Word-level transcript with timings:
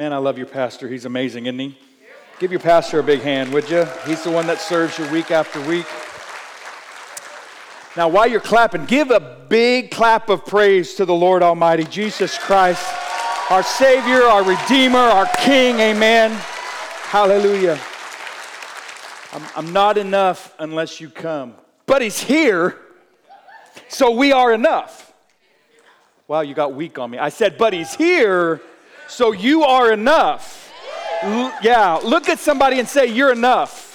Man, 0.00 0.14
I 0.14 0.16
love 0.16 0.38
your 0.38 0.46
pastor. 0.46 0.88
He's 0.88 1.04
amazing, 1.04 1.44
isn't 1.44 1.58
he? 1.58 1.76
Give 2.38 2.50
your 2.50 2.60
pastor 2.60 3.00
a 3.00 3.02
big 3.02 3.20
hand, 3.20 3.52
would 3.52 3.68
you? 3.68 3.86
He's 4.06 4.24
the 4.24 4.30
one 4.30 4.46
that 4.46 4.58
serves 4.58 4.98
you 4.98 5.06
week 5.10 5.30
after 5.30 5.60
week. 5.68 5.84
Now, 7.98 8.08
while 8.08 8.26
you're 8.26 8.40
clapping, 8.40 8.86
give 8.86 9.10
a 9.10 9.20
big 9.20 9.90
clap 9.90 10.30
of 10.30 10.46
praise 10.46 10.94
to 10.94 11.04
the 11.04 11.12
Lord 11.12 11.42
Almighty, 11.42 11.84
Jesus 11.84 12.38
Christ, 12.38 12.82
our 13.50 13.62
Savior, 13.62 14.22
our 14.22 14.42
Redeemer, 14.42 14.96
our 14.96 15.26
King. 15.36 15.78
Amen. 15.80 16.30
Hallelujah. 17.02 17.78
I'm, 19.34 19.42
I'm 19.54 19.70
not 19.74 19.98
enough 19.98 20.54
unless 20.58 20.98
you 21.02 21.10
come. 21.10 21.56
But 21.84 22.00
He's 22.00 22.18
here, 22.18 22.78
so 23.88 24.12
we 24.12 24.32
are 24.32 24.54
enough. 24.54 25.12
Wow, 26.26 26.40
you 26.40 26.54
got 26.54 26.72
weak 26.72 26.98
on 26.98 27.10
me. 27.10 27.18
I 27.18 27.28
said, 27.28 27.58
but 27.58 27.74
He's 27.74 27.94
here, 27.94 28.62
so 29.10 29.32
you 29.32 29.64
are 29.64 29.92
enough. 29.92 30.72
L- 31.22 31.52
yeah, 31.62 31.94
look 32.02 32.28
at 32.28 32.38
somebody 32.38 32.78
and 32.78 32.88
say, 32.88 33.06
You're 33.06 33.32
enough. 33.32 33.88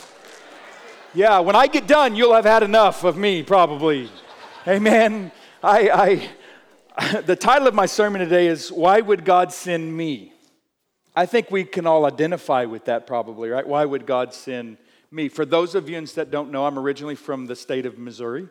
Yeah, 1.13 1.39
when 1.39 1.55
I 1.55 1.67
get 1.67 1.87
done, 1.87 2.15
you'll 2.15 2.33
have 2.33 2.43
had 2.43 2.61
enough 2.61 3.05
of 3.05 3.15
me, 3.15 3.41
probably. 3.41 4.09
Amen. 4.67 5.31
I, 5.63 6.29
I, 6.99 7.21
the 7.21 7.37
title 7.37 7.67
of 7.67 7.73
my 7.73 7.85
sermon 7.85 8.19
today 8.19 8.47
is 8.47 8.71
Why 8.71 8.99
Would 8.99 9.23
God 9.23 9.53
Send 9.53 9.95
Me? 9.95 10.33
I 11.15 11.25
think 11.25 11.49
we 11.49 11.63
can 11.63 11.87
all 11.87 12.05
identify 12.05 12.65
with 12.65 12.85
that, 12.85 13.07
probably, 13.07 13.49
right? 13.49 13.65
Why 13.65 13.85
would 13.85 14.05
God 14.05 14.33
send 14.33 14.77
me? 15.11 15.29
For 15.29 15.45
those 15.45 15.73
of 15.73 15.89
you 15.89 16.05
that 16.05 16.29
don't 16.29 16.51
know, 16.51 16.65
I'm 16.65 16.77
originally 16.77 17.15
from 17.15 17.45
the 17.45 17.55
state 17.55 17.85
of 17.85 17.97
Missouri. 17.97 18.49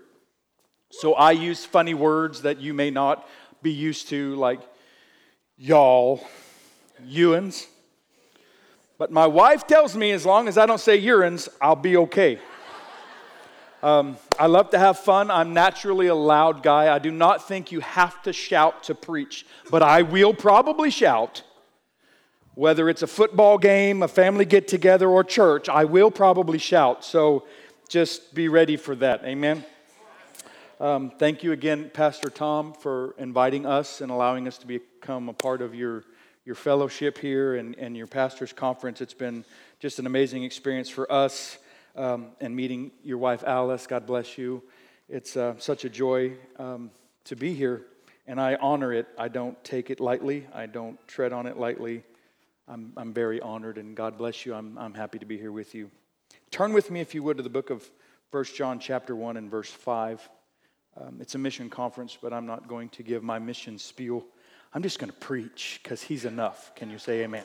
So 0.90 1.12
I 1.12 1.32
use 1.32 1.66
funny 1.66 1.92
words 1.92 2.40
that 2.42 2.60
you 2.60 2.72
may 2.72 2.90
not 2.90 3.28
be 3.62 3.72
used 3.72 4.08
to, 4.08 4.34
like 4.36 4.62
y'all, 5.58 6.26
Ewans. 7.02 7.66
But 8.98 9.10
my 9.10 9.26
wife 9.26 9.66
tells 9.66 9.96
me 9.96 10.12
as 10.12 10.24
long 10.24 10.48
as 10.48 10.56
I 10.56 10.66
don't 10.66 10.80
say 10.80 11.00
urines, 11.00 11.48
I'll 11.60 11.74
be 11.74 11.96
okay. 11.96 12.38
Um, 13.82 14.16
I 14.38 14.46
love 14.46 14.70
to 14.70 14.78
have 14.78 14.98
fun. 14.98 15.30
I'm 15.30 15.52
naturally 15.52 16.06
a 16.06 16.14
loud 16.14 16.62
guy. 16.62 16.94
I 16.94 16.98
do 16.98 17.10
not 17.10 17.46
think 17.46 17.70
you 17.70 17.80
have 17.80 18.22
to 18.22 18.32
shout 18.32 18.84
to 18.84 18.94
preach, 18.94 19.44
but 19.70 19.82
I 19.82 20.02
will 20.02 20.32
probably 20.32 20.90
shout. 20.90 21.42
Whether 22.54 22.88
it's 22.88 23.02
a 23.02 23.06
football 23.06 23.58
game, 23.58 24.02
a 24.02 24.08
family 24.08 24.44
get 24.44 24.68
together, 24.68 25.08
or 25.08 25.24
church, 25.24 25.68
I 25.68 25.84
will 25.84 26.10
probably 26.10 26.56
shout. 26.56 27.04
So 27.04 27.44
just 27.88 28.32
be 28.32 28.48
ready 28.48 28.76
for 28.76 28.94
that. 28.94 29.24
Amen. 29.24 29.64
Um, 30.80 31.10
thank 31.18 31.42
you 31.42 31.52
again, 31.52 31.90
Pastor 31.92 32.30
Tom, 32.30 32.72
for 32.72 33.14
inviting 33.18 33.66
us 33.66 34.00
and 34.00 34.10
allowing 34.10 34.48
us 34.48 34.56
to 34.58 34.66
become 34.66 35.28
a 35.28 35.32
part 35.32 35.60
of 35.60 35.74
your 35.74 36.04
your 36.44 36.54
fellowship 36.54 37.18
here 37.18 37.56
and, 37.56 37.76
and 37.78 37.96
your 37.96 38.06
pastor's 38.06 38.52
conference. 38.52 39.00
It's 39.00 39.14
been 39.14 39.44
just 39.80 39.98
an 39.98 40.06
amazing 40.06 40.44
experience 40.44 40.88
for 40.88 41.10
us 41.10 41.58
um, 41.96 42.28
and 42.40 42.54
meeting 42.54 42.90
your 43.02 43.18
wife, 43.18 43.42
Alice. 43.46 43.86
God 43.86 44.06
bless 44.06 44.36
you. 44.36 44.62
It's 45.08 45.36
uh, 45.36 45.54
such 45.58 45.84
a 45.84 45.90
joy 45.90 46.32
um, 46.58 46.90
to 47.24 47.36
be 47.36 47.54
here, 47.54 47.82
and 48.26 48.40
I 48.40 48.56
honor 48.56 48.92
it. 48.92 49.06
I 49.18 49.28
don't 49.28 49.62
take 49.64 49.90
it 49.90 50.00
lightly, 50.00 50.46
I 50.52 50.66
don't 50.66 50.98
tread 51.06 51.32
on 51.32 51.46
it 51.46 51.58
lightly. 51.58 52.02
I'm, 52.66 52.94
I'm 52.96 53.12
very 53.12 53.40
honored, 53.42 53.76
and 53.76 53.94
God 53.94 54.16
bless 54.16 54.46
you. 54.46 54.54
I'm, 54.54 54.78
I'm 54.78 54.94
happy 54.94 55.18
to 55.18 55.26
be 55.26 55.36
here 55.36 55.52
with 55.52 55.74
you. 55.74 55.90
Turn 56.50 56.72
with 56.72 56.90
me, 56.90 57.00
if 57.00 57.14
you 57.14 57.22
would, 57.22 57.36
to 57.36 57.42
the 57.42 57.50
book 57.50 57.68
of 57.68 57.88
1 58.30 58.44
John, 58.56 58.78
chapter 58.78 59.14
1, 59.14 59.36
and 59.36 59.50
verse 59.50 59.70
5. 59.70 60.26
Um, 60.96 61.18
it's 61.20 61.34
a 61.34 61.38
mission 61.38 61.68
conference, 61.68 62.16
but 62.20 62.32
I'm 62.32 62.46
not 62.46 62.66
going 62.66 62.88
to 62.90 63.02
give 63.02 63.22
my 63.22 63.38
mission 63.38 63.78
spiel. 63.78 64.24
I'm 64.74 64.82
just 64.82 64.98
going 64.98 65.10
to 65.10 65.16
preach 65.16 65.78
because 65.82 66.02
he's 66.02 66.24
enough. 66.24 66.74
Can 66.74 66.90
you 66.90 66.98
say 66.98 67.22
amen? 67.22 67.44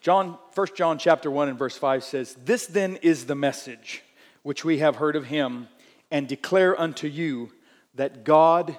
John, 0.00 0.38
1 0.54 0.66
John 0.74 0.96
chapter 0.96 1.30
1 1.30 1.50
and 1.50 1.58
verse 1.58 1.76
5 1.76 2.02
says, 2.02 2.34
This 2.44 2.66
then 2.66 2.96
is 3.02 3.26
the 3.26 3.34
message 3.34 4.02
which 4.42 4.64
we 4.64 4.78
have 4.78 4.96
heard 4.96 5.16
of 5.16 5.26
him 5.26 5.68
and 6.10 6.26
declare 6.26 6.80
unto 6.80 7.06
you 7.06 7.52
that 7.94 8.24
God 8.24 8.74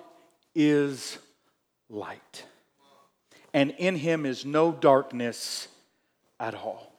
is 0.56 1.20
light. 1.88 2.46
And 3.54 3.72
in 3.78 3.96
him 3.96 4.26
is 4.26 4.44
no 4.44 4.72
darkness 4.72 5.68
at 6.40 6.56
all. 6.56 6.92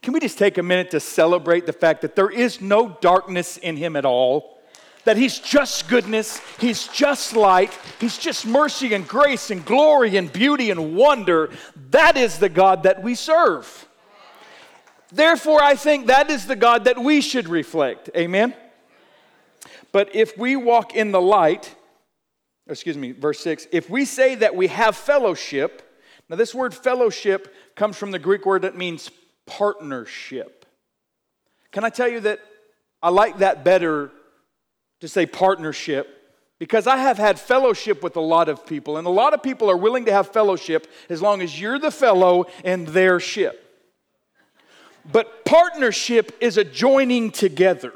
Can 0.00 0.14
we 0.14 0.20
just 0.20 0.38
take 0.38 0.56
a 0.56 0.62
minute 0.62 0.92
to 0.92 1.00
celebrate 1.00 1.66
the 1.66 1.74
fact 1.74 2.00
that 2.00 2.16
there 2.16 2.30
is 2.30 2.62
no 2.62 2.96
darkness 3.00 3.58
in 3.58 3.76
him 3.76 3.96
at 3.96 4.06
all? 4.06 4.57
That 5.08 5.16
He's 5.16 5.38
just 5.38 5.88
goodness, 5.88 6.38
He's 6.60 6.86
just 6.88 7.34
light, 7.34 7.72
He's 7.98 8.18
just 8.18 8.44
mercy 8.44 8.92
and 8.92 9.08
grace 9.08 9.50
and 9.50 9.64
glory 9.64 10.18
and 10.18 10.30
beauty 10.30 10.70
and 10.70 10.94
wonder. 10.94 11.48
That 11.92 12.18
is 12.18 12.38
the 12.38 12.50
God 12.50 12.82
that 12.82 13.02
we 13.02 13.14
serve. 13.14 13.88
Therefore, 15.10 15.62
I 15.62 15.76
think 15.76 16.08
that 16.08 16.30
is 16.30 16.46
the 16.46 16.56
God 16.56 16.84
that 16.84 16.98
we 16.98 17.22
should 17.22 17.48
reflect. 17.48 18.10
Amen? 18.14 18.52
But 19.92 20.14
if 20.14 20.36
we 20.36 20.56
walk 20.56 20.94
in 20.94 21.10
the 21.10 21.22
light, 21.22 21.74
excuse 22.68 22.98
me, 22.98 23.12
verse 23.12 23.40
6, 23.40 23.66
if 23.72 23.88
we 23.88 24.04
say 24.04 24.34
that 24.34 24.54
we 24.54 24.66
have 24.66 24.94
fellowship, 24.94 25.90
now 26.28 26.36
this 26.36 26.54
word 26.54 26.74
fellowship 26.74 27.54
comes 27.76 27.96
from 27.96 28.10
the 28.10 28.18
Greek 28.18 28.44
word 28.44 28.60
that 28.60 28.76
means 28.76 29.10
partnership. 29.46 30.66
Can 31.72 31.82
I 31.82 31.88
tell 31.88 32.08
you 32.08 32.20
that 32.20 32.40
I 33.02 33.08
like 33.08 33.38
that 33.38 33.64
better 33.64 34.10
to 35.00 35.08
say 35.08 35.26
partnership 35.26 36.18
because 36.58 36.86
I 36.88 36.96
have 36.96 37.18
had 37.18 37.38
fellowship 37.38 38.02
with 38.02 38.16
a 38.16 38.20
lot 38.20 38.48
of 38.48 38.66
people, 38.66 38.96
and 38.96 39.06
a 39.06 39.10
lot 39.10 39.32
of 39.32 39.42
people 39.42 39.70
are 39.70 39.76
willing 39.76 40.06
to 40.06 40.12
have 40.12 40.32
fellowship 40.32 40.88
as 41.08 41.22
long 41.22 41.40
as 41.40 41.60
you're 41.60 41.78
the 41.78 41.92
fellow 41.92 42.46
in 42.64 42.86
their 42.86 43.20
ship. 43.20 43.64
But 45.10 45.44
partnership 45.44 46.36
is 46.40 46.58
a 46.58 46.64
joining 46.64 47.30
together 47.30 47.92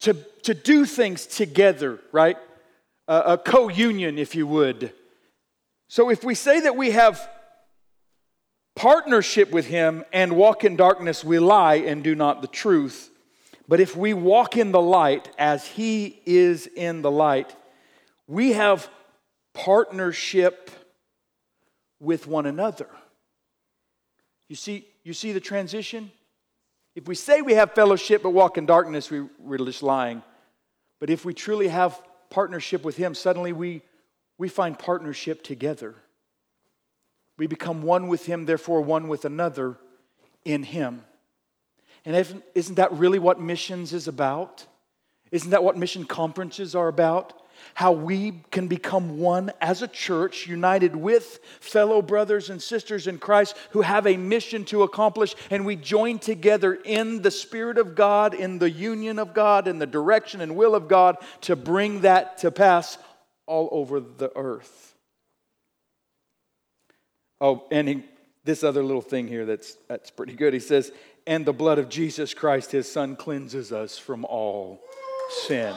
to, 0.00 0.14
to 0.42 0.52
do 0.52 0.84
things 0.84 1.26
together, 1.26 2.00
right? 2.10 2.36
A, 3.06 3.22
a 3.26 3.38
co 3.38 3.68
union, 3.68 4.18
if 4.18 4.34
you 4.34 4.46
would. 4.46 4.92
So 5.88 6.10
if 6.10 6.24
we 6.24 6.34
say 6.34 6.60
that 6.60 6.76
we 6.76 6.90
have 6.90 7.28
partnership 8.74 9.52
with 9.52 9.66
Him 9.66 10.04
and 10.12 10.36
walk 10.36 10.64
in 10.64 10.74
darkness, 10.74 11.22
we 11.22 11.38
lie 11.38 11.76
and 11.76 12.02
do 12.02 12.16
not 12.16 12.42
the 12.42 12.48
truth. 12.48 13.11
But 13.72 13.80
if 13.80 13.96
we 13.96 14.12
walk 14.12 14.58
in 14.58 14.70
the 14.70 14.82
light 14.82 15.30
as 15.38 15.66
He 15.66 16.20
is 16.26 16.66
in 16.66 17.00
the 17.00 17.10
light, 17.10 17.56
we 18.26 18.52
have 18.52 18.86
partnership 19.54 20.70
with 21.98 22.26
one 22.26 22.44
another. 22.44 22.90
You 24.46 24.56
see, 24.56 24.86
you 25.04 25.14
see 25.14 25.32
the 25.32 25.40
transition? 25.40 26.12
If 26.94 27.08
we 27.08 27.14
say 27.14 27.40
we 27.40 27.54
have 27.54 27.72
fellowship 27.72 28.22
but 28.24 28.34
walk 28.34 28.58
in 28.58 28.66
darkness, 28.66 29.10
we, 29.10 29.22
we're 29.38 29.56
just 29.56 29.82
lying. 29.82 30.22
But 31.00 31.08
if 31.08 31.24
we 31.24 31.32
truly 31.32 31.68
have 31.68 31.98
partnership 32.28 32.84
with 32.84 32.98
Him, 32.98 33.14
suddenly 33.14 33.54
we, 33.54 33.80
we 34.36 34.50
find 34.50 34.78
partnership 34.78 35.42
together. 35.42 35.94
We 37.38 37.46
become 37.46 37.82
one 37.82 38.08
with 38.08 38.26
Him, 38.26 38.44
therefore, 38.44 38.82
one 38.82 39.08
with 39.08 39.24
another 39.24 39.78
in 40.44 40.62
Him. 40.62 41.04
And 42.04 42.42
isn't 42.54 42.74
that 42.76 42.92
really 42.92 43.18
what 43.18 43.40
missions 43.40 43.92
is 43.92 44.08
about? 44.08 44.66
Isn't 45.30 45.50
that 45.50 45.64
what 45.64 45.78
mission 45.78 46.04
conferences 46.04 46.74
are 46.74 46.88
about? 46.88 47.32
How 47.74 47.92
we 47.92 48.42
can 48.50 48.66
become 48.66 49.18
one 49.18 49.52
as 49.60 49.82
a 49.82 49.88
church, 49.88 50.48
united 50.48 50.96
with 50.96 51.38
fellow 51.60 52.02
brothers 52.02 52.50
and 52.50 52.60
sisters 52.60 53.06
in 53.06 53.18
Christ 53.18 53.56
who 53.70 53.82
have 53.82 54.06
a 54.06 54.16
mission 54.16 54.64
to 54.66 54.82
accomplish, 54.82 55.36
and 55.48 55.64
we 55.64 55.76
join 55.76 56.18
together 56.18 56.74
in 56.74 57.22
the 57.22 57.30
Spirit 57.30 57.78
of 57.78 57.94
God, 57.94 58.34
in 58.34 58.58
the 58.58 58.70
union 58.70 59.18
of 59.18 59.32
God, 59.32 59.68
in 59.68 59.78
the 59.78 59.86
direction 59.86 60.40
and 60.40 60.56
will 60.56 60.74
of 60.74 60.88
God 60.88 61.16
to 61.42 61.54
bring 61.54 62.00
that 62.00 62.38
to 62.38 62.50
pass 62.50 62.98
all 63.46 63.68
over 63.70 64.00
the 64.00 64.32
earth. 64.36 64.96
Oh, 67.40 67.66
and 67.70 67.88
he, 67.88 68.04
this 68.44 68.64
other 68.64 68.82
little 68.82 69.02
thing 69.02 69.28
here 69.28 69.46
that's, 69.46 69.76
that's 69.88 70.10
pretty 70.10 70.34
good. 70.34 70.52
He 70.52 70.60
says, 70.60 70.90
and 71.26 71.46
the 71.46 71.52
blood 71.52 71.78
of 71.78 71.88
Jesus 71.88 72.34
Christ, 72.34 72.72
his 72.72 72.90
son, 72.90 73.16
cleanses 73.16 73.72
us 73.72 73.98
from 73.98 74.24
all 74.24 74.80
sin. 75.46 75.74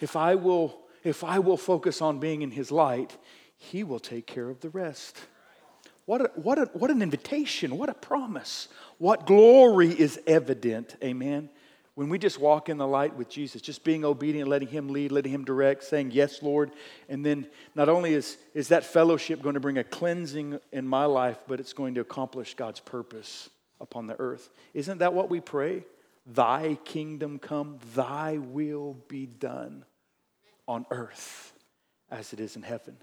If 0.00 0.16
I 0.16 0.34
will, 0.34 0.80
if 1.04 1.22
I 1.22 1.38
will 1.38 1.56
focus 1.56 2.02
on 2.02 2.18
being 2.18 2.42
in 2.42 2.50
his 2.50 2.72
light, 2.72 3.16
he 3.56 3.84
will 3.84 4.00
take 4.00 4.26
care 4.26 4.50
of 4.50 4.60
the 4.60 4.70
rest. 4.70 5.18
What, 6.04 6.22
a, 6.22 6.30
what, 6.34 6.58
a, 6.58 6.64
what 6.72 6.90
an 6.90 7.00
invitation, 7.00 7.78
what 7.78 7.88
a 7.88 7.94
promise. 7.94 8.68
What 8.98 9.26
glory 9.26 9.88
is 9.88 10.20
evident, 10.26 10.96
amen, 11.02 11.48
when 11.94 12.08
we 12.08 12.18
just 12.18 12.40
walk 12.40 12.70
in 12.70 12.78
the 12.78 12.86
light 12.86 13.14
with 13.16 13.28
Jesus, 13.28 13.60
just 13.60 13.84
being 13.84 14.04
obedient, 14.04 14.48
letting 14.48 14.68
Him 14.68 14.88
lead, 14.88 15.12
letting 15.12 15.32
Him 15.32 15.44
direct, 15.44 15.84
saying, 15.84 16.12
Yes, 16.12 16.42
Lord. 16.42 16.70
And 17.08 17.24
then 17.24 17.46
not 17.74 17.88
only 17.90 18.14
is, 18.14 18.38
is 18.54 18.68
that 18.68 18.84
fellowship 18.84 19.42
going 19.42 19.54
to 19.54 19.60
bring 19.60 19.76
a 19.76 19.84
cleansing 19.84 20.58
in 20.72 20.86
my 20.86 21.04
life, 21.04 21.38
but 21.46 21.60
it's 21.60 21.74
going 21.74 21.94
to 21.94 22.00
accomplish 22.00 22.54
God's 22.54 22.80
purpose 22.80 23.50
upon 23.78 24.06
the 24.06 24.18
earth. 24.18 24.48
Isn't 24.72 24.98
that 24.98 25.12
what 25.12 25.28
we 25.28 25.40
pray? 25.40 25.84
Thy 26.26 26.78
kingdom 26.84 27.38
come, 27.38 27.78
thy 27.94 28.38
will 28.38 28.96
be 29.08 29.26
done 29.26 29.84
on 30.66 30.86
earth 30.90 31.52
as 32.10 32.32
it 32.32 32.40
is 32.40 32.56
in 32.56 32.62
heaven. 32.62 32.96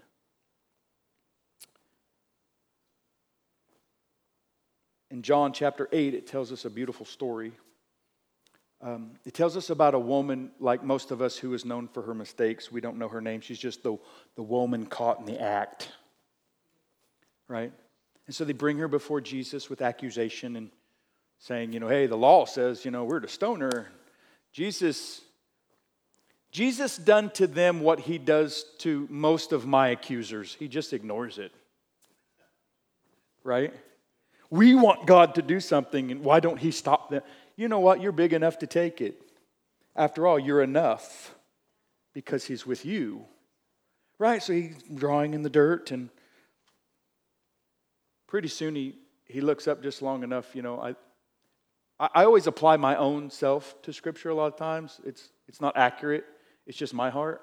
In 5.12 5.22
John 5.22 5.52
chapter 5.52 5.88
8, 5.92 6.14
it 6.14 6.26
tells 6.26 6.50
us 6.50 6.64
a 6.64 6.70
beautiful 6.70 7.04
story 7.04 7.52
um, 8.82 9.10
it 9.26 9.34
tells 9.34 9.56
us 9.56 9.68
about 9.68 9.94
a 9.94 9.98
woman, 9.98 10.52
like 10.58 10.82
most 10.82 11.10
of 11.10 11.20
us, 11.20 11.36
who 11.36 11.52
is 11.52 11.64
known 11.64 11.86
for 11.88 12.02
her 12.02 12.14
mistakes. 12.14 12.72
We 12.72 12.80
don't 12.80 12.96
know 12.96 13.08
her 13.08 13.20
name. 13.20 13.42
She's 13.42 13.58
just 13.58 13.82
the, 13.82 13.98
the 14.36 14.42
woman 14.42 14.86
caught 14.86 15.20
in 15.20 15.26
the 15.26 15.40
act. 15.40 15.90
Right? 17.46 17.72
And 18.26 18.34
so 18.34 18.44
they 18.44 18.52
bring 18.52 18.78
her 18.78 18.88
before 18.88 19.20
Jesus 19.20 19.68
with 19.68 19.82
accusation 19.82 20.56
and 20.56 20.70
saying, 21.40 21.72
you 21.72 21.80
know, 21.80 21.88
hey, 21.88 22.06
the 22.06 22.16
law 22.16 22.44
says, 22.44 22.84
you 22.84 22.90
know, 22.90 23.04
we're 23.04 23.20
to 23.20 23.28
stone 23.28 23.60
her. 23.60 23.90
Jesus, 24.52 25.20
Jesus 26.50 26.96
done 26.96 27.30
to 27.30 27.46
them 27.46 27.80
what 27.80 28.00
he 28.00 28.18
does 28.18 28.64
to 28.78 29.06
most 29.10 29.52
of 29.52 29.66
my 29.66 29.88
accusers. 29.88 30.56
He 30.58 30.68
just 30.68 30.92
ignores 30.92 31.38
it. 31.38 31.52
Right? 33.42 33.74
We 34.48 34.74
want 34.74 35.06
God 35.06 35.36
to 35.36 35.42
do 35.42 35.60
something, 35.60 36.10
and 36.10 36.24
why 36.24 36.40
don't 36.40 36.58
he 36.58 36.72
stop 36.72 37.10
them? 37.10 37.22
You 37.60 37.68
know 37.68 37.80
what? 37.80 38.00
You're 38.00 38.12
big 38.12 38.32
enough 38.32 38.60
to 38.60 38.66
take 38.66 39.02
it. 39.02 39.20
After 39.94 40.26
all, 40.26 40.38
you're 40.38 40.62
enough 40.62 41.34
because 42.14 42.46
he's 42.46 42.64
with 42.64 42.86
you. 42.86 43.26
Right? 44.18 44.42
So 44.42 44.54
he's 44.54 44.82
drawing 44.94 45.34
in 45.34 45.42
the 45.42 45.50
dirt, 45.50 45.90
and 45.90 46.08
pretty 48.26 48.48
soon 48.48 48.74
he, 48.74 48.94
he 49.26 49.42
looks 49.42 49.68
up 49.68 49.82
just 49.82 50.00
long 50.00 50.22
enough. 50.22 50.56
You 50.56 50.62
know, 50.62 50.80
I, 50.80 50.94
I 52.00 52.24
always 52.24 52.46
apply 52.46 52.78
my 52.78 52.96
own 52.96 53.28
self 53.28 53.74
to 53.82 53.92
Scripture 53.92 54.30
a 54.30 54.34
lot 54.34 54.46
of 54.46 54.56
times. 54.56 54.98
It's, 55.04 55.28
it's 55.46 55.60
not 55.60 55.76
accurate, 55.76 56.24
it's 56.66 56.78
just 56.78 56.94
my 56.94 57.10
heart. 57.10 57.42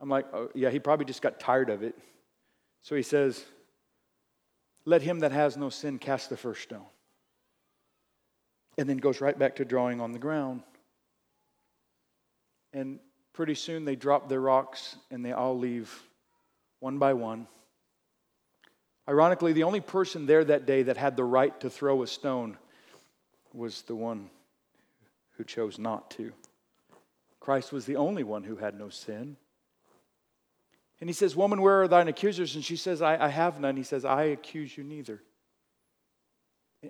I'm 0.00 0.08
like, 0.08 0.26
oh, 0.34 0.48
yeah, 0.56 0.70
he 0.70 0.80
probably 0.80 1.06
just 1.06 1.22
got 1.22 1.38
tired 1.38 1.70
of 1.70 1.84
it. 1.84 1.96
So 2.82 2.96
he 2.96 3.04
says, 3.04 3.44
Let 4.84 5.02
him 5.02 5.20
that 5.20 5.30
has 5.30 5.56
no 5.56 5.68
sin 5.68 6.00
cast 6.00 6.28
the 6.28 6.36
first 6.36 6.62
stone. 6.64 6.86
And 8.76 8.88
then 8.88 8.96
goes 8.96 9.20
right 9.20 9.38
back 9.38 9.56
to 9.56 9.64
drawing 9.64 10.00
on 10.00 10.12
the 10.12 10.18
ground. 10.18 10.62
And 12.72 12.98
pretty 13.32 13.54
soon 13.54 13.84
they 13.84 13.96
drop 13.96 14.28
their 14.28 14.40
rocks 14.40 14.96
and 15.10 15.24
they 15.24 15.32
all 15.32 15.58
leave 15.58 16.02
one 16.80 16.98
by 16.98 17.12
one. 17.12 17.46
Ironically, 19.08 19.52
the 19.52 19.64
only 19.64 19.80
person 19.80 20.26
there 20.26 20.44
that 20.44 20.66
day 20.66 20.82
that 20.84 20.96
had 20.96 21.16
the 21.16 21.24
right 21.24 21.58
to 21.60 21.70
throw 21.70 22.02
a 22.02 22.06
stone 22.06 22.56
was 23.52 23.82
the 23.82 23.94
one 23.94 24.30
who 25.36 25.44
chose 25.44 25.78
not 25.78 26.10
to. 26.12 26.32
Christ 27.38 27.72
was 27.72 27.84
the 27.84 27.96
only 27.96 28.24
one 28.24 28.44
who 28.44 28.56
had 28.56 28.78
no 28.78 28.88
sin. 28.88 29.36
And 31.00 31.10
he 31.10 31.14
says, 31.14 31.36
Woman, 31.36 31.60
where 31.60 31.82
are 31.82 31.88
thine 31.88 32.08
accusers? 32.08 32.54
And 32.54 32.64
she 32.64 32.76
says, 32.76 33.02
I, 33.02 33.22
I 33.22 33.28
have 33.28 33.60
none. 33.60 33.76
He 33.76 33.82
says, 33.82 34.04
I 34.04 34.24
accuse 34.24 34.76
you 34.76 34.84
neither. 34.84 35.22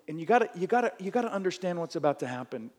And 0.09 0.19
you 0.19 0.27
gotta, 0.27 0.49
you, 0.55 0.67
gotta, 0.67 0.93
you 0.99 1.11
gotta 1.11 1.33
understand 1.33 1.79
what's 1.79 1.97
about 1.97 2.21
to 2.21 2.27
happen. 2.27 2.71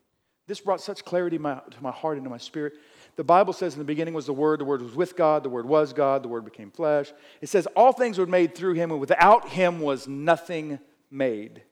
This 0.46 0.60
brought 0.60 0.80
such 0.80 1.04
clarity 1.04 1.38
my, 1.38 1.60
to 1.70 1.82
my 1.82 1.90
heart 1.90 2.16
and 2.16 2.24
to 2.24 2.30
my 2.30 2.38
spirit. 2.38 2.74
The 3.16 3.24
Bible 3.24 3.52
says 3.52 3.72
in 3.72 3.78
the 3.78 3.84
beginning 3.84 4.14
was 4.14 4.26
the 4.26 4.32
Word, 4.32 4.60
the 4.60 4.64
Word 4.64 4.82
was 4.82 4.94
with 4.94 5.16
God, 5.16 5.42
the 5.42 5.48
Word 5.48 5.66
was 5.66 5.92
God, 5.92 6.22
the 6.22 6.28
Word 6.28 6.44
became 6.44 6.70
flesh. 6.70 7.12
It 7.40 7.48
says 7.48 7.66
all 7.74 7.92
things 7.92 8.18
were 8.18 8.26
made 8.26 8.54
through 8.54 8.74
Him, 8.74 8.90
and 8.90 9.00
without 9.00 9.48
Him 9.48 9.80
was 9.80 10.06
nothing 10.06 10.78
made. 11.10 11.62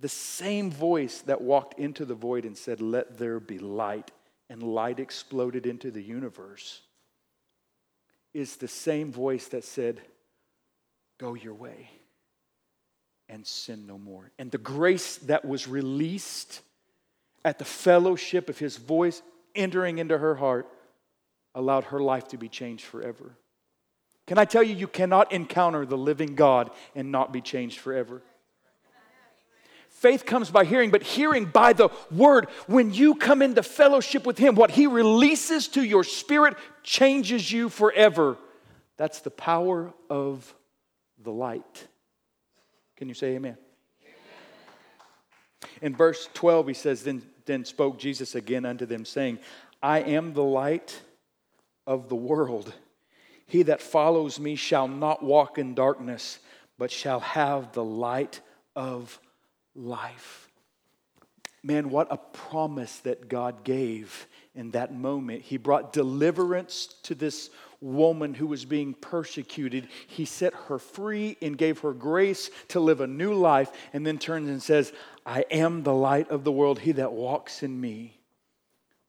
The 0.00 0.08
same 0.08 0.70
voice 0.70 1.22
that 1.22 1.40
walked 1.40 1.78
into 1.78 2.04
the 2.04 2.14
void 2.14 2.44
and 2.44 2.56
said, 2.56 2.80
Let 2.80 3.18
there 3.18 3.38
be 3.38 3.58
light, 3.58 4.10
and 4.50 4.62
light 4.62 4.98
exploded 4.98 5.66
into 5.66 5.90
the 5.90 6.02
universe, 6.02 6.82
is 8.34 8.56
the 8.56 8.68
same 8.68 9.12
voice 9.12 9.48
that 9.48 9.64
said, 9.64 10.00
Go 11.18 11.34
your 11.34 11.54
way 11.54 11.90
and 13.28 13.46
sin 13.46 13.86
no 13.86 13.98
more. 13.98 14.30
And 14.38 14.50
the 14.50 14.58
grace 14.58 15.16
that 15.18 15.44
was 15.44 15.68
released 15.68 16.60
at 17.44 17.58
the 17.58 17.64
fellowship 17.64 18.48
of 18.48 18.58
his 18.58 18.76
voice 18.76 19.22
entering 19.54 19.98
into 19.98 20.18
her 20.18 20.34
heart 20.34 20.68
allowed 21.54 21.84
her 21.84 22.00
life 22.00 22.28
to 22.28 22.36
be 22.36 22.48
changed 22.48 22.84
forever. 22.84 23.36
Can 24.26 24.38
I 24.38 24.44
tell 24.44 24.62
you, 24.62 24.74
you 24.74 24.88
cannot 24.88 25.32
encounter 25.32 25.86
the 25.86 25.96
living 25.96 26.34
God 26.34 26.70
and 26.94 27.12
not 27.12 27.32
be 27.32 27.40
changed 27.40 27.78
forever? 27.78 28.22
Faith 29.88 30.26
comes 30.26 30.50
by 30.50 30.64
hearing, 30.64 30.90
but 30.90 31.02
hearing 31.02 31.46
by 31.46 31.72
the 31.72 31.88
word. 32.10 32.48
When 32.66 32.92
you 32.92 33.14
come 33.14 33.40
into 33.40 33.62
fellowship 33.62 34.26
with 34.26 34.36
Him, 34.36 34.54
what 34.54 34.70
He 34.70 34.86
releases 34.86 35.68
to 35.68 35.82
your 35.82 36.04
spirit 36.04 36.56
changes 36.82 37.50
you 37.50 37.70
forever. 37.70 38.36
That's 38.98 39.20
the 39.20 39.30
power 39.30 39.94
of 40.10 40.54
the 41.22 41.32
light. 41.32 41.88
Can 42.96 43.08
you 43.08 43.14
say 43.14 43.34
amen? 43.34 43.56
amen? 44.02 45.70
In 45.82 45.94
verse 45.94 46.28
12, 46.34 46.68
he 46.68 46.74
says, 46.74 47.02
then, 47.02 47.22
then 47.44 47.64
spoke 47.64 47.98
Jesus 47.98 48.34
again 48.34 48.64
unto 48.64 48.86
them, 48.86 49.04
saying, 49.04 49.38
I 49.82 50.00
am 50.00 50.32
the 50.32 50.42
light 50.42 51.00
of 51.86 52.08
the 52.08 52.16
world. 52.16 52.72
He 53.46 53.62
that 53.64 53.80
follows 53.80 54.40
me 54.40 54.56
shall 54.56 54.88
not 54.88 55.22
walk 55.22 55.58
in 55.58 55.74
darkness, 55.74 56.38
but 56.78 56.90
shall 56.90 57.20
have 57.20 57.72
the 57.72 57.84
light 57.84 58.40
of 58.74 59.20
life. 59.74 60.50
Man, 61.62 61.90
what 61.90 62.08
a 62.10 62.16
promise 62.16 62.98
that 63.00 63.28
God 63.28 63.64
gave 63.64 64.26
in 64.54 64.70
that 64.70 64.94
moment. 64.94 65.42
He 65.42 65.56
brought 65.56 65.92
deliverance 65.92 66.94
to 67.04 67.14
this 67.14 67.50
woman 67.80 68.34
who 68.34 68.46
was 68.46 68.64
being 68.64 68.94
persecuted. 68.94 69.88
He 70.06 70.24
set 70.24 70.54
her 70.68 70.78
free 70.78 71.36
and 71.42 71.58
gave 71.58 71.80
her 71.80 71.92
grace 71.92 72.50
to 72.68 72.80
live 72.80 73.00
a 73.00 73.06
new 73.06 73.34
life, 73.34 73.70
and 73.92 74.06
then 74.06 74.18
turns 74.18 74.48
and 74.48 74.62
says, 74.62 74.92
I 75.24 75.44
am 75.50 75.82
the 75.82 75.94
light 75.94 76.30
of 76.30 76.44
the 76.44 76.52
world. 76.52 76.78
He 76.78 76.92
that 76.92 77.12
walks 77.12 77.62
in 77.62 77.80
me 77.80 78.16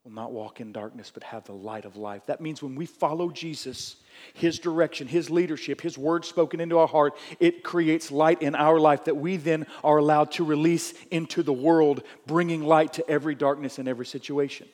will 0.07 0.13
not 0.13 0.31
walk 0.31 0.61
in 0.61 0.71
darkness, 0.71 1.11
but 1.13 1.21
have 1.21 1.43
the 1.43 1.51
light 1.51 1.83
of 1.83 1.97
life. 1.97 2.25
That 2.27 2.39
means 2.39 2.63
when 2.63 2.75
we 2.75 2.85
follow 2.85 3.29
Jesus, 3.29 3.97
His 4.33 4.57
direction, 4.57 5.05
His 5.05 5.29
leadership, 5.29 5.81
His 5.81 5.97
word 5.97 6.23
spoken 6.23 6.61
into 6.61 6.77
our 6.77 6.87
heart, 6.87 7.17
it 7.41 7.61
creates 7.61 8.09
light 8.09 8.41
in 8.41 8.55
our 8.55 8.79
life 8.79 9.03
that 9.03 9.17
we 9.17 9.35
then 9.35 9.67
are 9.83 9.97
allowed 9.97 10.31
to 10.31 10.45
release 10.45 10.93
into 11.11 11.43
the 11.43 11.51
world, 11.51 12.03
bringing 12.25 12.63
light 12.63 12.93
to 12.93 13.09
every 13.09 13.35
darkness 13.35 13.79
and 13.79 13.89
every 13.89 14.05
situation. 14.05 14.69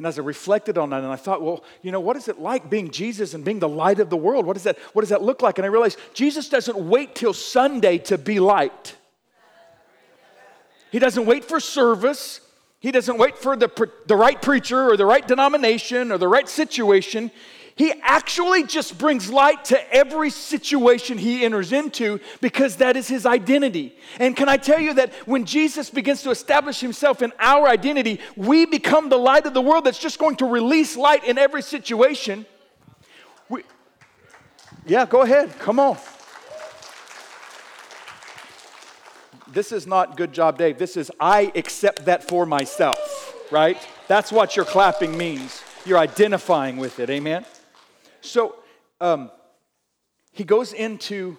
And 0.00 0.06
as 0.06 0.18
I 0.18 0.22
reflected 0.22 0.78
on 0.78 0.88
that, 0.88 1.02
and 1.02 1.12
I 1.12 1.16
thought, 1.16 1.42
well, 1.42 1.62
you 1.82 1.92
know, 1.92 2.00
what 2.00 2.16
is 2.16 2.26
it 2.26 2.40
like 2.40 2.70
being 2.70 2.90
Jesus 2.90 3.34
and 3.34 3.44
being 3.44 3.58
the 3.58 3.68
light 3.68 4.00
of 4.00 4.08
the 4.08 4.16
world? 4.16 4.46
What, 4.46 4.56
is 4.56 4.62
that, 4.62 4.78
what 4.94 5.02
does 5.02 5.10
that 5.10 5.20
look 5.20 5.42
like? 5.42 5.58
And 5.58 5.66
I 5.66 5.68
realized 5.68 5.98
Jesus 6.14 6.48
doesn't 6.48 6.78
wait 6.78 7.14
till 7.14 7.34
Sunday 7.34 7.98
to 7.98 8.16
be 8.16 8.40
light. 8.40 8.96
He 10.90 10.98
doesn't 10.98 11.26
wait 11.26 11.44
for 11.44 11.60
service. 11.60 12.40
He 12.78 12.92
doesn't 12.92 13.18
wait 13.18 13.36
for 13.36 13.56
the, 13.56 13.68
the 14.06 14.16
right 14.16 14.40
preacher 14.40 14.90
or 14.90 14.96
the 14.96 15.04
right 15.04 15.28
denomination 15.28 16.12
or 16.12 16.16
the 16.16 16.28
right 16.28 16.48
situation. 16.48 17.30
He 17.80 17.94
actually 18.02 18.64
just 18.64 18.98
brings 18.98 19.30
light 19.30 19.64
to 19.64 19.94
every 19.94 20.28
situation 20.28 21.16
he 21.16 21.46
enters 21.46 21.72
into 21.72 22.20
because 22.42 22.76
that 22.76 22.94
is 22.94 23.08
his 23.08 23.24
identity. 23.24 23.96
And 24.18 24.36
can 24.36 24.50
I 24.50 24.58
tell 24.58 24.78
you 24.78 24.92
that 24.92 25.14
when 25.24 25.46
Jesus 25.46 25.88
begins 25.88 26.20
to 26.24 26.30
establish 26.30 26.78
himself 26.78 27.22
in 27.22 27.32
our 27.38 27.66
identity, 27.66 28.20
we 28.36 28.66
become 28.66 29.08
the 29.08 29.16
light 29.16 29.46
of 29.46 29.54
the 29.54 29.62
world 29.62 29.86
that's 29.86 29.98
just 29.98 30.18
going 30.18 30.36
to 30.36 30.44
release 30.44 30.94
light 30.94 31.24
in 31.24 31.38
every 31.38 31.62
situation. 31.62 32.44
We, 33.48 33.62
yeah, 34.84 35.06
go 35.06 35.22
ahead. 35.22 35.58
Come 35.58 35.80
on. 35.80 35.96
This 39.50 39.72
is 39.72 39.86
not 39.86 40.18
good 40.18 40.34
job, 40.34 40.58
Dave. 40.58 40.76
This 40.76 40.98
is 40.98 41.10
I 41.18 41.50
accept 41.54 42.04
that 42.04 42.28
for 42.28 42.44
myself, 42.44 43.50
right? 43.50 43.78
That's 44.06 44.30
what 44.30 44.54
your 44.54 44.66
clapping 44.66 45.16
means. 45.16 45.62
You're 45.86 45.96
identifying 45.96 46.76
with 46.76 47.00
it. 47.00 47.08
Amen. 47.08 47.46
So 48.20 48.56
um, 49.00 49.30
he 50.32 50.44
goes 50.44 50.72
into 50.72 51.38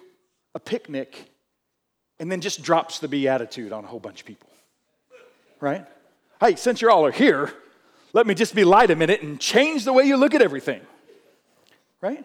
a 0.54 0.60
picnic 0.60 1.30
and 2.18 2.30
then 2.30 2.40
just 2.40 2.62
drops 2.62 2.98
the 2.98 3.08
beatitude 3.08 3.72
on 3.72 3.84
a 3.84 3.86
whole 3.86 4.00
bunch 4.00 4.20
of 4.20 4.26
people. 4.26 4.48
Right? 5.60 5.86
Hey, 6.40 6.56
since 6.56 6.82
you 6.82 6.90
all 6.90 7.06
are 7.06 7.12
here, 7.12 7.52
let 8.12 8.26
me 8.26 8.34
just 8.34 8.54
be 8.54 8.64
light 8.64 8.90
a 8.90 8.96
minute 8.96 9.22
and 9.22 9.40
change 9.40 9.84
the 9.84 9.92
way 9.92 10.04
you 10.04 10.16
look 10.16 10.34
at 10.34 10.42
everything. 10.42 10.80
Right? 12.00 12.24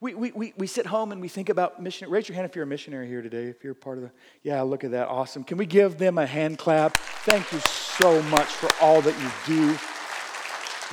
We, 0.00 0.14
we, 0.14 0.32
we, 0.32 0.52
we 0.58 0.66
sit 0.66 0.84
home 0.84 1.10
and 1.10 1.20
we 1.20 1.28
think 1.28 1.48
about 1.48 1.82
mission. 1.82 2.10
Raise 2.10 2.28
your 2.28 2.34
hand 2.34 2.46
if 2.46 2.54
you're 2.54 2.64
a 2.64 2.68
missionary 2.68 3.08
here 3.08 3.22
today, 3.22 3.44
if 3.44 3.64
you're 3.64 3.72
part 3.74 3.96
of 3.96 4.04
the. 4.04 4.10
Yeah, 4.42 4.60
look 4.62 4.84
at 4.84 4.90
that. 4.90 5.08
Awesome. 5.08 5.42
Can 5.42 5.56
we 5.56 5.64
give 5.64 5.96
them 5.96 6.18
a 6.18 6.26
hand 6.26 6.58
clap? 6.58 6.96
Thank 7.24 7.50
you 7.52 7.60
so 7.60 8.20
much 8.22 8.46
for 8.46 8.68
all 8.80 9.00
that 9.00 9.18
you 9.18 9.30
do. 9.46 9.76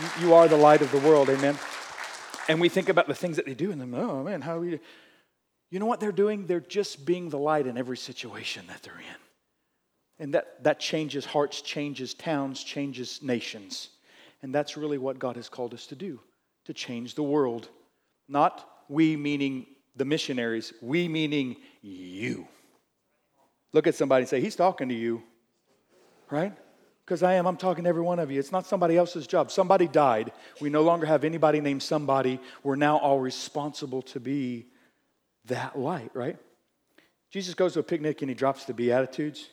You, 0.01 0.27
you 0.27 0.33
are 0.33 0.47
the 0.47 0.55
light 0.55 0.81
of 0.81 0.91
the 0.91 0.99
world. 0.99 1.29
Amen. 1.29 1.57
And 2.47 2.59
we 2.59 2.69
think 2.69 2.89
about 2.89 3.07
the 3.07 3.15
things 3.15 3.37
that 3.37 3.45
they 3.45 3.53
do, 3.53 3.71
and 3.71 3.79
then, 3.79 3.93
oh 3.95 4.23
man, 4.23 4.41
how 4.41 4.57
are 4.57 4.59
we? 4.59 4.79
You 5.69 5.79
know 5.79 5.85
what 5.85 5.99
they're 5.99 6.11
doing? 6.11 6.45
They're 6.45 6.59
just 6.59 7.05
being 7.05 7.29
the 7.29 7.39
light 7.39 7.65
in 7.65 7.77
every 7.77 7.97
situation 7.97 8.65
that 8.67 8.83
they're 8.83 8.93
in. 8.93 9.21
And 10.19 10.33
that, 10.35 10.63
that 10.63 10.79
changes 10.79 11.25
hearts, 11.25 11.61
changes 11.61 12.13
towns, 12.13 12.63
changes 12.63 13.21
nations. 13.23 13.89
And 14.43 14.53
that's 14.53 14.77
really 14.77 14.97
what 14.97 15.17
God 15.17 15.35
has 15.35 15.49
called 15.49 15.73
us 15.73 15.87
to 15.87 15.95
do 15.95 16.19
to 16.65 16.73
change 16.73 17.15
the 17.15 17.23
world. 17.23 17.69
Not 18.27 18.69
we 18.87 19.17
meaning 19.17 19.65
the 19.95 20.05
missionaries, 20.05 20.73
we 20.81 21.07
meaning 21.07 21.57
you. 21.81 22.47
Look 23.73 23.87
at 23.87 23.95
somebody 23.95 24.21
and 24.21 24.29
say, 24.29 24.41
He's 24.41 24.55
talking 24.55 24.89
to 24.89 24.95
you, 24.95 25.23
right? 26.29 26.53
Because 27.05 27.21
I 27.23 27.33
am. 27.33 27.45
I'm 27.45 27.57
talking 27.57 27.83
to 27.83 27.89
every 27.89 28.01
one 28.01 28.19
of 28.19 28.31
you. 28.31 28.39
It's 28.39 28.51
not 28.51 28.65
somebody 28.65 28.95
else's 28.97 29.27
job. 29.27 29.51
Somebody 29.51 29.87
died. 29.87 30.31
We 30.61 30.69
no 30.69 30.83
longer 30.83 31.05
have 31.05 31.23
anybody 31.23 31.59
named 31.59 31.83
somebody. 31.83 32.39
We're 32.63 32.75
now 32.75 32.97
all 32.97 33.19
responsible 33.19 34.01
to 34.03 34.19
be 34.19 34.67
that 35.45 35.77
light, 35.77 36.11
right? 36.13 36.37
Jesus 37.29 37.55
goes 37.55 37.73
to 37.73 37.79
a 37.79 37.83
picnic 37.83 38.21
and 38.21 38.29
he 38.29 38.35
drops 38.35 38.65
the 38.65 38.73
Beatitudes. 38.73 39.49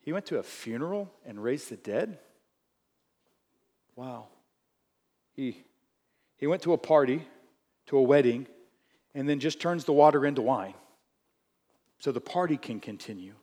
He 0.00 0.12
went 0.12 0.26
to 0.26 0.38
a 0.38 0.42
funeral 0.42 1.10
and 1.24 1.42
raised 1.42 1.70
the 1.70 1.76
dead. 1.76 2.18
Wow. 3.96 4.26
He, 5.32 5.62
he 6.36 6.46
went 6.46 6.62
to 6.62 6.72
a 6.72 6.78
party, 6.78 7.26
to 7.86 7.96
a 7.96 8.02
wedding, 8.02 8.46
and 9.14 9.28
then 9.28 9.40
just 9.40 9.60
turns 9.60 9.84
the 9.84 9.92
water 9.92 10.26
into 10.26 10.42
wine 10.42 10.74
so 11.98 12.12
the 12.12 12.20
party 12.20 12.56
can 12.56 12.80
continue. 12.80 13.34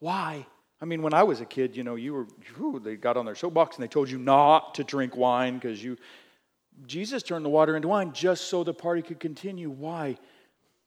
Why? 0.00 0.46
I 0.82 0.84
mean, 0.84 1.00
when 1.00 1.14
I 1.14 1.22
was 1.22 1.40
a 1.40 1.44
kid, 1.44 1.76
you 1.76 1.84
know, 1.84 1.94
you 1.94 2.12
were, 2.12 2.26
whew, 2.56 2.80
they 2.80 2.96
got 2.96 3.16
on 3.16 3.24
their 3.24 3.36
soapbox 3.36 3.76
and 3.76 3.84
they 3.84 3.88
told 3.88 4.10
you 4.10 4.18
not 4.18 4.74
to 4.74 4.84
drink 4.84 5.16
wine 5.16 5.54
because 5.54 5.82
you, 5.82 5.96
Jesus 6.88 7.22
turned 7.22 7.44
the 7.44 7.48
water 7.48 7.76
into 7.76 7.86
wine 7.86 8.12
just 8.12 8.48
so 8.48 8.64
the 8.64 8.74
party 8.74 9.00
could 9.00 9.20
continue. 9.20 9.70
Why? 9.70 10.18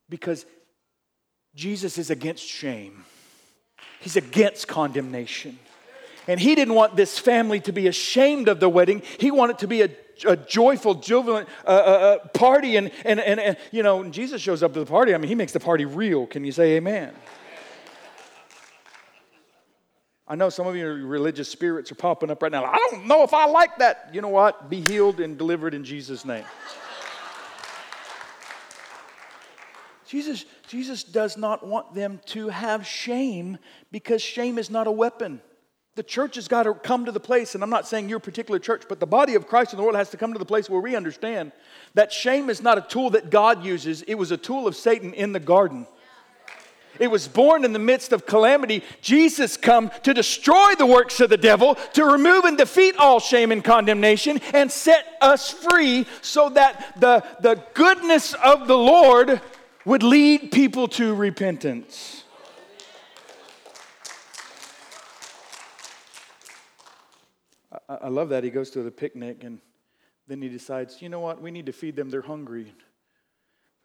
Because 0.10 0.46
Jesus 1.56 1.98
is 1.98 2.10
against 2.10 2.46
shame, 2.46 3.06
He's 4.02 4.18
against 4.18 4.68
condemnation. 4.68 5.58
And 6.28 6.42
He 6.42 6.56
didn't 6.56 6.74
want 6.74 6.98
this 6.98 7.18
family 7.18 7.62
to 7.62 7.72
be 7.72 7.88
ashamed 7.88 8.50
of 8.50 8.60
the 8.60 8.68
wedding, 8.68 9.02
He 9.18 9.32
wanted 9.32 9.60
to 9.60 9.68
be 9.68 9.82
a 9.82 9.90
a 10.26 10.38
joyful, 10.38 10.96
jubilant 10.96 11.50
uh, 11.66 11.70
uh, 11.70 11.74
uh, 11.74 12.28
party. 12.30 12.78
And, 12.78 12.90
and, 13.04 13.20
and, 13.20 13.38
and, 13.38 13.58
you 13.72 13.84
know, 13.84 14.02
Jesus 14.06 14.42
shows 14.42 14.64
up 14.64 14.72
to 14.72 14.80
the 14.80 14.86
party. 14.86 15.14
I 15.14 15.18
mean, 15.18 15.28
he 15.28 15.36
makes 15.36 15.52
the 15.52 15.60
party 15.60 15.84
real. 15.84 16.26
Can 16.26 16.46
you 16.46 16.54
say 16.54 16.78
amen? 16.78 17.14
I 20.28 20.36
know 20.36 20.50
some 20.50 20.66
of 20.66 20.76
your 20.76 20.96
religious 20.96 21.50
spirits 21.50 21.92
are 21.92 21.96
popping 21.96 22.32
up 22.32 22.42
right 22.42 22.52
now. 22.52 22.66
I 22.66 22.78
don't 22.90 23.06
know 23.06 23.24
if 23.24 23.34
I 23.34 23.46
like 23.46 23.78
that. 23.78 24.10
You 24.12 24.22
know 24.22 24.30
what? 24.30 24.70
Be 24.70 24.82
healed 24.82 25.20
and 25.20 25.38
delivered 25.38 25.76
in 25.76 25.84
Jesus' 25.84 26.26
name. 26.26 26.46
Jesus, 30.08 30.46
Jesus 30.68 31.04
does 31.04 31.38
not 31.38 31.66
want 31.66 31.94
them 31.94 32.20
to 32.28 32.50
have 32.50 32.88
shame 32.88 33.58
because 33.92 34.22
shame 34.22 34.58
is 34.58 34.70
not 34.70 34.88
a 34.88 34.92
weapon. 34.92 35.42
The 35.96 36.04
church 36.04 36.36
has 36.36 36.48
got 36.48 36.64
to 36.64 36.74
come 36.74 37.06
to 37.06 37.12
the 37.12 37.20
place, 37.20 37.56
and 37.56 37.64
I'm 37.64 37.70
not 37.70 37.88
saying 37.88 38.10
your 38.10 38.20
particular 38.20 38.60
church, 38.60 38.84
but 38.90 39.00
the 39.00 39.08
body 39.08 39.36
of 39.36 39.48
Christ 39.48 39.74
in 39.74 39.78
the 39.78 39.84
world 39.84 39.96
has 39.96 40.10
to 40.10 40.18
come 40.18 40.34
to 40.34 40.40
the 40.40 40.46
place 40.46 40.70
where 40.70 40.82
we 40.82 40.96
understand 40.96 41.54
that 41.94 42.12
shame 42.12 42.50
is 42.50 42.62
not 42.62 42.78
a 42.78 42.82
tool 42.82 43.12
that 43.12 43.30
God 43.30 43.64
uses, 43.64 44.02
it 44.02 44.16
was 44.16 44.32
a 44.32 44.38
tool 44.38 44.68
of 44.68 44.76
Satan 44.76 45.14
in 45.14 45.32
the 45.32 45.40
garden. 45.40 45.88
It 47.00 47.10
was 47.10 47.28
born 47.28 47.66
in 47.66 47.74
the 47.74 47.80
midst 47.80 48.14
of 48.14 48.26
calamity. 48.26 48.84
Jesus 49.02 49.58
come 49.58 49.92
to 50.04 50.14
destroy 50.14 50.74
the 50.78 50.86
works 50.86 51.20
of 51.20 51.30
the 51.30 51.38
devil, 51.38 51.76
to 51.94 52.06
remove 52.06 52.46
and 52.46 52.58
defeat 52.58 52.96
all 52.98 53.20
shame 53.20 53.52
and 53.52 53.64
condemnation, 53.64 54.40
and 54.54 54.72
set 54.72 55.18
us 55.22 55.52
free 55.52 56.06
so 56.22 56.50
that 56.50 57.00
the, 57.00 57.24
the 57.42 57.62
goodness 57.74 58.34
of 58.36 58.68
the 58.68 58.78
Lord 58.78 59.42
would 59.86 60.04
lead 60.04 60.52
people 60.52 60.88
to 60.90 61.14
repentance. 61.14 62.24
I, 67.90 67.96
I 68.02 68.08
love 68.08 68.30
that. 68.30 68.44
He 68.44 68.50
goes 68.50 68.70
to 68.72 68.84
the 68.84 68.92
picnic 68.92 69.44
and 69.44 69.60
then 70.28 70.42
he 70.42 70.50
decides, 70.50 71.02
you 71.02 71.10
know 71.10 71.20
what, 71.20 71.42
we 71.42 71.52
need 71.52 71.68
to 71.68 71.72
feed 71.72 71.96
them. 71.96 72.10
They're 72.10 72.22
hungry. 72.22 72.74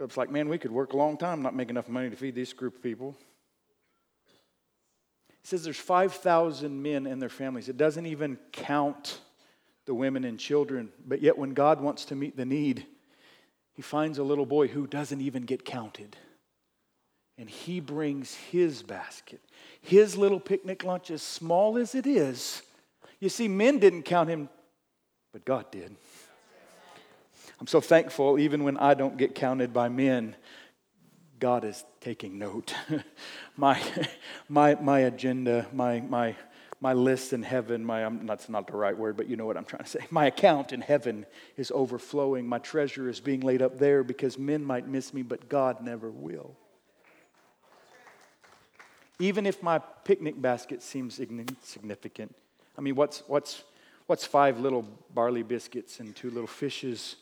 Philip's 0.01 0.17
like, 0.17 0.31
man, 0.31 0.49
we 0.49 0.57
could 0.57 0.73
work 0.73 0.95
a 0.95 0.97
long 0.97 1.19
time 1.19 1.43
not 1.43 1.55
make 1.55 1.69
enough 1.69 1.87
money 1.87 2.09
to 2.09 2.17
feed 2.17 2.35
this 2.35 2.55
group 2.55 2.77
of 2.77 2.83
people. 2.83 3.15
He 5.29 5.47
says 5.47 5.63
there's 5.63 5.77
5,000 5.77 6.83
men 6.83 7.07
and 7.07 7.21
their 7.21 7.29
families. 7.29 7.69
It 7.69 7.77
doesn't 7.77 8.07
even 8.07 8.39
count 8.51 9.21
the 9.85 9.93
women 9.93 10.25
and 10.25 10.39
children. 10.41 10.89
But 11.07 11.21
yet, 11.21 11.37
when 11.37 11.53
God 11.53 11.83
wants 11.83 12.07
to 12.07 12.15
meet 12.15 12.35
the 12.35 12.47
need, 12.47 12.87
he 13.75 13.83
finds 13.83 14.17
a 14.17 14.23
little 14.23 14.47
boy 14.47 14.69
who 14.69 14.87
doesn't 14.87 15.21
even 15.21 15.43
get 15.43 15.67
counted. 15.67 16.17
And 17.37 17.51
he 17.51 17.79
brings 17.79 18.35
his 18.35 18.83
basket, 18.83 19.43
his 19.83 20.17
little 20.17 20.41
picnic 20.41 20.83
lunch, 20.83 21.11
as 21.11 21.21
small 21.21 21.77
as 21.77 21.95
it 21.95 22.07
is. 22.07 22.63
You 23.19 23.29
see, 23.29 23.49
men 23.49 23.79
didn't 23.79 24.05
count 24.05 24.31
him, 24.31 24.49
but 25.31 25.45
God 25.45 25.71
did. 25.71 25.95
I'm 27.61 27.67
so 27.67 27.83
thankful, 27.83 28.39
even 28.39 28.65
when 28.65 28.79
I 28.79 28.95
don't 28.95 29.19
get 29.19 29.35
counted 29.35 29.75
by 29.75 29.91
men, 29.91 30.35
God 31.39 31.63
is 31.65 31.85
taking 32.01 32.39
note. 32.39 32.75
my, 33.57 33.79
my, 34.49 34.77
my 34.77 35.01
agenda, 35.01 35.67
my, 35.71 36.01
my, 36.01 36.35
my 36.81 36.95
list 36.95 37.35
in 37.35 37.43
heaven, 37.43 37.85
my, 37.85 38.03
I'm, 38.07 38.27
that's 38.27 38.49
not 38.49 38.67
the 38.67 38.77
right 38.77 38.97
word, 38.97 39.19
but 39.19 39.29
you 39.29 39.37
know 39.37 39.45
what 39.45 39.59
I'm 39.59 39.67
trying 39.67 39.85
to 39.85 39.91
say. 39.91 40.01
My 40.11 40.25
account 40.27 40.73
in 40.73 40.81
heaven 40.81 41.27
is 41.59 41.71
overflowing. 41.71 42.47
My 42.47 42.59
treasure 42.59 43.11
is 43.11 43.21
being 43.21 43.41
laid 43.41 43.61
up 43.61 43.79
there 43.79 44.03
because 44.03 44.39
men 44.39 44.65
might 44.65 44.89
miss 44.89 45.13
me, 45.13 45.21
but 45.21 45.51
God 45.51 45.83
never 45.83 46.11
will. 46.11 46.57
Even 49.19 49.45
if 49.45 49.63
my 49.63 49.79
picnic 49.79 50.41
basket 50.41 50.83
seems 50.83 51.21
insignificant, 51.21 52.35
I 52.79 52.81
mean, 52.81 52.95
what's, 52.95 53.23
what's, 53.27 53.65
what's 54.07 54.25
five 54.25 54.61
little 54.61 54.87
barley 55.13 55.43
biscuits 55.43 56.01
and 56.01 56.17
two 56.17 56.31
little 56.31 56.47
fishes 56.47 57.17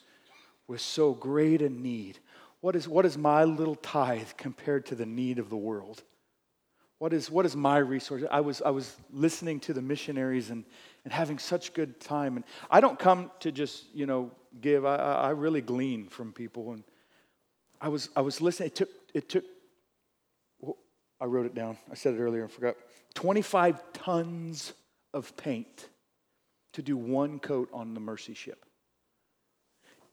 with 0.68 0.80
so 0.80 1.14
great 1.14 1.62
a 1.62 1.68
need. 1.68 2.18
What 2.60 2.76
is, 2.76 2.86
what 2.86 3.06
is 3.06 3.16
my 3.18 3.44
little 3.44 3.74
tithe 3.74 4.28
compared 4.36 4.86
to 4.86 4.94
the 4.94 5.06
need 5.06 5.38
of 5.38 5.48
the 5.48 5.56
world? 5.56 6.02
What 6.98 7.12
is, 7.12 7.30
what 7.30 7.46
is 7.46 7.54
my 7.56 7.78
resource? 7.78 8.24
I 8.30 8.40
was, 8.40 8.60
I 8.60 8.70
was 8.70 8.96
listening 9.12 9.60
to 9.60 9.72
the 9.72 9.82
missionaries 9.82 10.50
and, 10.50 10.64
and 11.04 11.12
having 11.12 11.38
such 11.38 11.72
good 11.72 12.00
time. 12.00 12.36
And 12.36 12.44
I 12.70 12.80
don't 12.80 12.98
come 12.98 13.30
to 13.40 13.52
just, 13.52 13.84
you 13.94 14.04
know, 14.04 14.32
give. 14.60 14.84
I, 14.84 14.96
I 14.96 15.30
really 15.30 15.60
glean 15.60 16.08
from 16.08 16.32
people. 16.32 16.72
And 16.72 16.82
I 17.80 17.88
was, 17.88 18.08
I 18.16 18.20
was 18.20 18.40
listening. 18.40 18.66
It 18.66 18.74
took, 18.74 18.88
it 19.14 19.28
took, 19.28 19.44
I 21.20 21.24
wrote 21.24 21.46
it 21.46 21.54
down. 21.54 21.78
I 21.90 21.94
said 21.94 22.14
it 22.14 22.18
earlier 22.18 22.42
and 22.42 22.50
forgot. 22.50 22.74
25 23.14 23.92
tons 23.92 24.72
of 25.14 25.36
paint 25.36 25.88
to 26.72 26.82
do 26.82 26.96
one 26.96 27.38
coat 27.38 27.68
on 27.72 27.94
the 27.94 28.00
Mercy 28.00 28.34
ship. 28.34 28.64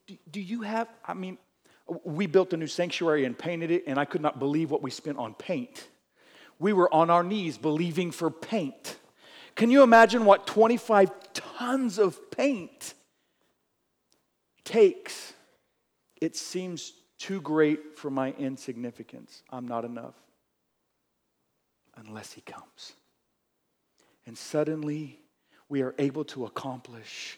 Do, 0.07 0.17
do 0.29 0.41
you 0.41 0.61
have, 0.61 0.87
I 1.05 1.13
mean, 1.13 1.37
we 2.03 2.27
built 2.27 2.53
a 2.53 2.57
new 2.57 2.67
sanctuary 2.67 3.25
and 3.25 3.37
painted 3.37 3.71
it, 3.71 3.83
and 3.87 3.99
I 3.99 4.05
could 4.05 4.21
not 4.21 4.39
believe 4.39 4.71
what 4.71 4.81
we 4.81 4.91
spent 4.91 5.17
on 5.17 5.33
paint. 5.33 5.87
We 6.59 6.73
were 6.73 6.91
on 6.93 7.09
our 7.09 7.23
knees 7.23 7.57
believing 7.57 8.11
for 8.11 8.31
paint. 8.31 8.97
Can 9.55 9.69
you 9.69 9.83
imagine 9.83 10.25
what 10.25 10.47
25 10.47 11.11
tons 11.33 11.97
of 11.97 12.31
paint 12.31 12.93
takes? 14.63 15.33
It 16.19 16.35
seems 16.35 16.93
too 17.17 17.41
great 17.41 17.97
for 17.97 18.09
my 18.09 18.33
insignificance. 18.33 19.43
I'm 19.49 19.67
not 19.67 19.85
enough 19.85 20.15
unless 21.97 22.33
He 22.33 22.41
comes. 22.41 22.93
And 24.25 24.37
suddenly, 24.37 25.19
we 25.69 25.81
are 25.81 25.93
able 25.97 26.25
to 26.25 26.45
accomplish 26.45 27.37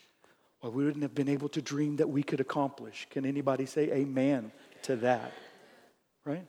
what 0.68 0.76
we 0.76 0.84
wouldn't 0.84 1.04
have 1.04 1.16
been 1.16 1.30
able 1.30 1.48
to 1.50 1.62
dream 1.62 1.96
that 1.96 2.10
we 2.10 2.22
could 2.22 2.42
accomplish. 2.42 3.08
Can 3.10 3.26
anybody 3.26 3.66
say 3.66 3.90
amen 3.90 4.52
to 4.84 4.98
that? 4.98 5.32
Right? 6.26 6.46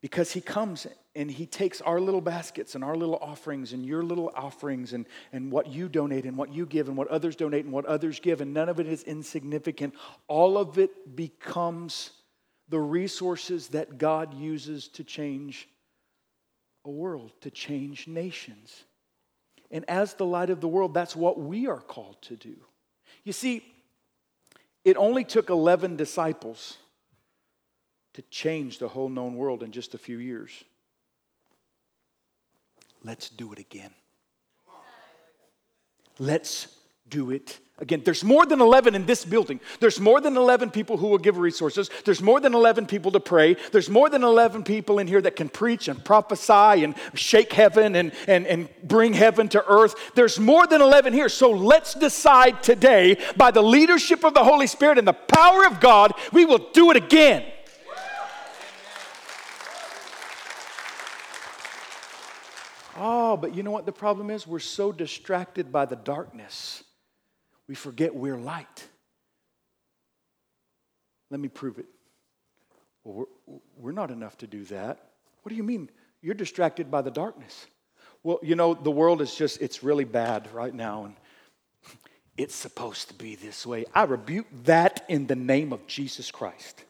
Because 0.00 0.30
he 0.32 0.40
comes 0.40 0.86
and 1.16 1.28
he 1.28 1.46
takes 1.46 1.80
our 1.80 2.00
little 2.00 2.20
baskets 2.20 2.76
and 2.76 2.84
our 2.84 2.94
little 2.94 3.16
offerings 3.16 3.72
and 3.72 3.84
your 3.84 4.04
little 4.04 4.30
offerings 4.36 4.92
and, 4.92 5.06
and 5.32 5.50
what 5.50 5.66
you 5.66 5.88
donate 5.88 6.26
and 6.26 6.36
what 6.36 6.52
you 6.52 6.64
give 6.64 6.86
and 6.86 6.96
what 6.96 7.08
others 7.08 7.34
donate 7.34 7.64
and 7.64 7.72
what 7.72 7.86
others 7.86 8.20
give, 8.20 8.40
and 8.40 8.54
none 8.54 8.68
of 8.68 8.78
it 8.78 8.86
is 8.86 9.02
insignificant. 9.02 9.94
All 10.28 10.56
of 10.56 10.78
it 10.78 11.16
becomes 11.16 12.10
the 12.68 12.78
resources 12.78 13.68
that 13.68 13.98
God 13.98 14.32
uses 14.34 14.86
to 14.88 15.02
change 15.02 15.68
a 16.84 16.90
world, 16.90 17.32
to 17.40 17.50
change 17.50 18.06
nations. 18.06 18.84
And 19.74 19.84
as 19.90 20.14
the 20.14 20.24
light 20.24 20.50
of 20.50 20.60
the 20.60 20.68
world, 20.68 20.94
that's 20.94 21.16
what 21.16 21.38
we 21.38 21.66
are 21.66 21.80
called 21.80 22.22
to 22.22 22.36
do. 22.36 22.54
You 23.24 23.32
see, 23.32 23.64
it 24.84 24.96
only 24.96 25.24
took 25.24 25.50
11 25.50 25.96
disciples 25.96 26.76
to 28.12 28.22
change 28.30 28.78
the 28.78 28.86
whole 28.86 29.08
known 29.08 29.34
world 29.34 29.64
in 29.64 29.72
just 29.72 29.92
a 29.92 29.98
few 29.98 30.18
years. 30.18 30.62
Let's 33.02 33.28
do 33.28 33.52
it 33.52 33.58
again. 33.58 33.90
Let's 36.20 36.68
do 37.08 37.32
it 37.32 37.58
Again, 37.80 38.02
there's 38.04 38.22
more 38.22 38.46
than 38.46 38.60
11 38.60 38.94
in 38.94 39.04
this 39.04 39.24
building. 39.24 39.58
There's 39.80 39.98
more 39.98 40.20
than 40.20 40.36
11 40.36 40.70
people 40.70 40.96
who 40.96 41.08
will 41.08 41.18
give 41.18 41.38
resources. 41.38 41.90
There's 42.04 42.22
more 42.22 42.38
than 42.38 42.54
11 42.54 42.86
people 42.86 43.10
to 43.10 43.18
pray. 43.18 43.56
There's 43.72 43.90
more 43.90 44.08
than 44.08 44.22
11 44.22 44.62
people 44.62 45.00
in 45.00 45.08
here 45.08 45.20
that 45.20 45.34
can 45.34 45.48
preach 45.48 45.88
and 45.88 46.02
prophesy 46.04 46.84
and 46.84 46.94
shake 47.14 47.52
heaven 47.52 47.96
and, 47.96 48.12
and, 48.28 48.46
and 48.46 48.68
bring 48.84 49.12
heaven 49.12 49.48
to 49.48 49.64
earth. 49.66 49.96
There's 50.14 50.38
more 50.38 50.68
than 50.68 50.82
11 50.82 51.14
here. 51.14 51.28
So 51.28 51.50
let's 51.50 51.94
decide 51.94 52.62
today, 52.62 53.16
by 53.36 53.50
the 53.50 53.62
leadership 53.62 54.24
of 54.24 54.34
the 54.34 54.44
Holy 54.44 54.68
Spirit 54.68 54.96
and 54.96 55.08
the 55.08 55.12
power 55.12 55.66
of 55.66 55.80
God, 55.80 56.12
we 56.32 56.44
will 56.44 56.70
do 56.72 56.92
it 56.92 56.96
again. 56.96 57.44
Oh, 62.96 63.36
but 63.36 63.56
you 63.56 63.64
know 63.64 63.72
what 63.72 63.84
the 63.84 63.92
problem 63.92 64.30
is? 64.30 64.46
We're 64.46 64.60
so 64.60 64.92
distracted 64.92 65.72
by 65.72 65.86
the 65.86 65.96
darkness, 65.96 66.83
we 67.68 67.74
forget 67.74 68.14
we're 68.14 68.36
light. 68.36 68.88
Let 71.30 71.40
me 71.40 71.48
prove 71.48 71.78
it. 71.78 71.86
Well, 73.02 73.26
we're, 73.46 73.58
we're 73.76 73.92
not 73.92 74.10
enough 74.10 74.38
to 74.38 74.46
do 74.46 74.64
that. 74.66 74.98
What 75.42 75.50
do 75.50 75.56
you 75.56 75.62
mean? 75.62 75.90
You're 76.22 76.34
distracted 76.34 76.90
by 76.90 77.02
the 77.02 77.10
darkness. 77.10 77.66
Well, 78.22 78.38
you 78.42 78.54
know, 78.54 78.74
the 78.74 78.90
world 78.90 79.20
is 79.20 79.34
just, 79.34 79.60
it's 79.60 79.82
really 79.82 80.04
bad 80.04 80.50
right 80.52 80.74
now, 80.74 81.04
and 81.04 81.14
it's 82.36 82.54
supposed 82.54 83.08
to 83.08 83.14
be 83.14 83.34
this 83.34 83.66
way. 83.66 83.84
I 83.94 84.04
rebuke 84.04 84.46
that 84.64 85.04
in 85.08 85.26
the 85.26 85.36
name 85.36 85.72
of 85.72 85.86
Jesus 85.86 86.30
Christ. 86.30 86.84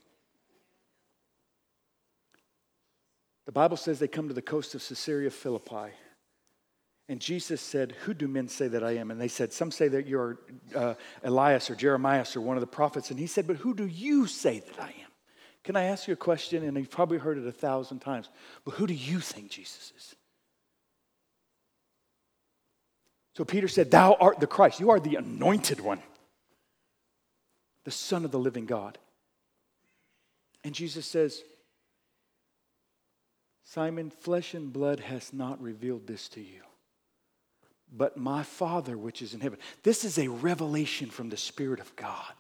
The 3.47 3.53
Bible 3.53 3.77
says 3.77 3.99
they 3.99 4.09
come 4.09 4.29
to 4.29 4.35
the 4.35 4.41
coast 4.41 4.75
of 4.75 4.87
Caesarea 4.87 5.31
Philippi. 5.31 5.93
And 7.09 7.21
Jesus 7.21 7.61
said, 7.61 7.93
Who 8.05 8.15
do 8.15 8.27
men 8.27 8.49
say 8.49 8.69
that 8.69 8.83
I 8.83 8.93
am? 8.93 9.11
And 9.11 9.21
they 9.21 9.29
said, 9.29 9.53
Some 9.53 9.71
say 9.71 9.89
that 9.89 10.07
you're 10.07 10.39
uh, 10.75 10.95
Elias 11.23 11.71
or 11.71 11.75
Jeremiah 11.75 12.25
or 12.35 12.41
one 12.41 12.57
of 12.57 12.63
the 12.63 12.67
prophets. 12.67 13.11
And 13.11 13.19
he 13.19 13.27
said, 13.27 13.47
But 13.47 13.57
who 13.57 13.75
do 13.75 13.87
you 13.87 14.27
say 14.27 14.61
that 14.61 14.81
I 14.81 14.89
am? 14.89 15.11
Can 15.65 15.77
I 15.77 15.85
ask 15.85 16.07
you 16.07 16.15
a 16.15 16.17
question? 16.17 16.63
And 16.65 16.77
you've 16.77 16.91
probably 16.91 17.19
heard 17.19 17.39
it 17.39 17.47
a 17.47 17.53
thousand 17.53 18.01
times. 18.01 18.29
But 18.65 18.75
who 18.75 18.87
do 18.87 18.95
you 18.95 19.21
think 19.21 19.51
Jesus 19.51 19.93
is? 19.97 20.15
So 23.37 23.45
Peter 23.45 23.69
said, 23.69 23.91
Thou 23.91 24.17
art 24.21 24.41
the 24.41 24.47
Christ. 24.47 24.81
You 24.81 24.91
are 24.91 25.01
the 25.01 25.17
anointed 25.17 25.81
one, 25.81 26.03
the 27.85 27.91
Son 27.91 28.25
of 28.25 28.31
the 28.31 28.39
living 28.39 28.67
God. 28.67 28.99
And 30.63 30.75
Jesus 30.75 31.05
says, 31.05 31.43
Simon, 33.65 34.11
flesh 34.11 34.55
and 34.55 34.73
blood 34.73 35.01
has 35.01 35.33
not 35.33 35.61
revealed 35.61 36.07
this 36.07 36.29
to 36.31 36.41
you, 36.41 36.63
but 37.97 38.17
my 38.17 38.43
Father 38.43 38.99
which 38.99 39.23
is 39.23 39.35
in 39.35 39.41
heaven. 39.41 39.59
This 39.83 40.05
is 40.05 40.19
a 40.19 40.29
revelation 40.29 41.11
from 41.11 41.29
the 41.29 41.37
Spirit 41.37 41.81
of 41.81 41.95
God. 41.97 42.35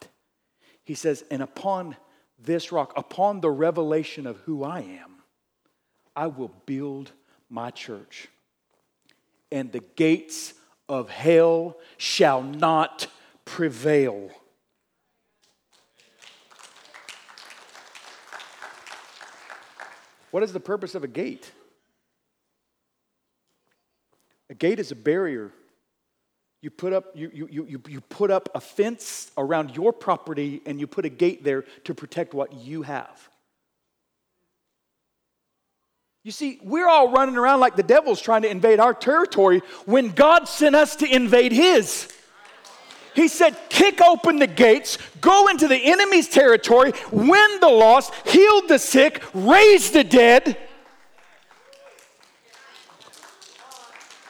He 0.83 0.95
says, 0.95 1.25
And 1.31 1.43
upon 1.43 1.97
this 2.39 2.73
rock, 2.73 2.93
upon 2.97 3.41
the 3.41 3.51
revelation 3.51 4.27
of 4.27 4.39
who 4.41 4.65
I 4.65 4.81
am, 4.81 5.23
I 6.17 6.27
will 6.27 6.53
build 6.67 7.13
my 7.49 7.71
church. 7.71 8.29
And 9.53 9.71
the 9.71 9.85
gates 9.97 10.55
of 10.89 11.09
hell 11.09 11.79
shall 11.97 12.43
not 12.43 13.07
prevail. 13.45 14.31
What 20.31 20.43
is 20.43 20.53
the 20.53 20.61
purpose 20.61 20.97
of 20.97 21.05
a 21.05 21.09
gate? 21.09 21.53
A 24.55 24.57
gate 24.57 24.79
is 24.79 24.93
a 24.93 24.95
barrier. 24.95 25.51
You 26.63 26.71
put 26.71 26.93
up, 26.93 27.07
you, 27.13 27.29
you, 27.35 27.49
you, 27.51 27.83
you 27.89 28.01
put 28.01 28.31
up 28.31 28.49
a 28.55 28.61
fence 28.61 29.33
around 29.37 29.75
your 29.75 29.93
property 29.93 30.63
and 30.65 30.79
you 30.79 30.87
put 30.87 31.05
a 31.05 31.09
gate 31.09 31.43
there 31.43 31.65
to 31.83 31.93
protect 31.93 32.35
what 32.35 32.53
you 32.53 32.83
have. 32.83 33.29
You 36.23 36.31
see, 36.31 36.61
we're 36.63 36.87
all 36.87 37.11
running 37.11 37.37
around 37.37 37.59
like 37.59 37.75
the 37.75 37.83
devil's 37.83 38.21
trying 38.21 38.43
to 38.43 38.49
invade 38.49 38.79
our 38.79 38.95
territory 38.95 39.61
when 39.87 40.11
God 40.11 40.45
sent 40.45 40.77
us 40.77 40.95
to 40.97 41.13
invade 41.13 41.51
his. 41.51 42.09
He 43.17 43.27
said, 43.27 43.57
kick 43.71 44.01
open 44.01 44.39
the 44.39 44.47
gates, 44.47 44.99
go 45.21 45.49
into 45.49 45.67
the 45.67 45.79
enemy's 45.79 46.29
territory, 46.29 46.93
win 47.11 47.59
the 47.61 47.69
lost, 47.69 48.15
heal 48.25 48.69
the 48.69 48.79
sick, 48.79 49.21
raise 49.35 49.91
the 49.91 50.05
dead. 50.05 50.57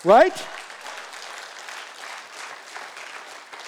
Right? 0.04 0.46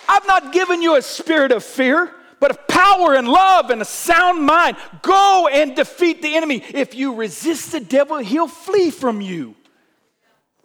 I've 0.08 0.26
not 0.26 0.52
given 0.52 0.82
you 0.82 0.96
a 0.96 1.02
spirit 1.02 1.52
of 1.52 1.64
fear, 1.64 2.12
but 2.40 2.50
of 2.50 2.68
power 2.68 3.14
and 3.14 3.28
love 3.28 3.70
and 3.70 3.80
a 3.80 3.84
sound 3.84 4.42
mind. 4.42 4.76
Go 5.02 5.48
and 5.50 5.74
defeat 5.74 6.22
the 6.22 6.36
enemy. 6.36 6.62
If 6.74 6.94
you 6.94 7.14
resist 7.14 7.72
the 7.72 7.80
devil, 7.80 8.18
he'll 8.18 8.48
flee 8.48 8.90
from 8.90 9.20
you. 9.20 9.56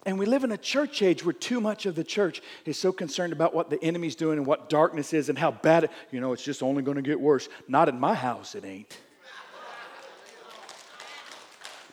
And 0.05 0.17
we 0.17 0.25
live 0.25 0.43
in 0.43 0.51
a 0.51 0.57
church 0.57 1.01
age 1.01 1.23
where 1.23 1.33
too 1.33 1.61
much 1.61 1.85
of 1.85 1.95
the 1.95 2.03
church 2.03 2.41
is 2.65 2.77
so 2.77 2.91
concerned 2.91 3.33
about 3.33 3.53
what 3.53 3.69
the 3.69 3.81
enemy's 3.83 4.15
doing 4.15 4.39
and 4.39 4.47
what 4.47 4.67
darkness 4.67 5.13
is 5.13 5.29
and 5.29 5.37
how 5.37 5.51
bad 5.51 5.85
it, 5.85 5.91
you 6.11 6.19
know, 6.19 6.33
it's 6.33 6.43
just 6.43 6.63
only 6.63 6.81
going 6.81 6.97
to 6.97 7.03
get 7.03 7.19
worse. 7.19 7.49
Not 7.67 7.87
in 7.87 7.99
my 7.99 8.15
house, 8.15 8.55
it 8.55 8.65
ain't. 8.65 8.99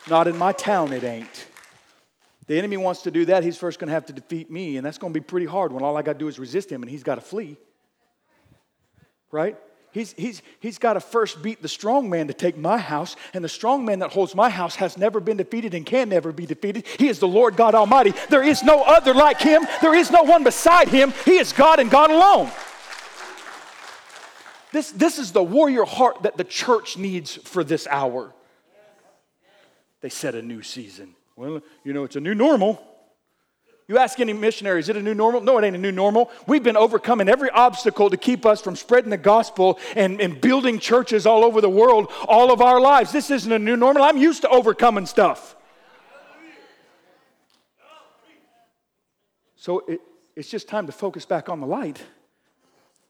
Not 0.09 0.27
in 0.27 0.39
my 0.39 0.53
town, 0.53 0.95
it 0.95 1.05
ain't. 1.05 1.49
The 2.49 2.59
enemy 2.59 2.79
wants 2.79 3.03
to 3.03 3.11
do 3.11 3.27
that, 3.27 3.45
he's 3.45 3.59
first 3.59 3.79
going 3.79 3.89
to 3.89 3.95
have 3.95 4.07
to 4.07 4.13
defeat 4.13 4.51
me, 4.51 4.79
and 4.79 4.85
that's 4.85 4.99
going 4.99 5.13
to 5.13 5.21
be 5.21 5.25
pretty 5.25 5.47
hard 5.47 5.71
when 5.71 5.85
all 5.85 5.97
I 5.97 6.03
got 6.03 6.15
to 6.15 6.19
do 6.19 6.29
is 6.29 6.39
resist 6.39 6.73
him 6.73 6.83
and 6.83 6.91
he's 6.91 7.03
got 7.03 7.17
to 7.17 7.21
flee. 7.21 7.59
Right? 9.31 9.57
He's, 9.93 10.13
he's, 10.15 10.43
he's 10.61 10.79
got 10.79 10.95
to 10.95 11.01
first 11.01 11.43
beat 11.43 11.61
the 11.61 11.69
strong 11.69 12.09
man 12.09 12.29
to 12.29 12.35
take 12.35 12.57
my 12.57 12.79
house, 12.79 13.17
and 13.35 13.45
the 13.45 13.49
strong 13.49 13.85
man 13.85 13.99
that 13.99 14.13
holds 14.13 14.35
my 14.35 14.49
house 14.49 14.77
has 14.77 14.97
never 14.97 15.21
been 15.21 15.37
defeated 15.37 15.75
and 15.75 15.85
can 15.85 16.09
never 16.09 16.33
be 16.33 16.47
defeated. 16.47 16.87
He 16.99 17.09
is 17.09 17.19
the 17.19 17.29
Lord 17.29 17.55
God 17.55 17.75
Almighty. 17.75 18.15
There 18.31 18.43
is 18.43 18.63
no 18.63 18.83
other 18.83 19.13
like 19.13 19.41
him, 19.41 19.67
there 19.83 19.95
is 19.95 20.11
no 20.11 20.23
one 20.23 20.43
beside 20.43 20.89
him. 20.89 21.13
He 21.27 21.37
is 21.37 21.53
God 21.53 21.81
and 21.81 21.91
God 21.91 22.11
alone. 22.11 22.51
This, 24.73 24.91
this 24.91 25.19
is 25.19 25.33
the 25.33 25.43
warrior 25.43 25.85
heart 25.85 26.23
that 26.23 26.37
the 26.37 26.45
church 26.45 26.97
needs 26.97 27.37
for 27.37 27.63
this 27.63 27.87
hour. 27.87 28.35
They 30.01 30.11
set 30.11 30.35
a 30.35 30.43
new 30.43 30.63
season. 30.63 31.15
Well, 31.39 31.61
you 31.85 31.93
know, 31.93 32.03
it's 32.03 32.17
a 32.17 32.21
new 32.21 32.35
normal. 32.35 32.83
You 33.87 33.97
ask 33.97 34.19
any 34.19 34.33
missionary, 34.33 34.81
is 34.81 34.89
it 34.89 34.97
a 34.97 35.03
new 35.03 35.15
normal? 35.15 35.41
No, 35.41 35.57
it 35.57 35.65
ain't 35.65 35.77
a 35.77 35.79
new 35.79 35.93
normal. 35.93 36.33
We've 36.49 36.65
been 36.65 36.77
overcoming 36.77 37.29
every 37.29 37.49
obstacle 37.51 38.11
to 38.11 38.17
keep 38.17 38.45
us 38.45 38.61
from 38.61 38.75
spreading 38.75 39.11
the 39.11 39.19
gospel 39.19 39.79
and, 39.95 40.21
and 40.21 40.41
building 40.41 40.81
churches 40.81 41.27
all 41.27 41.45
over 41.45 41.61
the 41.61 41.71
world 41.71 42.11
all 42.27 42.51
of 42.51 42.61
our 42.61 42.81
lives. 42.81 43.13
This 43.13 43.31
isn't 43.31 43.53
a 43.53 43.59
new 43.59 43.77
normal. 43.77 44.03
I'm 44.03 44.17
used 44.17 44.43
to 44.43 44.49
overcoming 44.49 45.07
stuff. 45.07 45.55
So 49.55 49.85
it, 49.87 50.01
it's 50.35 50.51
just 50.51 50.67
time 50.67 50.87
to 50.87 50.93
focus 50.93 51.25
back 51.25 51.49
on 51.49 51.61
the 51.61 51.69
light. 51.69 52.03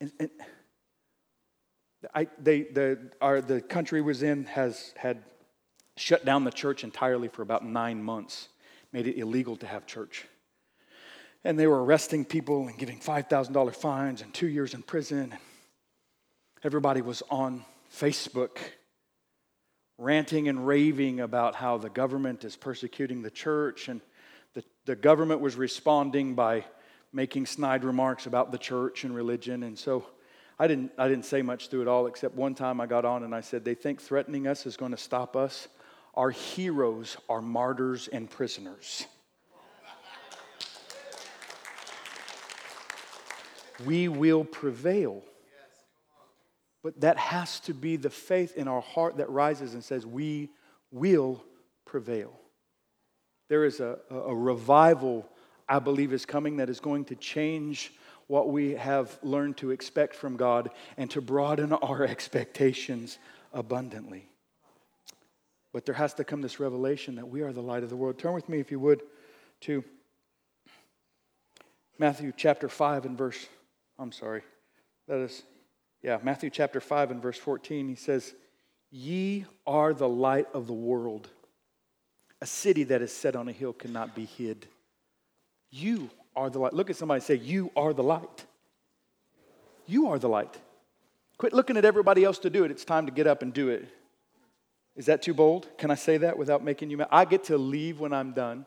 And, 0.02 0.12
and 0.20 0.30
I, 2.14 2.28
they, 2.38 2.64
the, 2.64 3.10
our, 3.22 3.40
the 3.40 3.62
country 3.62 4.02
was 4.02 4.22
in 4.22 4.44
has 4.44 4.92
had 4.98 5.24
shut 5.98 6.24
down 6.24 6.44
the 6.44 6.50
church 6.50 6.84
entirely 6.84 7.28
for 7.28 7.42
about 7.42 7.64
nine 7.64 8.02
months, 8.02 8.48
made 8.92 9.06
it 9.06 9.18
illegal 9.18 9.56
to 9.56 9.66
have 9.66 9.86
church. 9.86 10.26
And 11.44 11.58
they 11.58 11.66
were 11.66 11.84
arresting 11.84 12.24
people 12.24 12.68
and 12.68 12.78
giving 12.78 12.98
$5,000 12.98 13.74
fines 13.74 14.22
and 14.22 14.32
two 14.34 14.48
years 14.48 14.74
in 14.74 14.82
prison. 14.82 15.34
Everybody 16.62 17.00
was 17.00 17.22
on 17.30 17.64
Facebook 17.92 18.58
ranting 19.98 20.48
and 20.48 20.66
raving 20.66 21.20
about 21.20 21.54
how 21.54 21.78
the 21.78 21.90
government 21.90 22.44
is 22.44 22.56
persecuting 22.56 23.22
the 23.22 23.30
church. 23.30 23.88
And 23.88 24.00
the, 24.54 24.64
the 24.84 24.96
government 24.96 25.40
was 25.40 25.56
responding 25.56 26.34
by 26.34 26.64
making 27.12 27.46
snide 27.46 27.84
remarks 27.84 28.26
about 28.26 28.52
the 28.52 28.58
church 28.58 29.04
and 29.04 29.14
religion. 29.14 29.62
And 29.62 29.78
so 29.78 30.06
I 30.58 30.66
didn't, 30.66 30.92
I 30.98 31.08
didn't 31.08 31.24
say 31.24 31.42
much 31.42 31.68
through 31.68 31.82
it 31.82 31.88
all, 31.88 32.06
except 32.06 32.34
one 32.34 32.54
time 32.54 32.80
I 32.80 32.86
got 32.86 33.04
on 33.04 33.22
and 33.22 33.34
I 33.34 33.40
said, 33.40 33.64
They 33.64 33.74
think 33.74 34.00
threatening 34.00 34.46
us 34.46 34.66
is 34.66 34.76
going 34.76 34.90
to 34.90 34.98
stop 34.98 35.36
us. 35.36 35.68
Our 36.18 36.30
heroes 36.30 37.16
are 37.28 37.40
martyrs 37.40 38.08
and 38.08 38.28
prisoners. 38.28 39.06
We 43.86 44.08
will 44.08 44.42
prevail. 44.42 45.22
But 46.82 47.02
that 47.02 47.18
has 47.18 47.60
to 47.60 47.72
be 47.72 47.94
the 47.94 48.10
faith 48.10 48.56
in 48.56 48.66
our 48.66 48.80
heart 48.80 49.18
that 49.18 49.30
rises 49.30 49.74
and 49.74 49.84
says, 49.84 50.04
We 50.04 50.50
will 50.90 51.44
prevail. 51.84 52.32
There 53.48 53.64
is 53.64 53.78
a, 53.78 53.98
a 54.10 54.34
revival, 54.34 55.24
I 55.68 55.78
believe, 55.78 56.12
is 56.12 56.26
coming 56.26 56.56
that 56.56 56.68
is 56.68 56.80
going 56.80 57.04
to 57.06 57.14
change 57.14 57.92
what 58.26 58.48
we 58.48 58.72
have 58.72 59.16
learned 59.22 59.58
to 59.58 59.70
expect 59.70 60.16
from 60.16 60.36
God 60.36 60.70
and 60.96 61.08
to 61.12 61.20
broaden 61.20 61.72
our 61.72 62.02
expectations 62.08 63.18
abundantly. 63.52 64.28
But 65.72 65.84
there 65.84 65.94
has 65.94 66.14
to 66.14 66.24
come 66.24 66.40
this 66.40 66.60
revelation 66.60 67.16
that 67.16 67.28
we 67.28 67.42
are 67.42 67.52
the 67.52 67.62
light 67.62 67.82
of 67.82 67.90
the 67.90 67.96
world. 67.96 68.18
Turn 68.18 68.32
with 68.32 68.48
me, 68.48 68.58
if 68.58 68.70
you 68.70 68.80
would, 68.80 69.02
to 69.62 69.84
Matthew 71.98 72.32
chapter 72.36 72.68
5 72.68 73.06
and 73.06 73.18
verse, 73.18 73.46
I'm 73.98 74.12
sorry, 74.12 74.42
that 75.08 75.18
is, 75.18 75.42
yeah, 76.02 76.18
Matthew 76.22 76.48
chapter 76.48 76.80
5 76.80 77.10
and 77.10 77.22
verse 77.22 77.38
14. 77.38 77.88
He 77.88 77.96
says, 77.96 78.34
Ye 78.90 79.44
are 79.66 79.92
the 79.92 80.08
light 80.08 80.46
of 80.54 80.66
the 80.66 80.72
world. 80.72 81.28
A 82.40 82.46
city 82.46 82.84
that 82.84 83.02
is 83.02 83.12
set 83.12 83.34
on 83.34 83.48
a 83.48 83.52
hill 83.52 83.72
cannot 83.72 84.14
be 84.14 84.24
hid. 84.24 84.68
You 85.70 86.08
are 86.36 86.48
the 86.48 86.60
light. 86.60 86.72
Look 86.72 86.88
at 86.88 86.96
somebody 86.96 87.20
say, 87.20 87.34
You 87.34 87.72
are 87.76 87.92
the 87.92 88.04
light. 88.04 88.46
You 89.86 90.08
are 90.08 90.18
the 90.18 90.28
light. 90.28 90.56
Quit 91.36 91.52
looking 91.52 91.76
at 91.76 91.84
everybody 91.84 92.24
else 92.24 92.38
to 92.40 92.50
do 92.50 92.64
it. 92.64 92.70
It's 92.70 92.84
time 92.84 93.06
to 93.06 93.12
get 93.12 93.26
up 93.26 93.42
and 93.42 93.52
do 93.52 93.68
it. 93.68 93.88
Is 94.98 95.06
that 95.06 95.22
too 95.22 95.32
bold? 95.32 95.68
Can 95.78 95.92
I 95.92 95.94
say 95.94 96.16
that 96.18 96.36
without 96.36 96.64
making 96.64 96.90
you 96.90 96.96
mad? 96.96 97.06
I 97.12 97.24
get 97.24 97.44
to 97.44 97.56
leave 97.56 98.00
when 98.00 98.12
I'm 98.12 98.32
done. 98.32 98.66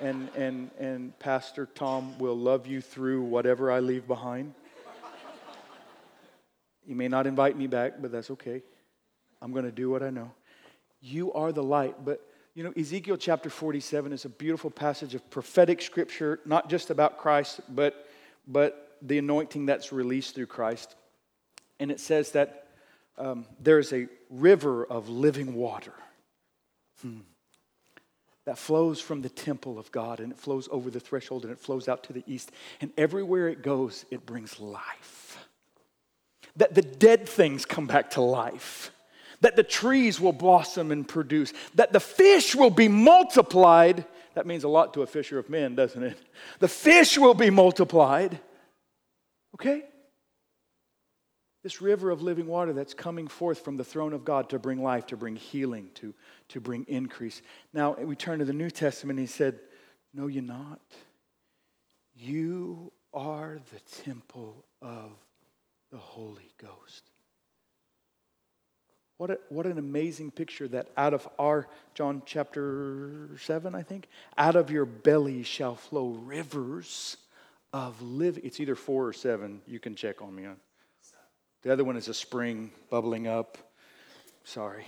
and, 0.00 0.28
and, 0.34 0.72
and 0.76 1.16
Pastor 1.20 1.66
Tom 1.66 2.18
will 2.18 2.36
love 2.36 2.66
you 2.66 2.80
through 2.80 3.22
whatever 3.22 3.70
I 3.70 3.78
leave 3.78 4.08
behind. 4.08 4.54
You 6.84 6.96
may 6.96 7.06
not 7.06 7.28
invite 7.28 7.56
me 7.56 7.68
back, 7.68 8.02
but 8.02 8.10
that's 8.10 8.28
okay. 8.32 8.60
I'm 9.40 9.52
going 9.52 9.66
to 9.66 9.70
do 9.70 9.88
what 9.88 10.02
I 10.02 10.10
know. 10.10 10.32
You 11.00 11.32
are 11.32 11.52
the 11.52 11.62
light. 11.62 12.04
But, 12.04 12.20
you 12.54 12.64
know, 12.64 12.72
Ezekiel 12.76 13.18
chapter 13.18 13.50
47 13.50 14.12
is 14.12 14.24
a 14.24 14.28
beautiful 14.28 14.68
passage 14.70 15.14
of 15.14 15.30
prophetic 15.30 15.80
scripture, 15.80 16.40
not 16.44 16.68
just 16.68 16.90
about 16.90 17.18
Christ, 17.18 17.60
but, 17.68 18.08
but 18.48 18.96
the 19.00 19.18
anointing 19.18 19.66
that's 19.66 19.92
released 19.92 20.34
through 20.34 20.46
Christ. 20.46 20.96
And 21.78 21.92
it 21.92 22.00
says 22.00 22.32
that 22.32 22.67
um, 23.18 23.46
there 23.60 23.78
is 23.78 23.92
a 23.92 24.06
river 24.30 24.84
of 24.84 25.08
living 25.08 25.54
water. 25.54 25.94
Hmm 27.02 27.20
that 28.48 28.56
flows 28.56 28.98
from 28.98 29.20
the 29.20 29.28
temple 29.28 29.78
of 29.78 29.92
God 29.92 30.20
and 30.20 30.32
it 30.32 30.38
flows 30.38 30.70
over 30.72 30.88
the 30.88 31.00
threshold 31.00 31.42
and 31.42 31.52
it 31.52 31.58
flows 31.58 31.86
out 31.86 32.04
to 32.04 32.14
the 32.14 32.24
east. 32.26 32.50
And 32.80 32.90
everywhere 32.96 33.48
it 33.48 33.60
goes, 33.60 34.06
it 34.10 34.24
brings 34.24 34.58
life. 34.58 35.46
That 36.56 36.74
the 36.74 36.80
dead 36.80 37.28
things 37.28 37.66
come 37.66 37.86
back 37.86 38.12
to 38.12 38.22
life. 38.22 38.90
That 39.42 39.56
the 39.56 39.62
trees 39.62 40.18
will 40.18 40.32
blossom 40.32 40.90
and 40.90 41.06
produce. 41.06 41.52
That 41.74 41.92
the 41.92 42.00
fish 42.00 42.54
will 42.54 42.70
be 42.70 42.88
multiplied. 42.88 44.06
That 44.32 44.46
means 44.46 44.64
a 44.64 44.68
lot 44.68 44.94
to 44.94 45.02
a 45.02 45.06
fisher 45.06 45.38
of 45.38 45.50
men, 45.50 45.74
doesn't 45.74 46.02
it? 46.02 46.16
The 46.58 46.68
fish 46.68 47.18
will 47.18 47.34
be 47.34 47.50
multiplied. 47.50 48.40
Okay? 49.56 49.82
This 51.68 51.82
river 51.82 52.10
of 52.10 52.22
living 52.22 52.46
water 52.46 52.72
that's 52.72 52.94
coming 52.94 53.28
forth 53.28 53.58
from 53.58 53.76
the 53.76 53.84
throne 53.84 54.14
of 54.14 54.24
God 54.24 54.48
to 54.48 54.58
bring 54.58 54.82
life, 54.82 55.04
to 55.08 55.18
bring 55.18 55.36
healing, 55.36 55.90
to, 55.96 56.14
to 56.48 56.62
bring 56.62 56.86
increase. 56.88 57.42
Now, 57.74 57.92
we 57.92 58.16
turn 58.16 58.38
to 58.38 58.46
the 58.46 58.54
New 58.54 58.70
Testament, 58.70 59.18
he 59.18 59.26
said, 59.26 59.60
No, 60.14 60.28
you're 60.28 60.42
not. 60.42 60.80
You 62.16 62.90
are 63.12 63.58
the 63.70 63.80
temple 64.02 64.64
of 64.80 65.10
the 65.92 65.98
Holy 65.98 66.50
Ghost. 66.56 67.10
What, 69.18 69.32
a, 69.32 69.38
what 69.50 69.66
an 69.66 69.76
amazing 69.76 70.30
picture 70.30 70.68
that 70.68 70.88
out 70.96 71.12
of 71.12 71.28
our, 71.38 71.68
John 71.92 72.22
chapter 72.24 73.28
7, 73.42 73.74
I 73.74 73.82
think, 73.82 74.08
out 74.38 74.56
of 74.56 74.70
your 74.70 74.86
belly 74.86 75.42
shall 75.42 75.74
flow 75.74 76.08
rivers 76.08 77.18
of 77.74 78.00
living. 78.00 78.42
It's 78.46 78.58
either 78.58 78.74
four 78.74 79.06
or 79.06 79.12
seven. 79.12 79.60
You 79.66 79.78
can 79.78 79.94
check 79.94 80.22
on 80.22 80.34
me 80.34 80.46
on. 80.46 80.56
The 81.62 81.72
other 81.72 81.84
one 81.84 81.96
is 81.96 82.08
a 82.08 82.14
spring 82.14 82.70
bubbling 82.90 83.26
up. 83.26 83.58
Sorry. 84.44 84.86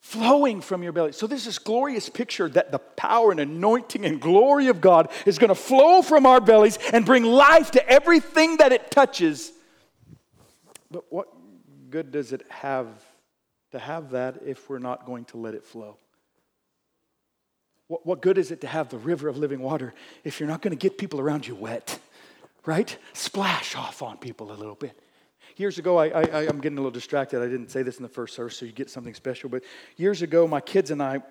Flowing 0.00 0.60
from 0.60 0.82
your 0.82 0.92
belly. 0.92 1.12
So, 1.12 1.26
this 1.26 1.58
glorious 1.58 2.08
picture 2.08 2.48
that 2.50 2.72
the 2.72 2.78
power 2.78 3.30
and 3.30 3.40
anointing 3.40 4.04
and 4.04 4.20
glory 4.20 4.68
of 4.68 4.80
God 4.80 5.10
is 5.24 5.38
going 5.38 5.48
to 5.48 5.54
flow 5.54 6.02
from 6.02 6.26
our 6.26 6.40
bellies 6.40 6.78
and 6.92 7.06
bring 7.06 7.24
life 7.24 7.70
to 7.72 7.88
everything 7.88 8.58
that 8.58 8.72
it 8.72 8.90
touches. 8.90 9.52
But 10.90 11.10
what 11.10 11.28
good 11.90 12.12
does 12.12 12.32
it 12.32 12.42
have 12.50 12.88
to 13.72 13.78
have 13.78 14.10
that 14.10 14.42
if 14.44 14.68
we're 14.68 14.78
not 14.78 15.06
going 15.06 15.24
to 15.26 15.38
let 15.38 15.54
it 15.54 15.64
flow? 15.64 15.96
What, 17.88 18.06
what 18.06 18.20
good 18.20 18.38
is 18.38 18.50
it 18.50 18.60
to 18.62 18.66
have 18.66 18.88
the 18.88 18.98
river 18.98 19.28
of 19.28 19.36
living 19.36 19.60
water 19.60 19.94
if 20.22 20.38
you're 20.38 20.48
not 20.48 20.62
going 20.62 20.76
to 20.76 20.76
get 20.76 20.98
people 20.98 21.20
around 21.20 21.46
you 21.46 21.54
wet? 21.54 21.98
Right? 22.66 22.96
Splash 23.12 23.76
off 23.76 24.02
on 24.02 24.16
people 24.18 24.50
a 24.50 24.54
little 24.54 24.74
bit. 24.74 24.98
Years 25.56 25.78
ago, 25.78 25.98
I, 25.98 26.08
I, 26.08 26.48
I'm 26.48 26.60
getting 26.60 26.78
a 26.78 26.80
little 26.80 26.90
distracted. 26.90 27.40
I 27.40 27.46
didn't 27.46 27.70
say 27.70 27.82
this 27.82 27.98
in 27.98 28.02
the 28.02 28.08
first 28.08 28.34
service, 28.34 28.56
so 28.56 28.66
you 28.66 28.72
get 28.72 28.90
something 28.90 29.14
special. 29.14 29.48
But 29.48 29.62
years 29.96 30.20
ago, 30.22 30.48
my 30.48 30.60
kids 30.60 30.90
and 30.90 31.00
I 31.00 31.22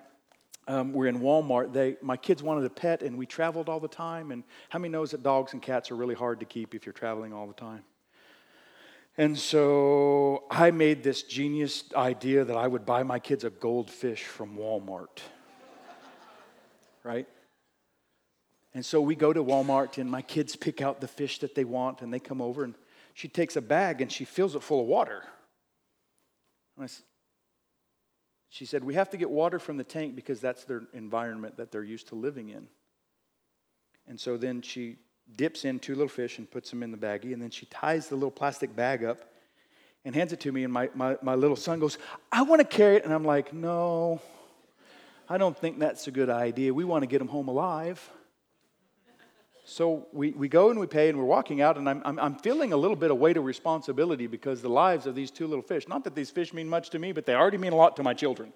um, 0.66 0.94
were 0.94 1.06
in 1.06 1.20
Walmart. 1.20 1.74
They, 1.74 1.96
my 2.00 2.16
kids 2.16 2.42
wanted 2.42 2.64
a 2.64 2.70
pet, 2.70 3.02
and 3.02 3.18
we 3.18 3.26
traveled 3.26 3.68
all 3.68 3.80
the 3.80 3.88
time. 3.88 4.30
And 4.30 4.42
how 4.70 4.78
many 4.78 4.90
knows 4.90 5.10
that 5.10 5.22
dogs 5.22 5.52
and 5.52 5.60
cats 5.60 5.90
are 5.90 5.96
really 5.96 6.14
hard 6.14 6.40
to 6.40 6.46
keep 6.46 6.74
if 6.74 6.86
you're 6.86 6.94
traveling 6.94 7.34
all 7.34 7.46
the 7.46 7.52
time? 7.52 7.82
And 9.18 9.38
so 9.38 10.44
I 10.50 10.70
made 10.70 11.02
this 11.02 11.22
genius 11.22 11.84
idea 11.94 12.44
that 12.44 12.56
I 12.56 12.66
would 12.66 12.86
buy 12.86 13.02
my 13.02 13.18
kids 13.18 13.44
a 13.44 13.50
goldfish 13.50 14.24
from 14.24 14.56
Walmart. 14.56 15.20
right? 17.04 17.28
And 18.72 18.84
so 18.84 19.02
we 19.02 19.14
go 19.14 19.34
to 19.34 19.44
Walmart, 19.44 19.98
and 19.98 20.10
my 20.10 20.22
kids 20.22 20.56
pick 20.56 20.80
out 20.80 21.02
the 21.02 21.08
fish 21.08 21.40
that 21.40 21.54
they 21.54 21.64
want, 21.64 22.00
and 22.00 22.12
they 22.12 22.18
come 22.18 22.40
over 22.40 22.64
and 22.64 22.74
she 23.14 23.28
takes 23.28 23.56
a 23.56 23.62
bag 23.62 24.00
and 24.02 24.12
she 24.12 24.24
fills 24.24 24.54
it 24.54 24.62
full 24.62 24.80
of 24.80 24.86
water. 24.86 25.22
she 28.48 28.66
said, 28.66 28.82
We 28.82 28.94
have 28.94 29.08
to 29.10 29.16
get 29.16 29.30
water 29.30 29.60
from 29.60 29.76
the 29.76 29.84
tank 29.84 30.16
because 30.16 30.40
that's 30.40 30.64
their 30.64 30.82
environment 30.92 31.56
that 31.56 31.70
they're 31.70 31.84
used 31.84 32.08
to 32.08 32.16
living 32.16 32.50
in. 32.50 32.66
And 34.06 34.20
so 34.20 34.36
then 34.36 34.60
she 34.60 34.96
dips 35.36 35.64
in 35.64 35.78
two 35.78 35.94
little 35.94 36.08
fish 36.08 36.38
and 36.38 36.50
puts 36.50 36.68
them 36.70 36.82
in 36.82 36.90
the 36.90 36.98
baggie, 36.98 37.32
and 37.32 37.40
then 37.40 37.50
she 37.50 37.66
ties 37.66 38.08
the 38.08 38.16
little 38.16 38.32
plastic 38.32 38.74
bag 38.74 39.04
up 39.04 39.20
and 40.04 40.14
hands 40.14 40.32
it 40.32 40.40
to 40.40 40.52
me. 40.52 40.64
And 40.64 40.72
my, 40.72 40.90
my, 40.94 41.16
my 41.22 41.36
little 41.36 41.56
son 41.56 41.78
goes, 41.78 41.96
I 42.30 42.42
want 42.42 42.60
to 42.60 42.66
carry 42.66 42.96
it. 42.96 43.04
And 43.04 43.14
I'm 43.14 43.24
like, 43.24 43.54
No, 43.54 44.20
I 45.28 45.38
don't 45.38 45.56
think 45.56 45.78
that's 45.78 46.08
a 46.08 46.10
good 46.10 46.30
idea. 46.30 46.74
We 46.74 46.84
want 46.84 47.02
to 47.02 47.06
get 47.06 47.20
them 47.20 47.28
home 47.28 47.46
alive. 47.46 48.10
So 49.66 50.06
we, 50.12 50.32
we 50.32 50.48
go 50.48 50.68
and 50.68 50.78
we 50.78 50.86
pay 50.86 51.08
and 51.08 51.18
we're 51.18 51.24
walking 51.24 51.62
out, 51.62 51.78
and 51.78 51.88
I'm, 51.88 52.02
I'm, 52.04 52.18
I'm, 52.18 52.34
feeling 52.36 52.74
a 52.74 52.76
little 52.76 52.96
bit 52.96 53.10
of 53.10 53.16
weight 53.16 53.38
of 53.38 53.44
responsibility 53.44 54.26
because 54.26 54.60
the 54.60 54.68
lives 54.68 55.06
of 55.06 55.14
these 55.14 55.30
two 55.30 55.46
little 55.46 55.62
fish, 55.62 55.88
not 55.88 56.04
that 56.04 56.14
these 56.14 56.30
fish 56.30 56.52
mean 56.52 56.68
much 56.68 56.90
to 56.90 56.98
me, 56.98 57.12
but 57.12 57.24
they 57.24 57.34
already 57.34 57.56
mean 57.56 57.72
a 57.72 57.76
lot 57.76 57.96
to 57.96 58.02
my 58.02 58.12
children. 58.12 58.52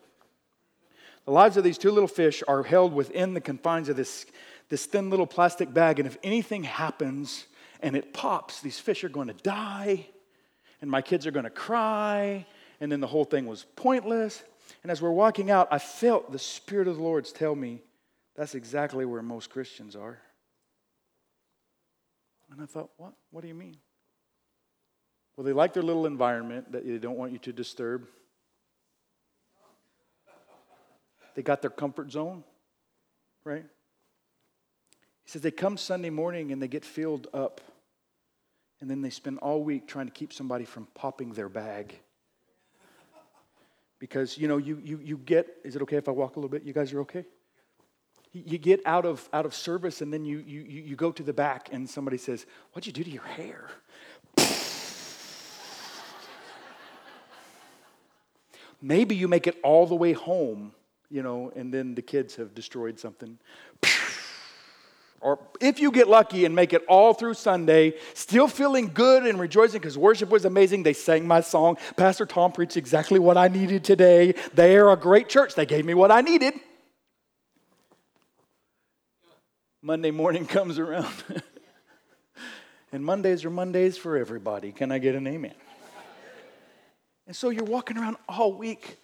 The 1.25 1.31
lives 1.31 1.57
of 1.57 1.65
these 1.65 1.79
two 1.79 1.91
little 1.91 2.09
fish 2.09 2.43
are 2.47 2.63
held 2.63 2.93
within 2.93 3.33
the 3.33 3.41
confines 3.41 3.89
of 3.89 3.97
this, 3.97 4.27
this 4.69 4.85
thin 4.85 5.09
little 5.09 5.27
plastic 5.27 5.73
bag, 5.73 5.99
and 5.99 6.07
if 6.07 6.19
anything 6.23 6.65
happens 6.65 7.47
and 7.81 7.97
it 7.97 8.13
pops, 8.13 8.61
these 8.61 8.79
fish 8.79 9.03
are 9.03 9.09
going 9.09 9.29
to 9.29 9.35
die, 9.35 10.07
and 10.83 10.91
my 10.91 11.01
kids 11.01 11.27
are 11.27 11.31
going 11.31 11.45
to 11.45 11.51
cry, 11.51 12.47
and 12.81 12.93
then 12.93 13.01
the 13.01 13.07
whole 13.07 13.25
thing 13.25 13.47
was 13.47 13.65
pointless. 13.77 14.43
And 14.83 14.93
as 14.93 15.01
we're 15.01 15.11
walking 15.11 15.51
out, 15.51 15.69
I 15.71 15.79
felt 15.79 16.33
the 16.33 16.39
Spirit 16.39 16.87
of 16.87 16.97
the 16.97 17.03
Lord 17.03 17.25
tell 17.25 17.55
me 17.55 17.81
that's 18.37 18.55
exactly 18.55 19.07
where 19.07 19.23
most 19.23 19.49
Christians 19.49 19.97
are. 19.97 20.19
And 22.51 22.63
I 22.63 22.67
thought, 22.67 22.91
what? 22.97 23.13
What 23.31 23.43
do 23.43 23.49
you 23.49 23.55
mean? 23.55 23.77
Well, 25.37 25.45
they 25.45 25.53
like 25.53 25.73
their 25.73 25.83
little 25.83 26.07
environment 26.07 26.73
that 26.73 26.87
they 26.87 26.99
don't 26.99 27.17
want 27.17 27.33
you 27.33 27.39
to 27.39 27.53
disturb. 27.53 28.09
They 31.35 31.43
got 31.43 31.63
their 31.63 31.71
comfort 31.71 32.11
zone, 32.11 32.43
right? 33.45 33.65
He 35.25 35.31
says 35.31 35.43
they 35.43 35.53
come 35.53 35.77
Sunday 35.77 36.11
morning 36.11 36.51
and 36.51 36.61
they 36.61 36.67
get 36.67 36.85
filled 36.85 37.29
up, 37.33 37.61
and 38.81 38.91
then 38.91 39.03
they 39.03 39.11
spend 39.11 39.39
all 39.39 39.63
week 39.63 39.87
trying 39.87 40.07
to 40.07 40.13
keep 40.13 40.33
somebody 40.33 40.65
from 40.65 40.89
popping 40.95 41.33
their 41.33 41.49
bag. 41.49 41.95
Because, 44.01 44.39
you 44.39 44.49
know, 44.49 44.57
you, 44.57 44.81
you, 44.83 44.99
you 45.03 45.19
get, 45.19 45.49
is 45.65 45.77
it 45.77 45.83
okay 45.83 45.97
if 45.97 46.09
I 46.09 46.13
walk 46.13 46.37
a 46.37 46.41
little 46.41 46.49
bit? 46.49 46.63
You 46.63 46.73
guys 46.73 46.93
are 46.93 47.01
okay? 47.01 47.25
You 48.33 48.59
get 48.59 48.81
out 48.85 49.05
of, 49.05 49.29
out 49.33 49.47
of 49.47 49.55
service 49.55 50.01
and 50.01 50.13
then 50.13 50.25
you, 50.25 50.39
you, 50.39 50.61
you 50.61 50.97
go 50.97 51.11
to 51.13 51.23
the 51.23 51.33
back 51.33 51.69
and 51.73 51.89
somebody 51.89 52.19
says, 52.19 52.47
What'd 52.73 52.87
you 52.87 52.93
do 52.93 53.05
to 53.05 53.11
your 53.11 53.23
hair? 53.23 53.69
Maybe 58.81 59.17
you 59.17 59.27
make 59.27 59.47
it 59.47 59.59
all 59.65 59.87
the 59.87 59.97
way 59.97 60.13
home, 60.13 60.73
you 61.11 61.23
know, 61.23 61.53
and 61.57 61.75
then 61.75 61.95
the 61.95 62.03
kids 62.03 62.37
have 62.37 62.55
destroyed 62.55 63.01
something. 63.01 63.39
Or 65.21 65.41
if 65.61 65.81
you 65.81 65.91
get 65.91 66.07
lucky 66.09 66.45
and 66.45 66.55
make 66.55 66.73
it 66.73 66.85
all 66.87 67.13
through 67.13 67.35
Sunday, 67.35 67.95
still 68.15 68.47
feeling 68.47 68.93
good 68.95 69.27
and 69.27 69.41
rejoicing 69.41 69.81
because 69.81 69.99
worship 69.99 70.31
was 70.31 70.45
amazing. 70.45 70.85
They 70.85 70.93
sang 70.93 71.27
my 71.27 71.41
song. 71.41 71.77
Pastor 71.97 72.25
Tom 72.25 72.53
preached 72.53 72.77
exactly 72.77 73.19
what 73.19 73.37
I 73.37 73.49
needed 73.49 73.83
today. 73.83 74.35
They 74.55 74.77
are 74.77 74.93
a 74.93 74.97
great 74.97 75.29
church. 75.29 75.57
They 75.57 75.67
gave 75.67 75.85
me 75.85 75.95
what 75.95 76.13
I 76.13 76.21
needed. 76.21 76.55
Monday 79.89 80.11
morning 80.11 80.45
comes 80.59 80.79
around. 80.79 81.15
and 82.93 83.03
Mondays 83.03 83.43
are 83.47 83.51
Mondays 83.51 83.97
for 83.97 84.19
everybody. 84.19 84.71
Can 84.71 84.93
I 84.93 84.99
get 84.99 85.15
an 85.15 85.27
amen? 85.27 85.55
And 87.27 87.35
so 87.35 87.49
you're 87.49 87.65
walking 87.65 87.97
around 87.97 88.19
all 88.29 88.53
week, 88.53 88.99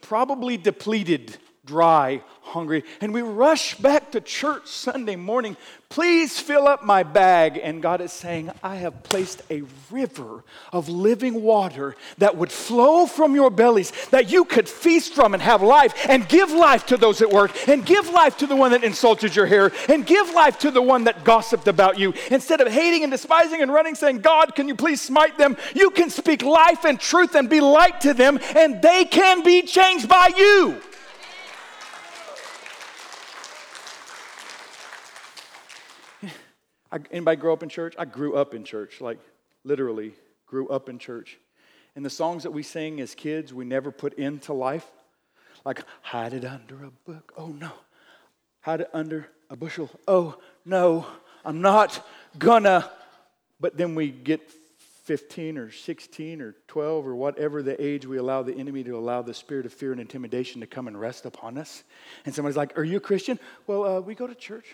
probably 0.00 0.56
depleted, 0.56 1.36
dry, 1.64 2.22
hungry, 2.42 2.82
and 3.00 3.12
we 3.12 3.20
rush 3.20 3.74
back 3.76 4.10
to 4.12 4.20
church 4.20 4.66
Sunday 4.68 5.16
morning. 5.16 5.56
Please 5.90 6.38
fill 6.38 6.68
up 6.68 6.84
my 6.84 7.02
bag. 7.02 7.58
And 7.62 7.82
God 7.82 8.00
is 8.00 8.12
saying, 8.12 8.50
I 8.62 8.76
have 8.76 9.02
placed 9.02 9.42
a 9.50 9.62
river 9.90 10.44
of 10.72 10.88
living 10.88 11.42
water 11.42 11.96
that 12.18 12.36
would 12.36 12.52
flow 12.52 13.06
from 13.06 13.34
your 13.34 13.50
bellies, 13.50 13.92
that 14.10 14.30
you 14.30 14.44
could 14.44 14.68
feast 14.68 15.14
from 15.14 15.32
and 15.32 15.42
have 15.42 15.62
life, 15.62 15.94
and 16.08 16.28
give 16.28 16.50
life 16.50 16.86
to 16.86 16.96
those 16.96 17.22
at 17.22 17.30
work, 17.30 17.52
and 17.68 17.86
give 17.86 18.10
life 18.10 18.36
to 18.38 18.46
the 18.46 18.56
one 18.56 18.72
that 18.72 18.84
insulted 18.84 19.34
your 19.34 19.46
hair, 19.46 19.72
and 19.88 20.06
give 20.06 20.30
life 20.34 20.58
to 20.58 20.70
the 20.70 20.82
one 20.82 21.04
that 21.04 21.24
gossiped 21.24 21.68
about 21.68 21.98
you. 21.98 22.12
Instead 22.30 22.60
of 22.60 22.68
hating 22.68 23.02
and 23.02 23.12
despising 23.12 23.62
and 23.62 23.72
running, 23.72 23.94
saying, 23.94 24.18
God, 24.20 24.54
can 24.54 24.68
you 24.68 24.74
please 24.74 25.00
smite 25.00 25.38
them? 25.38 25.56
You 25.74 25.90
can 25.90 26.10
speak 26.10 26.42
life 26.42 26.84
and 26.84 27.00
truth 27.00 27.34
and 27.34 27.48
be 27.48 27.60
light 27.60 28.02
to 28.02 28.12
them, 28.12 28.38
and 28.56 28.82
they 28.82 29.06
can 29.06 29.42
be 29.42 29.62
changed 29.62 30.08
by 30.08 30.30
you. 30.36 30.80
I, 36.90 36.98
anybody 37.10 37.40
grow 37.40 37.52
up 37.52 37.62
in 37.62 37.68
church? 37.68 37.94
I 37.98 38.04
grew 38.04 38.34
up 38.36 38.54
in 38.54 38.64
church, 38.64 39.00
like 39.00 39.18
literally 39.64 40.14
grew 40.46 40.68
up 40.68 40.88
in 40.88 40.98
church. 40.98 41.38
And 41.94 42.04
the 42.04 42.10
songs 42.10 42.44
that 42.44 42.52
we 42.52 42.62
sing 42.62 43.00
as 43.00 43.14
kids, 43.14 43.52
we 43.52 43.64
never 43.64 43.90
put 43.90 44.14
into 44.14 44.52
life. 44.52 44.86
Like, 45.64 45.82
hide 46.00 46.32
it 46.32 46.44
under 46.44 46.84
a 46.84 46.90
book. 47.04 47.32
Oh 47.36 47.48
no. 47.48 47.72
Hide 48.60 48.82
it 48.82 48.90
under 48.92 49.28
a 49.50 49.56
bushel. 49.56 49.90
Oh 50.06 50.36
no, 50.64 51.06
I'm 51.44 51.60
not 51.60 52.06
gonna. 52.38 52.90
But 53.60 53.76
then 53.76 53.94
we 53.94 54.10
get 54.10 54.48
15 55.04 55.58
or 55.58 55.70
16 55.70 56.42
or 56.42 56.54
12 56.68 57.06
or 57.06 57.16
whatever 57.16 57.62
the 57.62 57.82
age 57.82 58.06
we 58.06 58.18
allow 58.18 58.42
the 58.42 58.54
enemy 58.54 58.84
to 58.84 58.96
allow 58.96 59.22
the 59.22 59.32
spirit 59.32 59.64
of 59.64 59.72
fear 59.72 59.90
and 59.90 60.00
intimidation 60.00 60.60
to 60.60 60.66
come 60.66 60.86
and 60.86 61.00
rest 61.00 61.24
upon 61.24 61.56
us. 61.56 61.82
And 62.26 62.34
somebody's 62.34 62.56
like, 62.56 62.78
Are 62.78 62.84
you 62.84 62.98
a 62.98 63.00
Christian? 63.00 63.38
Well, 63.66 63.84
uh, 63.84 64.00
we 64.00 64.14
go 64.14 64.26
to 64.26 64.34
church. 64.34 64.66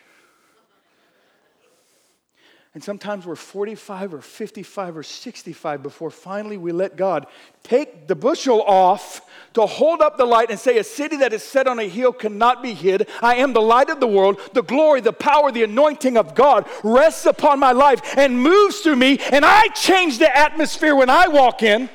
And 2.75 2.83
sometimes 2.83 3.25
we're 3.25 3.37
45 3.37 4.15
or 4.15 4.21
55 4.21 4.97
or 4.97 5.03
65 5.05 5.81
before 5.81 6.11
finally 6.11 6.57
we 6.57 6.73
let 6.73 6.97
God 6.97 7.29
take 7.63 8.09
the 8.09 8.17
bushel 8.17 8.61
off 8.63 9.21
to 9.53 9.65
hold 9.65 10.01
up 10.01 10.19
the 10.19 10.25
light 10.25 10.51
and 10.51 10.59
say, 10.59 10.79
A 10.79 10.85
city 10.85 11.19
that 11.19 11.33
is 11.33 11.45
set 11.45 11.69
on 11.69 11.79
a 11.79 11.89
hill 11.89 12.13
cannot 12.13 12.65
be 12.65 12.75
hid. 12.75 13.09
I 13.23 13.37
am 13.37 13.53
the 13.53 13.63
light 13.63 13.91
of 13.91 14.01
the 14.01 14.09
world. 14.09 14.41
The 14.55 14.65
glory, 14.65 15.01
the 15.01 15.13
power, 15.13 15.53
the 15.53 15.63
anointing 15.63 16.17
of 16.17 16.35
God 16.35 16.69
rests 16.83 17.27
upon 17.27 17.61
my 17.61 17.71
life 17.71 18.01
and 18.19 18.41
moves 18.41 18.81
through 18.81 18.97
me, 18.97 19.21
and 19.31 19.45
I 19.45 19.69
change 19.69 20.19
the 20.19 20.37
atmosphere 20.37 20.97
when 20.97 21.09
I 21.09 21.29
walk 21.29 21.63
in. 21.63 21.89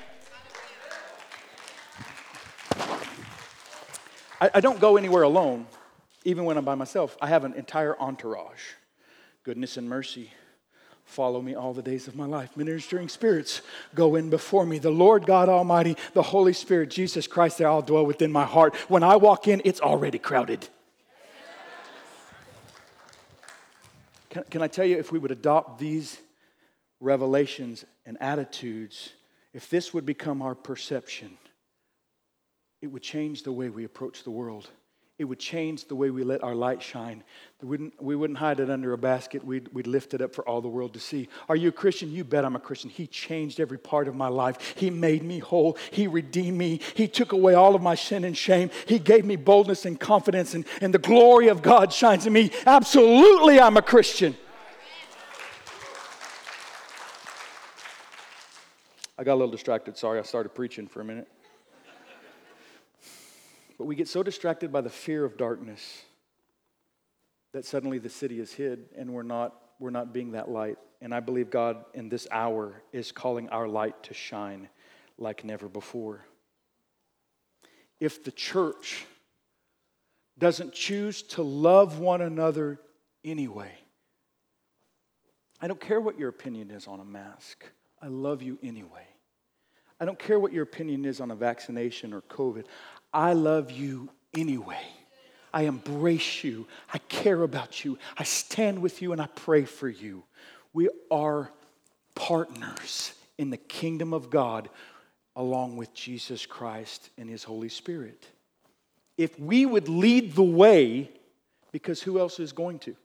I, 4.39 4.49
I 4.53 4.61
don't 4.61 4.79
go 4.79 4.95
anywhere 4.95 5.23
alone, 5.23 5.67
even 6.23 6.45
when 6.45 6.57
I'm 6.57 6.63
by 6.63 6.75
myself. 6.75 7.17
I 7.21 7.27
have 7.27 7.43
an 7.43 7.53
entire 7.55 7.99
entourage 7.99 8.61
goodness 9.43 9.75
and 9.75 9.89
mercy 9.89 10.31
Follow 11.09 11.41
me 11.41 11.55
all 11.55 11.73
the 11.73 11.81
days 11.81 12.07
of 12.07 12.15
my 12.15 12.27
life. 12.27 12.55
Ministering 12.55 13.09
spirits 13.09 13.63
go 13.95 14.15
in 14.15 14.29
before 14.29 14.63
me. 14.63 14.77
The 14.77 14.91
Lord 14.91 15.25
God 15.25 15.49
Almighty, 15.49 15.97
the 16.13 16.21
Holy 16.21 16.53
Spirit, 16.53 16.91
Jesus 16.91 17.25
Christ, 17.25 17.57
they 17.57 17.65
all 17.65 17.81
dwell 17.81 18.05
within 18.05 18.31
my 18.31 18.45
heart. 18.45 18.75
When 18.89 19.01
I 19.01 19.15
walk 19.15 19.47
in, 19.47 19.59
it's 19.65 19.81
already 19.81 20.19
crowded. 20.19 20.69
Can, 24.29 24.43
can 24.51 24.61
I 24.61 24.67
tell 24.67 24.85
you, 24.85 24.99
if 24.99 25.11
we 25.11 25.17
would 25.17 25.31
adopt 25.31 25.79
these 25.79 26.19
revelations 26.99 27.85
and 28.05 28.15
attitudes, 28.21 29.13
if 29.51 29.67
this 29.67 29.91
would 29.95 30.05
become 30.05 30.43
our 30.43 30.53
perception, 30.53 31.39
it 32.83 32.87
would 32.87 33.01
change 33.01 33.41
the 33.41 33.51
way 33.51 33.69
we 33.69 33.83
approach 33.83 34.23
the 34.23 34.31
world 34.31 34.69
it 35.19 35.25
would 35.25 35.37
change 35.37 35.85
the 35.85 35.95
way 35.95 36.09
we 36.09 36.23
let 36.23 36.41
our 36.45 36.55
light 36.55 36.81
shine. 36.81 37.25
We 37.61 37.67
wouldn't, 37.67 38.01
we 38.01 38.15
wouldn't 38.15 38.39
hide 38.39 38.61
it 38.61 38.69
under 38.69 38.93
a 38.93 38.97
basket. 38.97 39.43
We'd, 39.43 39.67
we'd 39.73 39.85
lift 39.85 40.13
it 40.13 40.21
up 40.21 40.33
for 40.33 40.47
all 40.47 40.61
the 40.61 40.69
world 40.69 40.93
to 40.93 40.99
see. 41.01 41.27
Are 41.49 41.57
you 41.57 41.67
a 41.67 41.71
Christian? 41.73 42.09
You 42.09 42.23
bet 42.23 42.45
I'm 42.45 42.55
a 42.55 42.59
Christian. 42.59 42.89
He 42.89 43.05
changed 43.05 43.59
every 43.59 43.77
part 43.77 44.07
of 44.07 44.15
my 44.15 44.29
life. 44.29 44.75
He 44.77 44.89
made 44.89 45.21
me 45.21 45.39
whole. 45.39 45.77
He 45.91 46.07
redeemed 46.07 46.57
me. 46.57 46.79
He 46.95 47.09
took 47.09 47.33
away 47.33 47.53
all 47.53 47.75
of 47.75 47.81
my 47.81 47.95
sin 47.95 48.23
and 48.23 48.35
shame. 48.35 48.71
He 48.85 48.97
gave 48.97 49.25
me 49.25 49.35
boldness 49.35 49.85
and 49.85 49.99
confidence, 49.99 50.53
and, 50.53 50.63
and 50.79 50.93
the 50.93 50.99
glory 50.99 51.49
of 51.49 51.61
God 51.61 51.91
shines 51.91 52.25
in 52.25 52.31
me. 52.31 52.51
Absolutely, 52.65 53.59
I'm 53.59 53.75
a 53.75 53.81
Christian. 53.81 54.37
I 59.17 59.25
got 59.25 59.33
a 59.33 59.35
little 59.35 59.51
distracted. 59.51 59.97
Sorry, 59.97 60.17
I 60.17 60.21
started 60.21 60.55
preaching 60.55 60.87
for 60.87 61.01
a 61.01 61.05
minute. 61.05 61.27
But 63.79 63.85
we 63.85 63.95
get 63.95 64.09
so 64.09 64.21
distracted 64.21 64.73
by 64.73 64.81
the 64.81 64.89
fear 64.89 65.23
of 65.23 65.37
darkness 65.37 66.03
that 67.53 67.65
suddenly 67.65 67.97
the 67.97 68.09
city 68.09 68.39
is 68.39 68.51
hid 68.51 68.89
and 68.97 69.11
we're 69.11 69.23
not, 69.23 69.55
we're 69.79 69.89
not 69.89 70.13
being 70.13 70.33
that 70.33 70.49
light. 70.49 70.77
And 71.01 71.15
I 71.15 71.21
believe 71.21 71.49
God 71.49 71.85
in 71.93 72.09
this 72.09 72.27
hour 72.29 72.83
is 72.91 73.13
calling 73.13 73.47
our 73.49 73.69
light 73.69 74.03
to 74.03 74.13
shine 74.13 74.67
like 75.17 75.45
never 75.45 75.69
before. 75.69 76.25
If 78.01 78.21
the 78.21 78.31
church 78.31 79.05
doesn't 80.37 80.73
choose 80.73 81.21
to 81.23 81.41
love 81.41 81.99
one 81.99 82.21
another 82.21 82.81
anyway, 83.23 83.71
I 85.61 85.69
don't 85.69 85.79
care 85.79 86.01
what 86.01 86.19
your 86.19 86.27
opinion 86.27 86.69
is 86.69 86.85
on 86.85 86.99
a 86.99 87.05
mask. 87.05 87.63
I 88.01 88.07
love 88.07 88.41
you 88.41 88.59
anyway. 88.61 89.07
I 90.01 90.05
don't 90.05 90.19
care 90.19 90.39
what 90.39 90.53
your 90.53 90.63
opinion 90.63 91.05
is 91.05 91.19
on 91.19 91.31
a 91.31 91.35
vaccination 91.35 92.13
or 92.13 92.21
COVID. 92.21 92.65
I 93.13 93.33
love 93.33 93.71
you 93.71 94.09
anyway. 94.35 94.85
I 95.53 95.63
embrace 95.63 96.43
you. 96.43 96.67
I 96.93 96.99
care 96.99 97.41
about 97.41 97.83
you. 97.83 97.97
I 98.17 98.23
stand 98.23 98.81
with 98.81 99.01
you 99.01 99.11
and 99.11 99.21
I 99.21 99.27
pray 99.27 99.65
for 99.65 99.89
you. 99.89 100.23
We 100.73 100.89
are 101.09 101.51
partners 102.15 103.13
in 103.37 103.49
the 103.49 103.57
kingdom 103.57 104.13
of 104.13 104.29
God 104.29 104.69
along 105.35 105.77
with 105.77 105.93
Jesus 105.93 106.45
Christ 106.45 107.09
and 107.17 107.29
his 107.29 107.43
Holy 107.43 107.69
Spirit. 107.69 108.27
If 109.17 109.39
we 109.39 109.65
would 109.65 109.89
lead 109.89 110.35
the 110.35 110.43
way, 110.43 111.09
because 111.71 112.01
who 112.01 112.19
else 112.19 112.39
is 112.39 112.51
going 112.51 112.79
to? 112.79 112.95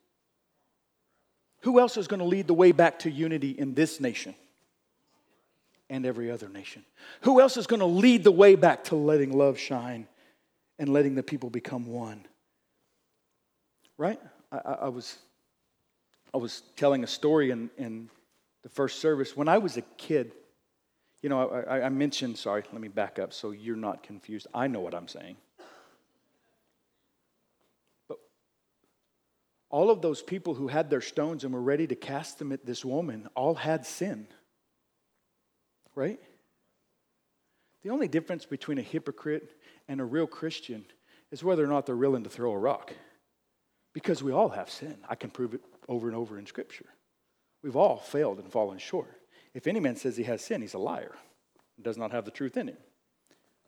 Who 1.61 1.81
else 1.81 1.97
is 1.97 2.09
going 2.09 2.21
to 2.21 2.27
lead 2.27 2.47
the 2.47 2.55
way 2.55 2.73
back 2.73 3.01
to 3.01 3.11
unity 3.11 3.51
in 3.51 3.75
this 3.75 4.01
nation? 4.01 4.35
And 5.91 6.07
every 6.07 6.31
other 6.31 6.49
nation. 6.49 6.85
Who 7.23 7.41
else 7.41 7.57
is 7.57 7.67
going 7.67 7.81
to 7.81 7.87
lead 7.87 8.25
the 8.25 8.33
way 8.33 8.55
back 8.55 8.85
to 8.85 8.97
letting 8.97 9.37
love 9.37 9.59
shine 9.59 10.07
and 10.79 10.89
letting 10.89 11.15
the 11.15 11.23
people 11.23 11.51
become 11.51 11.87
one? 11.87 12.25
Right? 13.99 14.21
I, 14.51 14.57
I, 14.57 14.73
I 14.73 14.89
was, 14.89 15.19
I 16.33 16.39
was 16.39 16.63
telling 16.77 17.05
a 17.05 17.07
story 17.07 17.51
in, 17.51 17.71
in 17.77 18.09
the 18.63 18.69
first 18.69 18.99
service. 18.99 19.37
When 19.37 19.49
I 19.49 19.59
was 19.59 19.77
a 19.77 19.83
kid, 19.83 20.33
you 21.23 21.29
know, 21.29 21.49
I, 21.49 21.83
I 21.83 21.89
mentioned, 21.91 22.39
sorry, 22.39 22.65
let 22.73 22.81
me 22.81 22.89
back 22.89 23.19
up 23.19 23.33
so 23.33 23.51
you're 23.51 23.77
not 23.77 24.03
confused. 24.03 24.47
I 24.55 24.67
know 24.67 24.81
what 24.81 24.95
I'm 24.95 25.09
saying. 25.09 25.37
But 28.09 28.19
all 29.71 29.91
of 29.91 30.03
those 30.03 30.23
people 30.23 30.55
who 30.55 30.69
had 30.69 30.91
their 30.91 31.01
stones 31.01 31.45
and 31.45 31.55
were 31.55 31.63
ready 31.63 31.87
to 31.87 31.95
cast 31.95 32.39
them 32.39 32.53
at 32.53 32.67
this 32.67 32.85
woman 32.85 33.29
all 33.35 33.55
had 33.55 33.87
sin 33.87 34.27
right? 35.95 36.19
The 37.83 37.91
only 37.91 38.09
difference 38.09 38.47
between 38.47 38.79
a 38.79 38.83
hypocrite 38.83 39.57
and 39.89 40.01
a 40.01 40.05
real 40.05 40.27
Christian 40.27 40.85
is 41.31 41.45
whether 41.45 41.65
or 41.65 41.69
not 41.69 41.87
they're 41.87 41.97
willing 41.97 42.25
to 42.25 42.31
throw 42.31 42.53
a 42.53 42.59
rock. 42.59 42.93
Because 43.93 44.23
we 44.23 44.33
all 44.33 44.49
have 44.49 44.71
sin. 44.71 44.97
I 45.09 45.15
can 45.15 45.31
prove 45.31 45.55
it 45.55 45.61
over 45.89 46.09
and 46.09 46.17
over 46.17 46.39
in 46.39 46.47
Scripture. 46.47 46.87
We've 47.63 47.77
all 47.77 47.99
failed 47.99 48.39
and 48.39 48.51
fallen 48.51 48.79
short. 48.79 49.21
If 49.53 49.67
any 49.67 49.81
man 49.81 49.97
says 49.97 50.17
he 50.17 50.25
has 50.25 50.43
sin, 50.43 50.63
he's 50.63 50.75
a 50.75 50.79
liar 50.79 51.15
does 51.81 51.97
not 51.97 52.13
have 52.13 52.25
the 52.25 52.31
truth 52.31 52.57
in 52.57 52.69
him. 52.69 52.77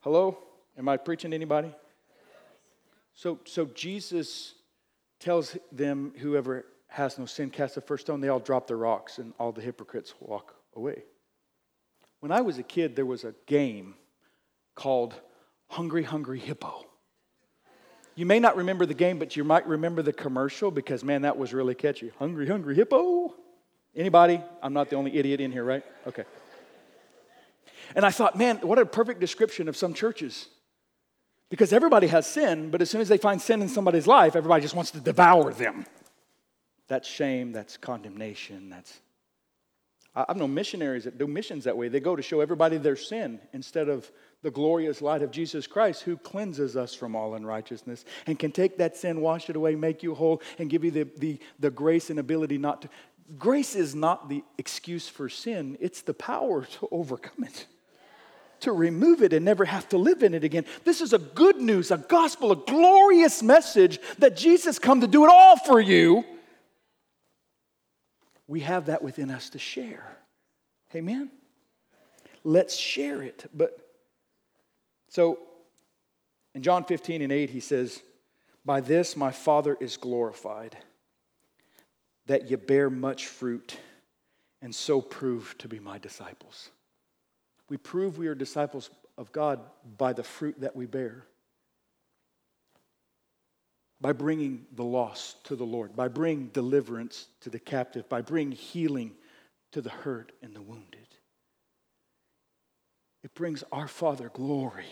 Hello? 0.01 0.39
Am 0.79 0.89
I 0.89 0.97
preaching 0.97 1.31
to 1.31 1.35
anybody? 1.35 1.73
So, 3.15 3.41
so 3.45 3.67
Jesus 3.67 4.55
tells 5.19 5.57
them, 5.73 6.13
whoever 6.19 6.67
has 6.89 7.19
no 7.19 7.25
sin, 7.25 7.51
cast 7.51 7.75
the 7.75 7.81
first 7.81 8.07
stone. 8.07 8.21
They 8.21 8.29
all 8.29 8.39
drop 8.39 8.67
their 8.67 8.77
rocks, 8.77 9.19
and 9.19 9.33
all 9.39 9.53
the 9.53 9.63
hypocrites 9.63 10.15
walk 10.21 10.55
away. 10.75 11.05
When 12.21 12.33
I 12.33 12.41
was 12.41 12.59
a 12.59 12.63
kid, 12.63 12.97
there 12.97 13.07
was 13.07 13.25
a 13.25 13.35
game 13.47 13.95
called 14.75 15.15
Hungry 15.69 16.03
Hungry 16.03 16.39
Hippo. 16.39 16.87
You 18.15 18.25
may 18.25 18.39
not 18.39 18.57
remember 18.57 18.87
the 18.87 18.95
game, 18.95 19.19
but 19.19 19.37
you 19.37 19.45
might 19.45 19.67
remember 19.67 20.03
the 20.03 20.13
commercial 20.13 20.71
because, 20.71 21.05
man, 21.05 21.23
that 21.23 21.37
was 21.37 21.53
really 21.53 21.75
catchy. 21.75 22.13
Hungry 22.19 22.47
Hungry 22.47 22.75
Hippo. 22.75 23.35
Anybody? 23.95 24.41
I'm 24.63 24.73
not 24.73 24.89
the 24.89 24.97
only 24.97 25.17
idiot 25.17 25.41
in 25.41 25.53
here, 25.53 25.65
right? 25.65 25.85
Okay. 26.07 26.25
And 27.95 28.05
I 28.05 28.11
thought, 28.11 28.37
man, 28.37 28.59
what 28.59 28.79
a 28.79 28.87
perfect 28.87 29.21
description 29.21 29.69
of 29.69 29.77
some 29.77 29.95
churches. 29.95 30.49
Because 31.51 31.73
everybody 31.73 32.09
has 32.09 32.27
sin, 32.27 32.71
but 32.71 32.83
as 32.83 32.91
soon 32.91 33.01
as 33.01 33.09
they 33.09 33.19
find 33.19 33.41
sin 33.41 33.63
in 33.63 33.69
somebody's 33.69 34.07
life, 34.07 34.35
everybody 34.35 34.63
just 34.63 34.75
wants 34.75 34.91
to 34.93 35.01
devour 35.01 35.53
them. 35.53 35.87
That's 36.89 37.09
shame, 37.09 37.53
that's 37.53 37.77
condemnation, 37.77 38.71
that's 38.71 39.01
I've 40.17 40.39
known 40.39 40.55
missionaries 40.55 41.05
that 41.05 41.19
do 41.19 41.27
missions 41.27 41.65
that 41.65 41.77
way. 41.77 41.89
They 41.89 42.01
go 42.01 42.17
to 42.17 42.23
show 42.23 42.41
everybody 42.41 42.79
their 42.79 42.97
sin 42.97 43.39
instead 43.53 43.91
of 43.91 44.11
the 44.43 44.51
glorious 44.51 45.03
light 45.03 45.21
of 45.21 45.31
Jesus 45.31 45.67
Christ 45.67 46.03
who 46.03 46.17
cleanses 46.17 46.75
us 46.75 46.95
from 46.95 47.15
all 47.15 47.35
unrighteousness 47.35 48.07
and 48.27 48.39
can 48.39 48.51
take 48.51 48.79
that 48.79 48.97
sin, 48.97 49.21
wash 49.21 49.51
it 49.51 49.57
away, 49.57 49.75
make 49.75 50.03
you 50.03 50.15
whole, 50.15 50.41
and 50.59 50.71
give 50.71 50.85
you 50.85 50.91
the, 50.91 51.07
the, 51.19 51.39
the 51.59 51.71
grace 51.71 52.09
and 52.09 52.19
ability 52.19 52.57
not 52.57 52.83
to. 52.83 52.89
Grace 53.39 53.75
is 53.75 53.95
not 53.95 54.31
the 54.31 54.43
excuse 54.57 55.07
for 55.07 55.29
sin, 55.29 55.77
it's 55.81 56.01
the 56.01 56.15
power 56.15 56.65
to 56.65 56.89
overcome 56.91 57.45
it, 57.45 57.67
to 58.61 58.73
remove 58.73 59.23
it 59.23 59.35
and 59.35 59.45
never 59.45 59.67
have 59.67 59.87
to 59.91 59.99
live 59.99 60.23
in 60.23 60.33
it 60.33 60.45
again. 60.45 60.65
This 60.85 61.03
is 61.03 61.13
a 61.13 61.19
good 61.19 61.57
news, 61.57 61.91
a 61.91 61.99
gospel, 61.99 62.53
a 62.53 62.57
glorious 62.57 63.43
message 63.43 63.99
that 64.19 64.37
Jesus 64.37 64.79
come 64.79 65.03
to 65.03 65.07
do 65.07 65.25
it 65.25 65.31
all 65.31 65.59
for 65.59 65.79
you 65.79 66.25
we 68.49 68.61
have 68.61 68.87
that 68.87 69.03
within 69.03 69.31
us 69.31 69.51
to 69.51 69.59
share. 69.59 70.17
Amen? 70.95 71.31
Let's 72.45 72.77
share 72.77 73.23
it. 73.23 73.51
But 73.53 73.79
so 75.09 75.39
in 76.55 76.63
John 76.63 76.85
15 76.85 77.23
and 77.23 77.33
8, 77.33 77.51
he 77.51 77.61
says, 77.61 78.03
By 78.65 78.81
this 78.81 79.17
my 79.17 79.31
Father 79.31 79.77
is 79.81 79.97
glorified, 79.97 80.77
that 82.27 82.51
you 82.51 82.57
bear 82.57 82.89
much 82.89 83.27
fruit 83.27 83.77
and 84.63 84.75
so 84.75 85.01
prove 85.01 85.57
to 85.59 85.69
be 85.69 85.79
my 85.79 85.99
disciples. 85.99 86.71
We 87.69 87.77
prove 87.77 88.19
we 88.19 88.29
are 88.29 88.35
disciples 88.35 88.91
of 89.19 89.33
God 89.33 89.61
by 89.99 90.13
the 90.13 90.23
fruit 90.23 90.61
that 90.61 90.77
we 90.77 90.87
bear, 90.87 91.27
by 94.01 94.13
bringing 94.13 94.67
the 94.75 94.85
lost 94.85 95.45
to 95.47 95.57
the 95.57 95.65
Lord, 95.65 95.97
by 95.97 96.09
bringing 96.09 96.49
deliverance 96.49 97.27
to 97.41 97.51
the 97.51 97.59
captive, 97.59 98.09
by 98.09 98.21
bringing 98.21 98.53
healing 98.53 99.13
to 99.73 99.81
the 99.81 99.91
hurt 99.91 100.33
and 100.43 100.55
the 100.55 100.63
wounded. 100.63 101.07
It 103.25 103.35
brings 103.35 103.65
our 103.73 103.89
Father 103.89 104.31
glory 104.33 104.87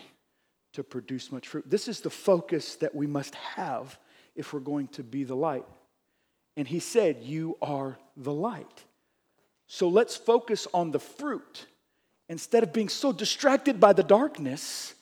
to 0.73 0.83
produce 0.83 1.31
much 1.31 1.47
fruit. 1.47 1.69
This 1.69 1.87
is 1.87 2.01
the 2.01 2.09
focus 2.09 2.75
that 2.77 2.93
we 2.93 3.07
must 3.07 3.33
have 3.35 3.97
if 4.35 4.53
we're 4.53 4.59
going 4.59 4.89
to 4.89 5.03
be 5.03 5.23
the 5.23 5.35
light. 5.35 5.65
And 6.57 6.67
he 6.67 6.79
said, 6.79 7.19
You 7.21 7.57
are 7.61 7.97
the 8.17 8.33
light. 8.33 8.83
So 9.67 9.87
let's 9.87 10.15
focus 10.15 10.67
on 10.73 10.91
the 10.91 10.99
fruit 10.99 11.65
instead 12.27 12.63
of 12.63 12.73
being 12.73 12.89
so 12.89 13.11
distracted 13.11 13.79
by 13.79 13.93
the 13.93 14.03
darkness. 14.03 14.93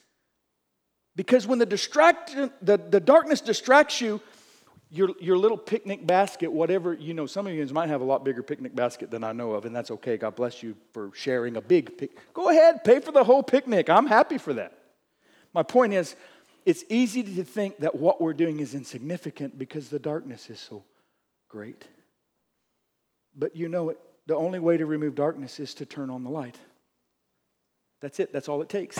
Because 1.16 1.46
when 1.46 1.58
the, 1.58 1.66
distract, 1.66 2.34
the, 2.60 2.76
the 2.76 3.00
darkness 3.00 3.40
distracts 3.40 4.00
you, 4.00 4.20
your, 4.90 5.10
your 5.20 5.36
little 5.36 5.56
picnic 5.56 6.06
basket, 6.06 6.52
whatever, 6.52 6.94
you 6.94 7.14
know, 7.14 7.26
some 7.26 7.46
of 7.46 7.52
you 7.52 7.64
might 7.66 7.88
have 7.88 8.00
a 8.00 8.04
lot 8.04 8.24
bigger 8.24 8.42
picnic 8.42 8.74
basket 8.74 9.10
than 9.10 9.24
I 9.24 9.32
know 9.32 9.52
of, 9.52 9.64
and 9.64 9.74
that's 9.74 9.90
okay. 9.90 10.16
God 10.16 10.36
bless 10.36 10.62
you 10.62 10.76
for 10.92 11.10
sharing 11.14 11.56
a 11.56 11.60
big. 11.60 12.10
Go 12.32 12.48
ahead, 12.48 12.84
pay 12.84 13.00
for 13.00 13.12
the 13.12 13.24
whole 13.24 13.42
picnic. 13.42 13.90
I'm 13.90 14.06
happy 14.06 14.38
for 14.38 14.54
that. 14.54 14.78
My 15.52 15.62
point 15.62 15.92
is, 15.92 16.14
it's 16.64 16.84
easy 16.88 17.22
to 17.22 17.44
think 17.44 17.78
that 17.78 17.94
what 17.94 18.20
we're 18.20 18.34
doing 18.34 18.60
is 18.60 18.74
insignificant 18.74 19.58
because 19.58 19.88
the 19.88 19.98
darkness 19.98 20.48
is 20.48 20.60
so 20.60 20.84
great. 21.48 21.84
But 23.36 23.56
you 23.56 23.68
know 23.68 23.90
it, 23.90 23.98
the 24.26 24.36
only 24.36 24.58
way 24.58 24.76
to 24.76 24.86
remove 24.86 25.14
darkness 25.14 25.60
is 25.60 25.74
to 25.74 25.86
turn 25.86 26.08
on 26.08 26.24
the 26.24 26.30
light. 26.30 26.58
That's 28.00 28.20
it, 28.20 28.32
that's 28.32 28.48
all 28.48 28.62
it 28.62 28.68
takes. 28.68 28.98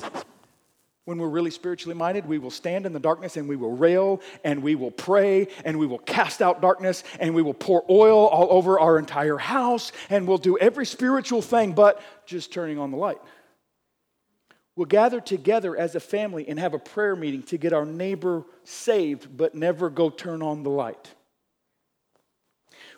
When 1.05 1.19
we're 1.19 1.29
really 1.29 1.51
spiritually 1.51 1.95
minded, 1.95 2.25
we 2.25 2.39
will 2.39 2.51
stand 2.51 2.87
in 2.87 2.95
the 2.95 3.01
darkness 3.01 3.37
and 3.37 3.47
we 3.47 3.57
will 3.57 3.77
rail 3.77 4.23
and 4.43 4.63
we 4.63 4.75
will 4.75 4.91
pray 4.91 5.49
and 5.65 5.79
we 5.79 5.87
will 5.87 5.99
cast 5.99 6.41
out 6.41 6.63
darkness 6.63 7.05
and 7.21 7.35
we 7.35 7.43
will 7.43 7.53
pour 7.53 7.85
oil 7.91 8.27
all 8.27 8.49
over 8.51 8.81
our 8.81 8.99
entire 8.99 9.37
house 9.37 9.93
and 10.09 10.27
we'll 10.27 10.39
do 10.39 10.57
every 10.57 10.87
spiritual 10.87 11.43
thing 11.43 11.73
but 11.73 12.01
just 12.25 12.53
turning 12.53 12.79
on 12.79 12.91
the 12.91 12.97
light. 12.97 13.19
We'll 14.77 14.87
gather 14.87 15.21
together 15.21 15.77
as 15.77 15.95
a 15.95 16.01
family 16.01 16.49
and 16.49 16.59
have 16.59 16.73
a 16.73 16.79
prayer 16.79 17.15
meeting 17.15 17.43
to 17.45 17.59
get 17.59 17.73
our 17.73 17.85
neighbor 17.85 18.45
saved, 18.65 19.37
but 19.37 19.55
never 19.55 19.91
go 19.91 20.09
turn 20.09 20.43
on 20.43 20.63
the 20.63 20.71
light. 20.71 21.15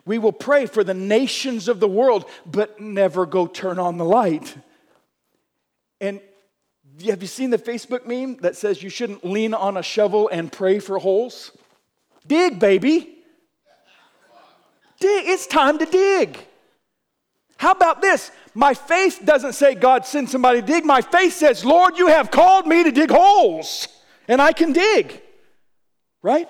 We 0.07 0.19
will 0.19 0.33
pray 0.33 0.67
for 0.67 0.85
the 0.85 0.95
nations 0.95 1.69
of 1.69 1.81
the 1.81 1.89
world, 1.89 2.31
but 2.47 2.81
never 2.81 3.27
go 3.27 3.47
turn 3.47 3.79
on 3.79 3.99
the 3.99 4.05
light. 4.05 4.57
And 6.01 6.21
have 7.05 7.21
you 7.21 7.29
seen 7.29 7.51
the 7.51 7.59
Facebook 7.59 8.07
meme 8.07 8.39
that 8.39 8.57
says 8.57 8.83
you 8.83 8.91
shouldn't 8.91 9.25
lean 9.25 9.55
on 9.55 9.77
a 9.77 9.83
shovel 9.83 10.29
and 10.29 10.51
pray 10.51 10.79
for 10.79 10.99
holes? 10.99 11.53
Dig, 12.27 12.59
baby. 12.59 13.19
Dig. 14.99 15.27
It's 15.27 15.47
time 15.47 15.79
to 15.79 15.85
dig. 15.85 16.39
How 17.59 17.73
about 17.73 18.01
this? 18.01 18.31
My 18.55 18.75
faith 18.75 19.21
doesn't 19.25 19.55
say, 19.55 19.75
God, 19.75 20.07
send 20.07 20.29
somebody 20.31 20.61
to 20.61 20.67
dig. 20.67 20.85
My 20.85 21.01
faith 21.01 21.35
says, 21.35 21.65
Lord, 21.65 21.99
you 21.99 22.09
have 22.09 22.31
called 22.31 22.67
me 22.67 22.85
to 22.85 22.91
dig 22.91 23.11
holes, 23.11 23.89
and 24.29 24.41
I 24.41 24.53
can 24.53 24.73
dig. 24.73 25.23
Right? 26.23 26.49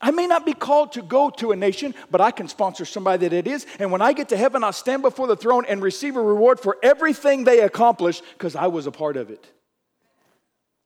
I 0.00 0.10
may 0.10 0.26
not 0.26 0.44
be 0.44 0.52
called 0.52 0.92
to 0.92 1.02
go 1.02 1.30
to 1.30 1.52
a 1.52 1.56
nation, 1.56 1.94
but 2.10 2.20
I 2.20 2.30
can 2.30 2.46
sponsor 2.46 2.84
somebody 2.84 3.26
that 3.26 3.34
it 3.34 3.46
is. 3.46 3.66
And 3.78 3.90
when 3.90 4.02
I 4.02 4.12
get 4.12 4.28
to 4.30 4.36
heaven, 4.36 4.62
I'll 4.62 4.72
stand 4.72 5.02
before 5.02 5.26
the 5.26 5.36
throne 5.36 5.64
and 5.66 5.82
receive 5.82 6.16
a 6.16 6.22
reward 6.22 6.60
for 6.60 6.76
everything 6.82 7.44
they 7.44 7.60
accomplished 7.60 8.22
because 8.34 8.54
I 8.54 8.66
was 8.66 8.86
a 8.86 8.92
part 8.92 9.16
of 9.16 9.30
it. 9.30 9.46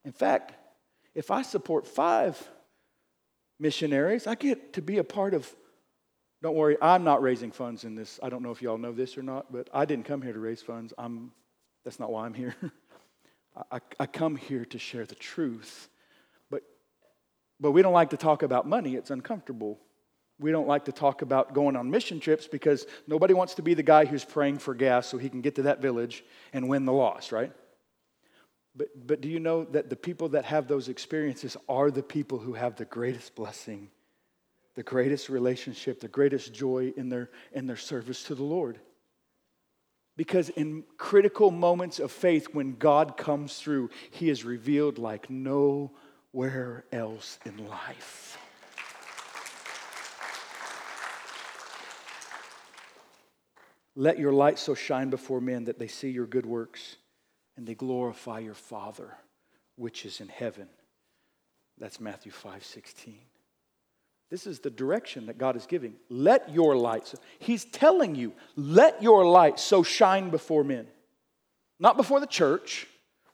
In 0.04 0.12
fact, 0.12 0.54
if 1.14 1.30
I 1.30 1.42
support 1.42 1.86
five 1.86 2.48
missionaries, 3.58 4.26
I 4.26 4.34
get 4.34 4.74
to 4.74 4.82
be 4.82 4.98
a 4.98 5.04
part 5.04 5.34
of 5.34 5.52
don't 6.40 6.54
worry, 6.54 6.76
I'm 6.80 7.02
not 7.02 7.20
raising 7.20 7.50
funds 7.50 7.84
in 7.84 7.96
this. 7.96 8.20
I 8.22 8.28
don't 8.28 8.42
know 8.42 8.52
if 8.52 8.62
y'all 8.62 8.78
know 8.78 8.92
this 8.92 9.18
or 9.18 9.22
not, 9.22 9.52
but 9.52 9.68
I 9.74 9.84
didn't 9.84 10.04
come 10.04 10.22
here 10.22 10.32
to 10.32 10.38
raise 10.38 10.62
funds. 10.62 10.94
I'm, 10.96 11.32
that's 11.84 11.98
not 11.98 12.12
why 12.12 12.26
I'm 12.26 12.34
here. 12.34 12.54
I, 13.72 13.80
I 13.98 14.06
come 14.06 14.36
here 14.36 14.64
to 14.66 14.78
share 14.78 15.04
the 15.04 15.16
truth. 15.16 15.88
But, 16.48 16.62
but 17.58 17.72
we 17.72 17.82
don't 17.82 17.92
like 17.92 18.10
to 18.10 18.16
talk 18.16 18.44
about 18.44 18.68
money, 18.68 18.94
it's 18.94 19.10
uncomfortable. 19.10 19.80
We 20.40 20.52
don't 20.52 20.68
like 20.68 20.84
to 20.84 20.92
talk 20.92 21.22
about 21.22 21.52
going 21.52 21.74
on 21.74 21.90
mission 21.90 22.20
trips 22.20 22.46
because 22.46 22.86
nobody 23.08 23.34
wants 23.34 23.54
to 23.54 23.62
be 23.62 23.74
the 23.74 23.82
guy 23.82 24.04
who's 24.04 24.24
praying 24.24 24.58
for 24.58 24.72
gas 24.72 25.08
so 25.08 25.18
he 25.18 25.28
can 25.28 25.40
get 25.40 25.56
to 25.56 25.62
that 25.62 25.82
village 25.82 26.22
and 26.52 26.68
win 26.68 26.84
the 26.84 26.92
loss, 26.92 27.32
right? 27.32 27.52
But, 28.78 29.06
but 29.06 29.20
do 29.20 29.28
you 29.28 29.40
know 29.40 29.64
that 29.64 29.90
the 29.90 29.96
people 29.96 30.30
that 30.30 30.46
have 30.46 30.68
those 30.68 30.88
experiences 30.88 31.56
are 31.68 31.90
the 31.90 32.02
people 32.02 32.38
who 32.38 32.54
have 32.54 32.76
the 32.76 32.86
greatest 32.86 33.34
blessing 33.34 33.90
the 34.78 34.84
greatest 34.84 35.28
relationship, 35.28 35.98
the 35.98 36.06
greatest 36.06 36.54
joy 36.54 36.92
in 36.96 37.08
their, 37.08 37.30
in 37.52 37.66
their 37.66 37.76
service 37.76 38.22
to 38.22 38.36
the 38.36 38.44
Lord. 38.44 38.78
Because 40.16 40.50
in 40.50 40.84
critical 40.96 41.50
moments 41.50 41.98
of 41.98 42.12
faith, 42.12 42.54
when 42.54 42.76
God 42.76 43.16
comes 43.16 43.58
through, 43.58 43.90
He 44.12 44.30
is 44.30 44.44
revealed 44.44 44.96
like 44.96 45.28
nowhere 45.28 46.84
else 46.92 47.40
in 47.44 47.66
life. 47.66 48.38
Let 53.96 54.20
your 54.20 54.32
light 54.32 54.60
so 54.60 54.76
shine 54.76 55.10
before 55.10 55.40
men 55.40 55.64
that 55.64 55.80
they 55.80 55.88
see 55.88 56.10
your 56.10 56.26
good 56.26 56.46
works 56.46 56.98
and 57.58 57.66
they 57.66 57.74
glorify 57.74 58.38
your 58.38 58.54
Father 58.54 59.12
which 59.74 60.06
is 60.06 60.20
in 60.20 60.28
heaven. 60.28 60.68
That's 61.76 62.00
Matthew 62.00 62.30
5 62.30 62.64
16. 62.64 63.18
This 64.30 64.46
is 64.46 64.60
the 64.60 64.70
direction 64.70 65.26
that 65.26 65.38
God 65.38 65.56
is 65.56 65.66
giving. 65.66 65.94
Let 66.08 66.52
your 66.54 66.76
light, 66.76 67.12
He's 67.40 67.64
telling 67.64 68.14
you, 68.14 68.32
let 68.54 69.02
your 69.02 69.26
light 69.26 69.58
so 69.58 69.82
shine 69.82 70.30
before 70.30 70.62
men. 70.62 70.86
Not 71.80 71.96
before 71.96 72.20
the 72.20 72.26
church. 72.26 72.86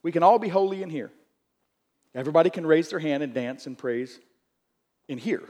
We 0.03 0.11
can 0.11 0.23
all 0.23 0.39
be 0.39 0.49
holy 0.49 0.83
in 0.83 0.91
here. 0.91 1.11
Everybody 2.15 2.49
can 2.49 2.67
raise 2.67 2.89
their 2.89 2.99
hand 2.99 3.23
and 3.23 3.35
dance 3.35 3.67
and 3.67 3.77
praise 3.77 4.19
in 5.07 5.19
here. 5.19 5.43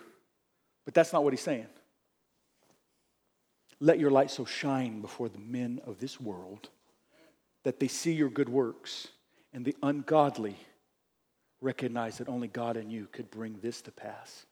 But 0.85 0.95
that's 0.95 1.13
not 1.13 1.23
what 1.23 1.33
He's 1.33 1.43
saying. 1.43 1.67
Let 3.79 4.01
your 4.01 4.11
light 4.11 4.31
so 4.33 4.45
shine 4.45 5.01
before 5.01 5.29
the 5.29 5.39
men 5.39 5.81
of 5.87 6.01
this 6.01 6.21
world 6.21 6.71
that 7.65 7.81
they 7.81 7.89
see 7.89 8.13
your 8.13 8.31
good 8.31 8.49
works 8.49 9.09
and 9.53 9.65
the 9.65 9.77
ungodly 9.83 10.57
recognize 11.61 12.19
that 12.19 12.29
only 12.29 12.49
God 12.49 12.77
and 12.77 12.93
you 12.93 13.09
could 13.11 13.31
bring 13.31 13.59
this 13.61 13.83
to 13.83 13.91
pass 13.91 14.47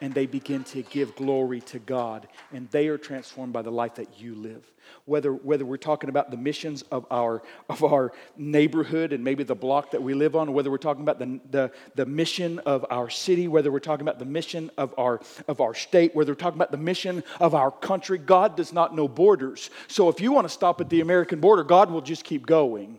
and 0.00 0.14
they 0.14 0.26
begin 0.26 0.64
to 0.64 0.82
give 0.82 1.14
glory 1.14 1.60
to 1.60 1.78
God, 1.78 2.26
and 2.52 2.70
they 2.70 2.88
are 2.88 2.98
transformed 2.98 3.52
by 3.52 3.62
the 3.62 3.70
life 3.70 3.96
that 3.96 4.20
you 4.20 4.34
live. 4.34 4.64
Whether, 5.04 5.32
whether 5.32 5.64
we're 5.64 5.76
talking 5.76 6.08
about 6.08 6.30
the 6.30 6.36
missions 6.36 6.82
of 6.90 7.06
our, 7.10 7.42
of 7.68 7.84
our 7.84 8.12
neighborhood 8.36 9.12
and 9.12 9.22
maybe 9.22 9.44
the 9.44 9.54
block 9.54 9.90
that 9.90 10.02
we 10.02 10.14
live 10.14 10.34
on, 10.34 10.52
whether 10.52 10.70
we're 10.70 10.78
talking 10.78 11.02
about 11.02 11.18
the, 11.18 11.40
the, 11.50 11.72
the 11.94 12.06
mission 12.06 12.58
of 12.60 12.86
our 12.90 13.10
city, 13.10 13.46
whether 13.46 13.70
we're 13.70 13.78
talking 13.78 14.06
about 14.06 14.18
the 14.18 14.24
mission 14.24 14.70
of 14.78 14.94
our, 14.98 15.20
of 15.46 15.60
our 15.60 15.74
state, 15.74 16.14
whether 16.14 16.32
we're 16.32 16.36
talking 16.36 16.58
about 16.58 16.72
the 16.72 16.78
mission 16.78 17.22
of 17.38 17.54
our 17.54 17.70
country, 17.70 18.18
God 18.18 18.56
does 18.56 18.72
not 18.72 18.96
know 18.96 19.06
borders. 19.06 19.70
So 19.86 20.08
if 20.08 20.20
you 20.20 20.32
want 20.32 20.46
to 20.46 20.52
stop 20.52 20.80
at 20.80 20.88
the 20.88 21.02
American 21.02 21.40
border, 21.40 21.62
God 21.62 21.90
will 21.90 22.00
just 22.00 22.24
keep 22.24 22.46
going. 22.46 22.98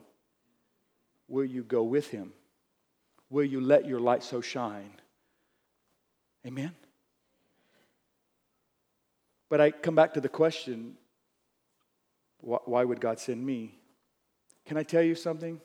Will 1.27 1.45
you 1.45 1.63
go 1.63 1.83
with 1.83 2.09
Him? 2.09 2.33
Will 3.29 3.45
you 3.45 3.61
let 3.61 3.87
your 3.87 3.99
light 3.99 4.23
so 4.23 4.41
shine? 4.41 4.91
Amen. 6.45 6.73
But 9.51 9.59
I 9.59 9.69
come 9.69 9.95
back 9.95 10.13
to 10.13 10.21
the 10.21 10.29
question 10.29 10.95
why 12.39 12.83
would 12.83 12.99
God 12.99 13.19
send 13.19 13.45
me? 13.45 13.77
Can 14.65 14.77
I 14.77 14.83
tell 14.83 15.03
you 15.03 15.13
something? 15.13 15.61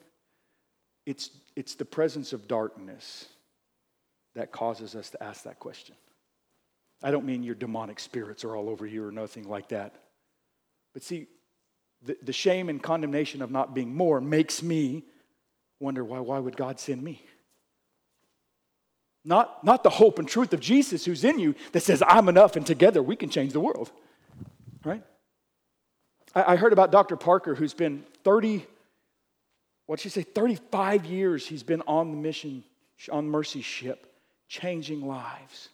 It's, 1.06 1.30
it's 1.54 1.76
the 1.76 1.86
presence 1.86 2.34
of 2.34 2.48
darkness 2.48 3.26
that 4.34 4.52
causes 4.52 4.94
us 4.94 5.08
to 5.10 5.22
ask 5.22 5.44
that 5.44 5.58
question. 5.58 5.94
I 7.02 7.10
don't 7.12 7.24
mean 7.24 7.44
your 7.44 7.54
demonic 7.54 7.98
spirits 8.00 8.44
are 8.44 8.54
all 8.54 8.68
over 8.68 8.86
you 8.86 9.06
or 9.06 9.12
nothing 9.12 9.48
like 9.48 9.68
that. 9.68 9.94
But 10.92 11.02
see, 11.02 11.28
the, 12.02 12.18
the 12.22 12.32
shame 12.32 12.68
and 12.68 12.82
condemnation 12.82 13.40
of 13.40 13.50
not 13.50 13.72
being 13.72 13.94
more 13.94 14.20
makes 14.20 14.62
me 14.62 15.04
wonder 15.80 16.04
why, 16.04 16.18
why 16.18 16.40
would 16.40 16.56
God 16.56 16.80
send 16.80 17.02
me? 17.02 17.22
Not, 19.26 19.64
not 19.64 19.82
the 19.82 19.90
hope 19.90 20.20
and 20.20 20.28
truth 20.28 20.52
of 20.52 20.60
Jesus 20.60 21.04
who's 21.04 21.24
in 21.24 21.40
you 21.40 21.56
that 21.72 21.82
says, 21.82 22.00
I'm 22.06 22.28
enough 22.28 22.54
and 22.54 22.64
together 22.64 23.02
we 23.02 23.16
can 23.16 23.28
change 23.28 23.52
the 23.52 23.60
world. 23.60 23.90
Right? 24.84 25.02
I, 26.32 26.52
I 26.52 26.56
heard 26.56 26.72
about 26.72 26.92
Dr. 26.92 27.16
Parker 27.16 27.56
who's 27.56 27.74
been 27.74 28.04
30, 28.22 28.64
what'd 29.86 30.00
she 30.00 30.10
say, 30.10 30.22
35 30.22 31.06
years 31.06 31.44
he's 31.44 31.64
been 31.64 31.82
on 31.88 32.12
the 32.12 32.16
mission, 32.16 32.62
on 33.10 33.28
Mercy 33.28 33.62
ship, 33.62 34.06
changing 34.46 35.04
lives. 35.04 35.70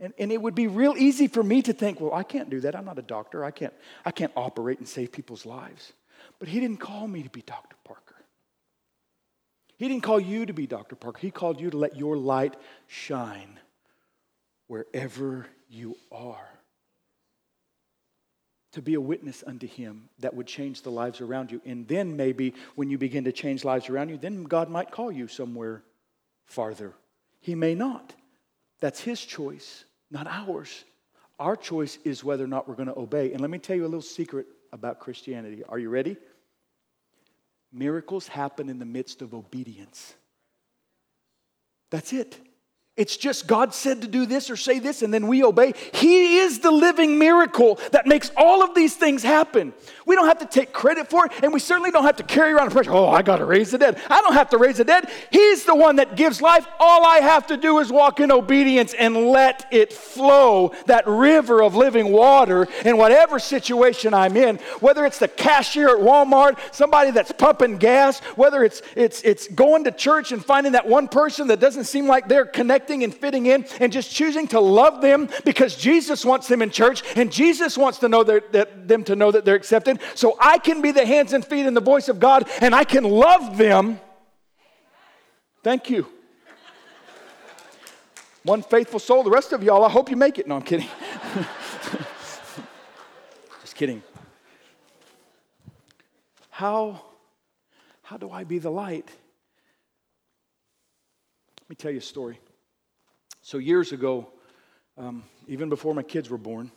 And, 0.00 0.14
and 0.18 0.32
it 0.32 0.40
would 0.40 0.54
be 0.54 0.66
real 0.66 0.94
easy 0.96 1.28
for 1.28 1.42
me 1.42 1.60
to 1.60 1.74
think, 1.74 2.00
well, 2.00 2.14
I 2.14 2.22
can't 2.22 2.48
do 2.48 2.60
that. 2.60 2.74
I'm 2.74 2.86
not 2.86 2.98
a 2.98 3.02
doctor. 3.02 3.44
I 3.44 3.50
can't, 3.50 3.74
I 4.06 4.12
can't 4.12 4.32
operate 4.34 4.78
and 4.78 4.88
save 4.88 5.12
people's 5.12 5.44
lives. 5.44 5.92
But 6.38 6.48
he 6.48 6.58
didn't 6.58 6.80
call 6.80 7.06
me 7.06 7.22
to 7.22 7.28
be 7.28 7.42
Dr. 7.42 7.76
Parker. 7.84 8.03
He 9.76 9.88
didn't 9.88 10.02
call 10.02 10.20
you 10.20 10.46
to 10.46 10.52
be 10.52 10.66
Dr. 10.66 10.96
Parker. 10.96 11.18
He 11.20 11.30
called 11.30 11.60
you 11.60 11.70
to 11.70 11.76
let 11.76 11.96
your 11.96 12.16
light 12.16 12.56
shine 12.86 13.58
wherever 14.66 15.46
you 15.68 15.96
are. 16.12 16.48
To 18.72 18.82
be 18.82 18.94
a 18.94 19.00
witness 19.00 19.44
unto 19.46 19.66
Him 19.66 20.08
that 20.18 20.34
would 20.34 20.46
change 20.46 20.82
the 20.82 20.90
lives 20.90 21.20
around 21.20 21.52
you. 21.52 21.60
And 21.64 21.86
then 21.86 22.16
maybe 22.16 22.54
when 22.74 22.90
you 22.90 22.98
begin 22.98 23.24
to 23.24 23.32
change 23.32 23.64
lives 23.64 23.88
around 23.88 24.08
you, 24.08 24.16
then 24.16 24.44
God 24.44 24.68
might 24.68 24.90
call 24.90 25.12
you 25.12 25.28
somewhere 25.28 25.82
farther. 26.44 26.92
He 27.40 27.54
may 27.54 27.74
not. 27.74 28.14
That's 28.80 29.00
His 29.00 29.24
choice, 29.24 29.84
not 30.10 30.26
ours. 30.26 30.84
Our 31.38 31.56
choice 31.56 31.98
is 32.04 32.24
whether 32.24 32.44
or 32.44 32.48
not 32.48 32.68
we're 32.68 32.74
going 32.74 32.88
to 32.88 32.98
obey. 32.98 33.32
And 33.32 33.40
let 33.40 33.50
me 33.50 33.58
tell 33.58 33.76
you 33.76 33.82
a 33.82 33.86
little 33.86 34.02
secret 34.02 34.46
about 34.72 35.00
Christianity. 35.00 35.62
Are 35.68 35.78
you 35.78 35.88
ready? 35.88 36.16
Miracles 37.74 38.28
happen 38.28 38.68
in 38.68 38.78
the 38.78 38.84
midst 38.84 39.20
of 39.20 39.34
obedience. 39.34 40.14
That's 41.90 42.12
it. 42.12 42.40
It's 42.96 43.16
just 43.16 43.48
God 43.48 43.74
said 43.74 44.02
to 44.02 44.06
do 44.06 44.24
this 44.24 44.50
or 44.50 44.56
say 44.56 44.78
this, 44.78 45.02
and 45.02 45.12
then 45.12 45.26
we 45.26 45.42
obey. 45.42 45.74
He 45.92 46.38
is 46.38 46.60
the 46.60 46.70
living 46.70 47.18
miracle 47.18 47.80
that 47.90 48.06
makes 48.06 48.30
all 48.36 48.62
of 48.62 48.76
these 48.76 48.94
things 48.94 49.24
happen. 49.24 49.74
We 50.06 50.14
don't 50.14 50.28
have 50.28 50.38
to 50.38 50.46
take 50.46 50.72
credit 50.72 51.10
for 51.10 51.26
it, 51.26 51.32
and 51.42 51.52
we 51.52 51.58
certainly 51.58 51.90
don't 51.90 52.04
have 52.04 52.14
to 52.16 52.22
carry 52.22 52.52
around 52.52 52.68
a 52.68 52.70
pressure. 52.70 52.92
Oh, 52.92 53.08
I 53.08 53.22
got 53.22 53.38
to 53.38 53.46
raise 53.46 53.72
the 53.72 53.78
dead. 53.78 54.00
I 54.08 54.20
don't 54.20 54.34
have 54.34 54.48
to 54.50 54.58
raise 54.58 54.76
the 54.76 54.84
dead. 54.84 55.10
He's 55.32 55.64
the 55.64 55.74
one 55.74 55.96
that 55.96 56.14
gives 56.14 56.40
life. 56.40 56.68
All 56.78 57.04
I 57.04 57.16
have 57.16 57.48
to 57.48 57.56
do 57.56 57.80
is 57.80 57.90
walk 57.90 58.20
in 58.20 58.30
obedience 58.30 58.94
and 58.94 59.16
let 59.26 59.66
it 59.72 59.92
flow, 59.92 60.72
that 60.86 61.04
river 61.08 61.64
of 61.64 61.74
living 61.74 62.12
water 62.12 62.68
in 62.84 62.96
whatever 62.96 63.40
situation 63.40 64.14
I'm 64.14 64.36
in, 64.36 64.58
whether 64.78 65.04
it's 65.04 65.18
the 65.18 65.26
cashier 65.26 65.88
at 65.88 66.00
Walmart, 66.00 66.60
somebody 66.72 67.10
that's 67.10 67.32
pumping 67.32 67.78
gas, 67.78 68.20
whether 68.36 68.62
it's, 68.62 68.82
it's, 68.94 69.20
it's 69.22 69.48
going 69.48 69.82
to 69.82 69.90
church 69.90 70.30
and 70.30 70.44
finding 70.44 70.72
that 70.72 70.86
one 70.86 71.08
person 71.08 71.48
that 71.48 71.58
doesn't 71.58 71.84
seem 71.84 72.06
like 72.06 72.28
they're 72.28 72.46
connected 72.46 72.83
connecting 72.84 73.04
and 73.04 73.14
fitting 73.14 73.46
in 73.46 73.64
and 73.80 73.92
just 73.92 74.12
choosing 74.12 74.46
to 74.48 74.60
love 74.60 75.00
them 75.00 75.28
because 75.44 75.76
Jesus 75.76 76.24
wants 76.24 76.48
them 76.48 76.60
in 76.62 76.70
church 76.70 77.02
and 77.16 77.32
Jesus 77.32 77.78
wants 77.78 77.98
to 77.98 78.08
know 78.08 78.22
that, 78.24 78.86
them 78.88 79.04
to 79.04 79.16
know 79.16 79.30
that 79.30 79.44
they're 79.44 79.54
accepted. 79.54 80.00
So 80.14 80.36
I 80.40 80.58
can 80.58 80.82
be 80.82 80.90
the 80.92 81.06
hands 81.06 81.32
and 81.32 81.44
feet 81.44 81.66
and 81.66 81.76
the 81.76 81.80
voice 81.80 82.08
of 82.08 82.20
God 82.20 82.48
and 82.60 82.74
I 82.74 82.84
can 82.84 83.04
love 83.04 83.56
them. 83.56 84.00
Thank 85.62 85.88
you. 85.88 86.06
One 88.42 88.62
faithful 88.62 88.98
soul. 88.98 89.22
The 89.22 89.30
rest 89.30 89.54
of 89.54 89.62
y'all, 89.62 89.84
I 89.84 89.88
hope 89.88 90.10
you 90.10 90.16
make 90.16 90.38
it. 90.38 90.46
No, 90.46 90.56
I'm 90.56 90.62
kidding. 90.62 90.88
Just 93.62 93.74
kidding. 93.74 94.02
How, 96.50 97.00
how 98.02 98.18
do 98.18 98.30
I 98.30 98.44
be 98.44 98.58
the 98.58 98.70
light? 98.70 99.08
Let 101.62 101.70
me 101.70 101.76
tell 101.76 101.90
you 101.90 101.98
a 101.98 102.02
story. 102.02 102.38
So, 103.46 103.58
years 103.58 103.92
ago, 103.92 104.26
um, 104.96 105.22
even 105.48 105.68
before 105.68 105.92
my 105.92 106.02
kids 106.02 106.30
were 106.30 106.38
born, 106.38 106.72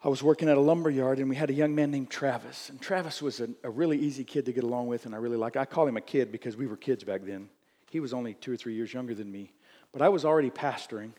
I 0.00 0.08
was 0.08 0.22
working 0.22 0.48
at 0.48 0.56
a 0.56 0.60
lumber 0.60 0.90
yard 0.90 1.18
and 1.18 1.28
we 1.28 1.34
had 1.34 1.50
a 1.50 1.52
young 1.52 1.74
man 1.74 1.90
named 1.90 2.08
Travis. 2.08 2.70
And 2.70 2.80
Travis 2.80 3.20
was 3.20 3.40
a, 3.40 3.48
a 3.64 3.68
really 3.68 3.98
easy 3.98 4.22
kid 4.22 4.44
to 4.44 4.52
get 4.52 4.62
along 4.62 4.86
with, 4.86 5.06
and 5.06 5.14
I 5.14 5.18
really 5.18 5.36
like. 5.36 5.56
I 5.56 5.64
call 5.64 5.88
him 5.88 5.96
a 5.96 6.00
kid 6.00 6.30
because 6.30 6.56
we 6.56 6.68
were 6.68 6.76
kids 6.76 7.02
back 7.02 7.22
then. 7.24 7.48
He 7.90 7.98
was 7.98 8.14
only 8.14 8.34
two 8.34 8.52
or 8.52 8.56
three 8.56 8.74
years 8.74 8.94
younger 8.94 9.12
than 9.12 9.28
me, 9.28 9.50
but 9.92 10.02
I 10.02 10.08
was 10.08 10.24
already 10.24 10.50
pastoring. 10.50 11.10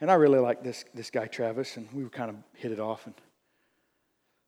And 0.00 0.08
I 0.08 0.14
really 0.14 0.38
liked 0.38 0.62
this, 0.62 0.84
this 0.94 1.10
guy, 1.10 1.26
Travis, 1.26 1.78
and 1.78 1.88
we 1.92 2.04
were 2.04 2.10
kind 2.10 2.30
of 2.30 2.36
hit 2.54 2.70
it 2.70 2.78
off. 2.78 3.06
And 3.06 3.14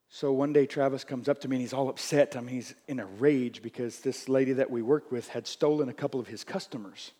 so 0.08 0.32
one 0.32 0.52
day, 0.52 0.66
Travis 0.66 1.02
comes 1.02 1.28
up 1.28 1.40
to 1.40 1.48
me 1.48 1.56
and 1.56 1.62
he's 1.62 1.72
all 1.72 1.88
upset. 1.88 2.36
I 2.36 2.40
mean, 2.40 2.54
he's 2.54 2.76
in 2.86 3.00
a 3.00 3.06
rage 3.06 3.60
because 3.60 3.98
this 3.98 4.28
lady 4.28 4.52
that 4.52 4.70
we 4.70 4.82
worked 4.82 5.10
with 5.10 5.26
had 5.26 5.48
stolen 5.48 5.88
a 5.88 5.92
couple 5.92 6.20
of 6.20 6.28
his 6.28 6.44
customers. 6.44 7.10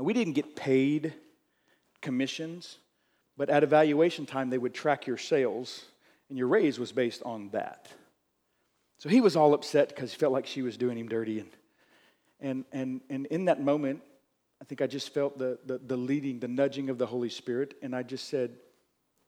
Now, 0.00 0.04
we 0.04 0.14
didn't 0.14 0.32
get 0.32 0.56
paid 0.56 1.12
commissions, 2.00 2.78
but 3.36 3.50
at 3.50 3.62
evaluation 3.62 4.24
time, 4.24 4.48
they 4.48 4.56
would 4.56 4.72
track 4.72 5.06
your 5.06 5.18
sales, 5.18 5.84
and 6.30 6.38
your 6.38 6.46
raise 6.46 6.78
was 6.78 6.90
based 6.90 7.22
on 7.22 7.50
that. 7.50 7.86
So 8.96 9.10
he 9.10 9.20
was 9.20 9.36
all 9.36 9.52
upset 9.52 9.90
because 9.90 10.10
he 10.10 10.18
felt 10.18 10.32
like 10.32 10.46
she 10.46 10.62
was 10.62 10.78
doing 10.78 10.96
him 10.96 11.06
dirty. 11.06 11.40
And, 11.40 11.50
and, 12.40 12.64
and, 12.72 13.02
and 13.10 13.26
in 13.26 13.44
that 13.44 13.62
moment, 13.62 14.00
I 14.62 14.64
think 14.64 14.80
I 14.80 14.86
just 14.86 15.12
felt 15.12 15.36
the, 15.36 15.58
the, 15.66 15.76
the 15.76 15.98
leading, 15.98 16.40
the 16.40 16.48
nudging 16.48 16.88
of 16.88 16.96
the 16.96 17.04
Holy 17.04 17.28
Spirit, 17.28 17.74
and 17.82 17.94
I 17.94 18.02
just 18.02 18.28
said, 18.28 18.52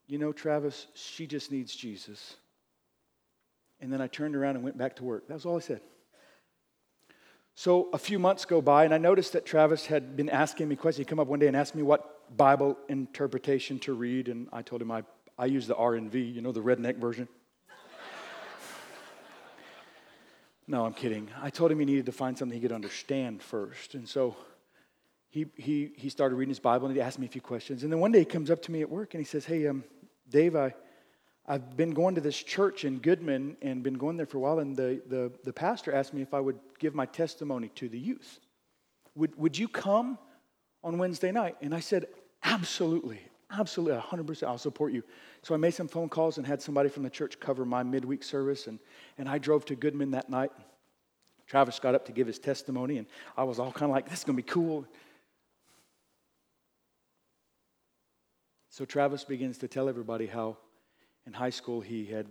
You 0.06 0.16
know, 0.16 0.32
Travis, 0.32 0.86
she 0.94 1.26
just 1.26 1.52
needs 1.52 1.76
Jesus. 1.76 2.36
And 3.78 3.92
then 3.92 4.00
I 4.00 4.06
turned 4.06 4.34
around 4.34 4.56
and 4.56 4.64
went 4.64 4.78
back 4.78 4.96
to 4.96 5.04
work. 5.04 5.28
That 5.28 5.34
was 5.34 5.44
all 5.44 5.58
I 5.58 5.60
said. 5.60 5.82
So 7.55 7.88
a 7.92 7.98
few 7.98 8.18
months 8.18 8.44
go 8.44 8.62
by, 8.62 8.84
and 8.84 8.94
I 8.94 8.98
noticed 8.98 9.34
that 9.34 9.44
Travis 9.44 9.86
had 9.86 10.16
been 10.16 10.30
asking 10.30 10.68
me 10.68 10.76
questions. 10.76 11.07
He'd 11.07 11.09
come 11.09 11.20
up 11.20 11.28
one 11.28 11.38
day 11.38 11.48
and 11.48 11.57
asked 11.57 11.74
me 11.74 11.82
what 11.82 12.36
Bible 12.36 12.78
interpretation 12.88 13.78
to 13.80 13.92
read, 13.92 14.28
and 14.28 14.48
I 14.53 14.62
told 14.62 14.80
him 14.80 14.90
I, 14.90 15.03
I 15.38 15.46
use 15.46 15.66
the 15.66 15.74
RNV, 15.74 16.34
you 16.34 16.40
know, 16.40 16.53
the 16.53 16.62
redneck 16.62 16.96
version. 16.96 17.28
no, 20.66 20.86
I'm 20.86 20.94
kidding. 20.94 21.28
I 21.42 21.50
told 21.50 21.70
him 21.70 21.78
he 21.78 21.84
needed 21.84 22.07
to 22.07 22.12
find 22.12 22.38
something 22.38 22.57
he 22.57 22.62
could 22.62 22.72
understand 22.72 23.42
first. 23.42 23.94
And 23.94 24.09
so 24.09 24.34
he, 25.28 25.46
he, 25.57 25.92
he 25.96 26.09
started 26.09 26.36
reading 26.36 26.50
his 26.50 26.61
Bible, 26.61 26.86
and 26.86 26.96
he 26.96 27.03
asked 27.03 27.18
me 27.18 27.26
a 27.26 27.30
few 27.30 27.42
questions. 27.42 27.82
And 27.82 27.92
then 27.92 28.00
one 28.00 28.12
day 28.12 28.20
he 28.20 28.24
comes 28.24 28.50
up 28.50 28.62
to 28.62 28.72
me 28.72 28.80
at 28.80 28.88
work, 28.88 29.12
and 29.12 29.20
he 29.20 29.26
says, 29.26 29.44
hey, 29.44 29.66
um, 29.66 29.84
Dave, 30.30 30.57
I, 30.57 30.74
I've 31.47 31.76
been 31.76 31.90
going 31.90 32.14
to 32.14 32.20
this 32.20 32.40
church 32.40 32.84
in 32.84 32.99
Goodman 32.99 33.57
and 33.62 33.82
been 33.82 33.99
going 33.99 34.16
there 34.16 34.26
for 34.26 34.38
a 34.38 34.40
while, 34.40 34.61
and 34.61 34.76
the, 34.76 35.03
the, 35.09 35.32
the 35.43 35.53
pastor 35.53 35.93
asked 35.93 36.14
me 36.14 36.22
if 36.22 36.34
I 36.34 36.40
would 36.40 36.59
give 36.78 36.95
my 36.95 37.07
testimony 37.07 37.68
to 37.76 37.88
the 37.88 37.99
youth. 37.99 38.38
Would, 39.16 39.36
would 39.36 39.59
you 39.59 39.66
come 39.66 40.18
on 40.84 40.99
Wednesday 40.99 41.32
night? 41.32 41.57
And 41.61 41.74
I 41.74 41.80
said, 41.80 42.07
Absolutely, 42.45 43.20
absolutely, 43.53 44.01
100%, 44.01 44.43
I'll 44.45 44.59
support 44.59 44.93
you. 44.93 45.05
So 45.43 45.55
I 45.55 45.57
made 45.57 45.74
some 45.74 45.86
phone 45.86 46.09
calls 46.09 46.38
and 46.38 46.47
had 46.47 46.61
somebody 46.61 46.88
from 46.88 47.05
the 47.05 47.11
church 47.11 47.38
cover 47.38 47.64
my 47.64 47.84
midweek 47.84 48.24
service, 48.24 48.66
and, 48.66 48.80
and 49.18 49.28
I 49.28 49.38
drove 49.38 49.64
to 49.66 49.76
Goodman 49.76 50.11
that 50.12 50.28
night. 50.28 50.51
Travis 51.47 51.78
got 51.78 51.95
up 51.95 52.05
to 52.07 52.12
give 52.12 52.26
his 52.26 52.38
testimony, 52.38 52.99
and 52.99 53.07
I 53.36 53.45
was 53.45 53.59
all 53.59 53.72
kind 53.72 53.90
of 53.90 53.95
like, 53.95 54.09
This 54.09 54.20
is 54.20 54.24
going 54.24 54.36
to 54.36 54.43
be 54.43 54.49
cool. 54.49 54.86
So 58.70 58.84
Travis 58.84 59.24
begins 59.24 59.59
to 59.59 59.68
tell 59.68 59.88
everybody 59.88 60.26
how 60.26 60.57
in 61.26 61.32
high 61.32 61.50
school, 61.50 61.80
he 61.80 62.04
had 62.06 62.26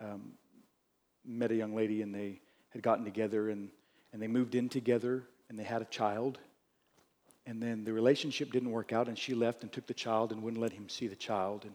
um, 0.00 0.32
met 1.24 1.50
a 1.50 1.54
young 1.54 1.74
lady 1.74 2.02
and 2.02 2.14
they 2.14 2.40
had 2.70 2.82
gotten 2.82 3.04
together 3.04 3.50
and, 3.50 3.70
and 4.12 4.22
they 4.22 4.28
moved 4.28 4.54
in 4.54 4.68
together 4.68 5.24
and 5.48 5.58
they 5.58 5.64
had 5.64 5.82
a 5.82 5.86
child. 5.86 6.38
And 7.46 7.62
then 7.62 7.84
the 7.84 7.92
relationship 7.92 8.52
didn't 8.52 8.70
work 8.70 8.92
out 8.92 9.08
and 9.08 9.18
she 9.18 9.34
left 9.34 9.62
and 9.62 9.72
took 9.72 9.86
the 9.86 9.94
child 9.94 10.32
and 10.32 10.42
wouldn't 10.42 10.62
let 10.62 10.72
him 10.72 10.88
see 10.88 11.08
the 11.08 11.16
child. 11.16 11.64
And 11.64 11.74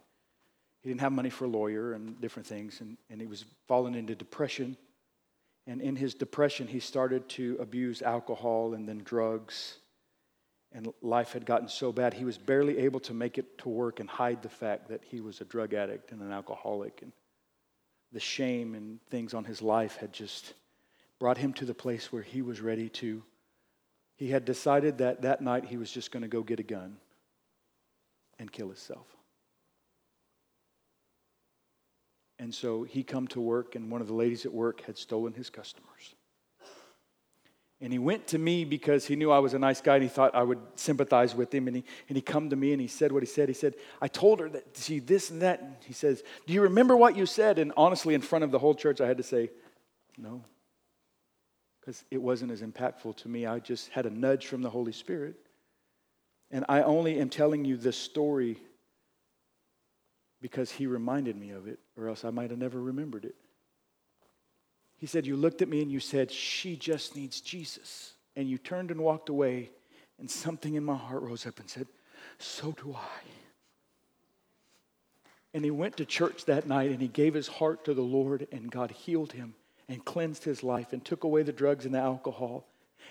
he 0.82 0.90
didn't 0.90 1.02
have 1.02 1.12
money 1.12 1.30
for 1.30 1.46
a 1.46 1.50
lawyer 1.50 1.94
and 1.94 2.20
different 2.22 2.48
things. 2.48 2.80
And, 2.82 2.98
and 3.10 3.20
he 3.20 3.28
was 3.28 3.46
falling 3.68 3.96
into 3.96 4.16
depression. 4.16 4.78
And 5.68 5.82
in 5.82 5.96
his 5.96 6.14
depression, 6.14 6.68
he 6.68 6.80
started 6.80 7.28
to 7.30 7.58
abuse 7.60 8.02
alcohol 8.02 8.74
and 8.74 8.88
then 8.88 9.02
drugs 9.04 9.80
and 10.76 10.94
life 11.02 11.32
had 11.32 11.46
gotten 11.46 11.70
so 11.70 11.94
bad 11.94 12.14
he 12.14 12.26
was 12.26 12.38
barely 12.38 12.80
able 12.80 13.00
to 13.00 13.14
make 13.14 13.38
it 13.38 13.58
to 13.60 13.70
work 13.70 14.02
and 14.02 14.10
hide 14.10 14.42
the 14.42 14.50
fact 14.50 14.90
that 14.90 15.02
he 15.06 15.22
was 15.22 15.40
a 15.40 15.46
drug 15.46 15.74
addict 15.74 16.12
and 16.12 16.22
an 16.22 16.34
alcoholic. 16.34 17.02
And 17.02 17.14
the 18.12 18.20
shame 18.20 18.76
and 18.76 19.00
things 19.10 19.34
on 19.34 19.46
his 19.46 19.62
life 19.62 19.96
had 19.96 20.12
just 20.12 20.54
brought 21.18 21.38
him 21.38 21.54
to 21.54 21.66
the 21.66 21.74
place 21.74 22.12
where 22.12 22.22
he 22.22 22.42
was 22.42 22.60
ready 22.60 22.90
to. 22.90 23.24
He 24.18 24.32
had 24.32 24.44
decided 24.44 24.98
that 24.98 25.22
that 25.22 25.40
night 25.40 25.64
he 25.64 25.78
was 25.78 25.90
just 25.90 26.12
going 26.12 26.24
to 26.24 26.28
go 26.30 26.44
get 26.44 26.60
a 26.60 26.64
gun 26.64 26.98
and 28.38 28.52
kill 28.52 28.68
himself. 28.68 29.08
And 32.38 32.54
so 32.54 32.84
he 32.84 33.02
come 33.02 33.28
to 33.30 33.40
work 33.40 33.76
and 33.76 33.90
one 33.90 34.02
of 34.02 34.08
the 34.08 34.14
ladies 34.14 34.46
at 34.46 34.54
work 34.54 34.82
had 34.82 34.98
stolen 34.98 35.32
his 35.32 35.50
customers 35.50 36.16
and 37.82 37.92
he 37.92 38.00
went 38.00 38.28
to 38.28 38.38
me 38.38 38.64
because 38.64 39.06
he 39.06 39.16
knew 39.16 39.32
I 39.32 39.40
was 39.40 39.54
a 39.54 39.60
nice 39.60 39.82
guy 39.82 39.96
and 39.96 40.04
he 40.04 40.10
thought 40.10 40.34
I 40.34 40.44
would 40.44 40.60
sympathize 40.76 41.36
with 41.36 41.54
him. 41.54 41.68
And 41.68 41.78
he, 41.78 41.84
and 42.08 42.16
he 42.16 42.22
come 42.22 42.50
to 42.50 42.56
me 42.56 42.72
and 42.72 42.82
he 42.82 42.88
said 42.88 43.12
what 43.12 43.22
he 43.22 43.28
said. 43.28 43.50
He 43.50 43.54
said, 43.54 43.76
I 44.02 44.08
told 44.08 44.40
her 44.40 44.50
that, 44.50 44.78
see, 44.78 45.00
this 45.00 45.30
and 45.30 45.42
that. 45.42 45.62
And 45.62 45.76
he 45.86 45.94
says, 45.94 46.24
Do 46.48 46.54
you 46.54 46.62
remember 46.62 46.96
what 46.96 47.18
you 47.18 47.26
said? 47.26 47.60
And 47.60 47.74
honestly, 47.76 48.14
in 48.14 48.22
front 48.22 48.46
of 48.46 48.52
the 48.52 48.60
whole 48.60 48.76
church, 48.76 49.02
I 49.02 49.08
had 49.08 49.18
to 49.18 49.24
say, 49.24 49.50
No. 50.18 50.42
Because 51.82 52.04
it 52.10 52.22
wasn't 52.22 52.52
as 52.52 52.62
impactful 52.62 53.18
to 53.18 53.28
me. 53.28 53.46
I 53.46 53.60
just 53.60 53.90
had 53.90 54.06
a 54.06 54.10
nudge 54.10 54.48
from 54.48 54.62
the 54.62 54.70
Holy 54.70 54.94
Spirit. 54.94 55.36
And 56.50 56.64
I 56.70 56.82
only 56.82 57.20
am 57.20 57.30
telling 57.30 57.66
you 57.66 57.76
this 57.76 57.98
story 57.98 58.58
because 60.42 60.72
he 60.72 60.88
reminded 60.88 61.36
me 61.36 61.52
of 61.52 61.68
it, 61.68 61.80
or 61.98 62.08
else 62.08 62.24
I 62.24 62.30
might 62.30 62.52
have 62.52 62.60
never 62.60 62.82
remembered 62.82 63.26
it. 63.26 63.36
He 64.98 65.06
said, 65.06 65.26
You 65.26 65.36
looked 65.36 65.62
at 65.62 65.70
me 65.70 65.82
and 65.82 65.92
you 65.92 66.00
said, 66.00 66.32
She 66.32 66.76
just 66.76 67.16
needs 67.16 67.42
Jesus. 67.42 68.14
And 68.36 68.50
you 68.50 68.58
turned 68.58 68.92
and 68.92 69.00
walked 69.00 69.30
away, 69.30 69.72
and 70.20 70.30
something 70.30 70.76
in 70.76 70.84
my 70.84 70.96
heart 70.96 71.22
rose 71.22 71.46
up 71.46 71.60
and 71.60 71.70
said, 71.70 71.88
So 72.38 72.72
do 72.72 72.94
I. 72.94 73.22
And 75.54 75.64
he 75.64 75.72
went 75.72 75.96
to 75.98 76.06
church 76.06 76.46
that 76.46 76.68
night 76.68 76.92
and 76.92 77.02
he 77.02 77.08
gave 77.08 77.34
his 77.34 77.48
heart 77.48 77.86
to 77.86 77.94
the 77.94 78.02
Lord, 78.02 78.48
and 78.52 78.70
God 78.70 78.92
healed 78.92 79.32
him 79.32 79.56
and 79.88 80.04
cleansed 80.04 80.44
his 80.44 80.64
life 80.64 80.92
and 80.92 81.04
took 81.04 81.24
away 81.24 81.44
the 81.44 81.54
drugs 81.54 81.86
and 81.86 81.94
the 81.94 82.00
alcohol 82.00 82.68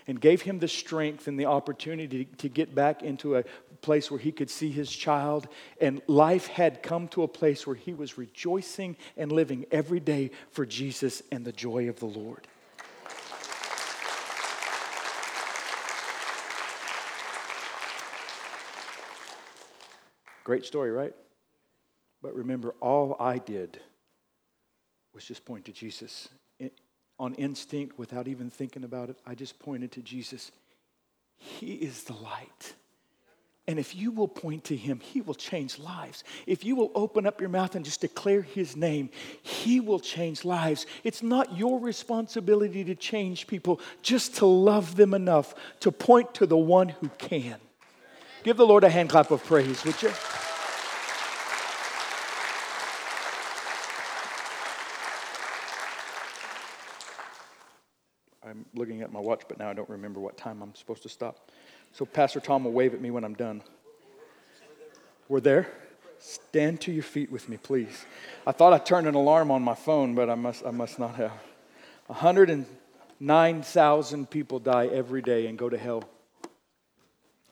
and 0.06 0.20
gave 0.20 0.42
him 0.42 0.58
the 0.58 0.68
strength 0.68 1.26
and 1.28 1.38
the 1.38 1.46
opportunity 1.46 2.24
to 2.38 2.48
get 2.48 2.74
back 2.74 3.02
into 3.02 3.36
a 3.36 3.44
place 3.80 4.10
where 4.10 4.20
he 4.20 4.32
could 4.32 4.50
see 4.50 4.70
his 4.70 4.90
child. 4.90 5.48
And 5.80 6.00
life 6.06 6.46
had 6.46 6.82
come 6.82 7.08
to 7.08 7.22
a 7.22 7.28
place 7.28 7.66
where 7.66 7.76
he 7.76 7.94
was 7.94 8.18
rejoicing 8.18 8.96
and 9.16 9.30
living 9.30 9.66
every 9.70 10.00
day 10.00 10.30
for 10.50 10.64
Jesus 10.64 11.22
and 11.30 11.44
the 11.44 11.52
joy 11.52 11.88
of 11.88 11.98
the 12.00 12.06
Lord. 12.06 12.46
Great 20.44 20.66
story, 20.66 20.90
right? 20.90 21.14
But 22.20 22.34
remember, 22.34 22.74
all 22.80 23.16
I 23.18 23.38
did 23.38 23.80
was 25.14 25.24
just 25.24 25.44
point 25.44 25.64
to 25.66 25.72
Jesus 25.72 26.28
on 27.18 27.34
instinct 27.34 27.98
without 27.98 28.28
even 28.28 28.50
thinking 28.50 28.84
about 28.84 29.10
it. 29.10 29.16
I 29.26 29.34
just 29.34 29.58
pointed 29.58 29.92
to 29.92 30.02
Jesus. 30.02 30.50
He 31.36 31.74
is 31.74 32.04
the 32.04 32.14
light. 32.14 32.74
And 33.66 33.78
if 33.78 33.96
you 33.96 34.10
will 34.10 34.28
point 34.28 34.64
to 34.64 34.76
him, 34.76 35.00
he 35.00 35.22
will 35.22 35.34
change 35.34 35.78
lives. 35.78 36.22
If 36.46 36.64
you 36.64 36.76
will 36.76 36.90
open 36.94 37.26
up 37.26 37.40
your 37.40 37.48
mouth 37.48 37.74
and 37.74 37.84
just 37.84 38.02
declare 38.02 38.42
his 38.42 38.76
name, 38.76 39.08
he 39.42 39.80
will 39.80 40.00
change 40.00 40.44
lives. 40.44 40.84
It's 41.02 41.22
not 41.22 41.56
your 41.56 41.80
responsibility 41.80 42.84
to 42.84 42.94
change 42.94 43.46
people, 43.46 43.80
just 44.02 44.36
to 44.36 44.46
love 44.46 44.96
them 44.96 45.14
enough 45.14 45.54
to 45.80 45.90
point 45.90 46.34
to 46.34 46.46
the 46.46 46.58
one 46.58 46.90
who 46.90 47.08
can. 47.16 47.56
Give 48.42 48.58
the 48.58 48.66
Lord 48.66 48.84
a 48.84 48.90
hand 48.90 49.08
clap 49.08 49.30
of 49.30 49.42
praise, 49.42 49.82
would 49.84 50.02
you? 50.02 50.12
I'm 58.46 58.63
looking 58.74 59.02
at 59.02 59.12
my 59.12 59.20
watch, 59.20 59.42
but 59.48 59.58
now 59.58 59.70
I 59.70 59.72
don't 59.72 59.88
remember 59.88 60.20
what 60.20 60.36
time 60.36 60.62
I'm 60.62 60.74
supposed 60.74 61.02
to 61.04 61.08
stop. 61.08 61.50
So 61.92 62.04
Pastor 62.04 62.40
Tom 62.40 62.64
will 62.64 62.72
wave 62.72 62.94
at 62.94 63.00
me 63.00 63.10
when 63.10 63.24
I'm 63.24 63.34
done. 63.34 63.62
We're 65.28 65.40
there? 65.40 65.68
Stand 66.18 66.80
to 66.82 66.92
your 66.92 67.02
feet 67.02 67.30
with 67.30 67.48
me, 67.48 67.56
please. 67.56 68.04
I 68.46 68.52
thought 68.52 68.72
I 68.72 68.78
turned 68.78 69.06
an 69.06 69.14
alarm 69.14 69.50
on 69.50 69.62
my 69.62 69.74
phone, 69.74 70.14
but 70.14 70.30
I 70.30 70.34
must, 70.34 70.64
I 70.64 70.70
must 70.70 70.98
not 70.98 71.16
have. 71.16 71.32
109,000 72.06 74.30
people 74.30 74.58
die 74.58 74.86
every 74.86 75.22
day 75.22 75.46
and 75.46 75.58
go 75.58 75.68
to 75.68 75.78
hell. 75.78 76.02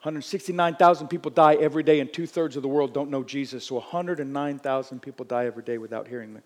169,000 0.03 1.09
people 1.09 1.31
die 1.31 1.55
every 1.55 1.85
day, 1.85 2.01
and 2.01 2.12
two 2.12 2.27
thirds 2.27 2.57
of 2.57 2.62
the 2.62 2.68
world 2.68 2.93
don't 2.93 3.11
know 3.11 3.23
Jesus. 3.23 3.64
So 3.64 3.77
109,000 3.77 5.01
people 5.01 5.25
die 5.25 5.47
every 5.47 5.62
day 5.62 5.79
without 5.79 6.09
hearing 6.09 6.35
Him, 6.35 6.43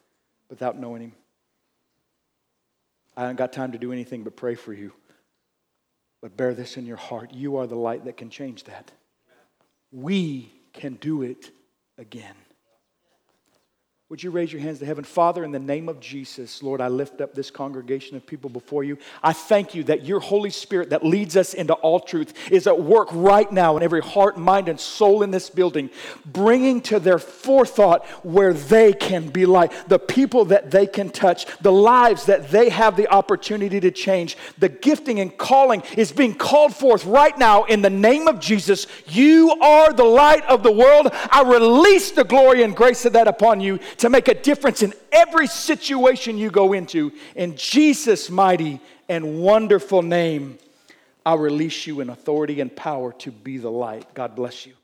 without 0.51 0.79
knowing 0.79 1.03
Him. 1.03 1.13
I 3.17 3.23
haven't 3.23 3.37
got 3.37 3.53
time 3.53 3.73
to 3.73 3.79
do 3.79 3.93
anything 3.93 4.25
but 4.25 4.37
pray 4.37 4.55
for 4.55 4.73
you. 4.73 4.93
But 6.23 6.37
bear 6.37 6.55
this 6.55 6.77
in 6.77 6.87
your 6.87 6.97
heart. 6.97 7.33
You 7.33 7.57
are 7.57 7.67
the 7.67 7.77
light 7.77 8.05
that 8.05 8.17
can 8.17 8.31
change 8.31 8.65
that. 8.65 8.91
We 9.93 10.53
can 10.73 10.95
do 10.95 11.23
it 11.23 11.51
again. 11.99 12.35
Would 14.09 14.23
you 14.23 14.31
raise 14.31 14.53
your 14.53 14.63
hands 14.63 14.79
to 14.79 14.87
heaven? 14.87 15.03
Father, 15.03 15.43
in 15.43 15.51
the 15.51 15.59
name 15.59 15.89
of 15.89 15.99
Jesus, 15.99 16.63
Lord, 16.63 16.81
I 16.81 16.87
lift 16.87 17.21
up 17.21 17.35
this 17.35 17.51
congregation 17.51 18.17
of 18.17 18.25
people 18.25 18.49
before 18.49 18.85
you. 18.85 18.99
I 19.21 19.33
thank 19.33 19.75
you 19.75 19.83
that 19.83 20.05
your 20.05 20.21
Holy 20.21 20.51
Spirit 20.51 20.91
that 20.91 21.05
leads 21.05 21.37
us 21.37 21.55
into 21.55 21.75
all 21.75 21.99
truth 21.99 22.33
is 22.53 22.69
at 22.69 22.81
work 22.81 23.09
right 23.11 23.51
now 23.51 23.77
in 23.77 23.83
every 23.83 24.01
heart, 24.01 24.39
mind, 24.39 24.69
and 24.69 24.79
soul 24.79 25.25
in 25.25 25.33
this 25.33 25.51
building, 25.51 25.91
bringing 26.25 26.81
to 26.83 27.01
their 27.01 27.19
forethought 27.19 28.07
where 28.23 28.53
they 28.53 28.93
can 28.93 29.27
be 29.27 29.45
light, 29.45 29.73
the 29.89 29.99
people 29.99 30.45
that 30.45 30.71
they 30.71 30.87
can 30.87 31.11
touch, 31.11 31.45
the 31.61 31.73
lives 31.73 32.27
that 32.27 32.49
they 32.51 32.69
have 32.69 32.95
the 32.95 33.09
opportunity 33.09 33.81
to 33.81 33.91
change. 33.91 34.37
The 34.59 34.69
gifting 34.69 35.19
and 35.19 35.37
calling 35.37 35.83
is 35.97 36.13
being 36.13 36.37
called 36.37 36.77
forth 36.77 37.05
right 37.07 37.37
now 37.37 37.65
in 37.65 37.83
the 37.83 37.91
name 37.91 38.29
of 38.29 38.39
Jesus. 38.39 38.87
You 39.09 39.51
are 39.61 39.93
the 39.93 40.05
light 40.05 40.45
of 40.45 40.63
the 40.63 40.71
world. 40.71 41.09
I 41.33 41.43
release 41.43 42.13
the 42.13 42.23
glory 42.23 42.63
and 42.63 42.77
grace 42.77 43.05
of 43.05 43.15
that 43.15 43.27
upon 43.27 43.61
you 43.61 43.81
to 43.99 44.09
make 44.09 44.29
a 44.29 44.35
difference 44.35 44.83
in 44.83 44.95
every 45.13 45.47
situation 45.47 46.39
you 46.39 46.51
go 46.51 46.73
into. 46.73 47.13
In 47.35 47.57
Jesus' 47.57 48.31
mighty 48.31 48.81
and 49.09 49.41
wonderful 49.41 50.03
name, 50.03 50.59
I 51.25 51.35
release 51.35 51.87
you 51.87 52.01
in 52.01 52.11
authority 52.11 52.61
and 52.61 52.75
power 52.75 53.13
to 53.15 53.31
be 53.33 53.59
the 53.59 53.71
light. 53.71 54.15
God 54.15 54.37
bless 54.37 54.67
you. 54.67 54.75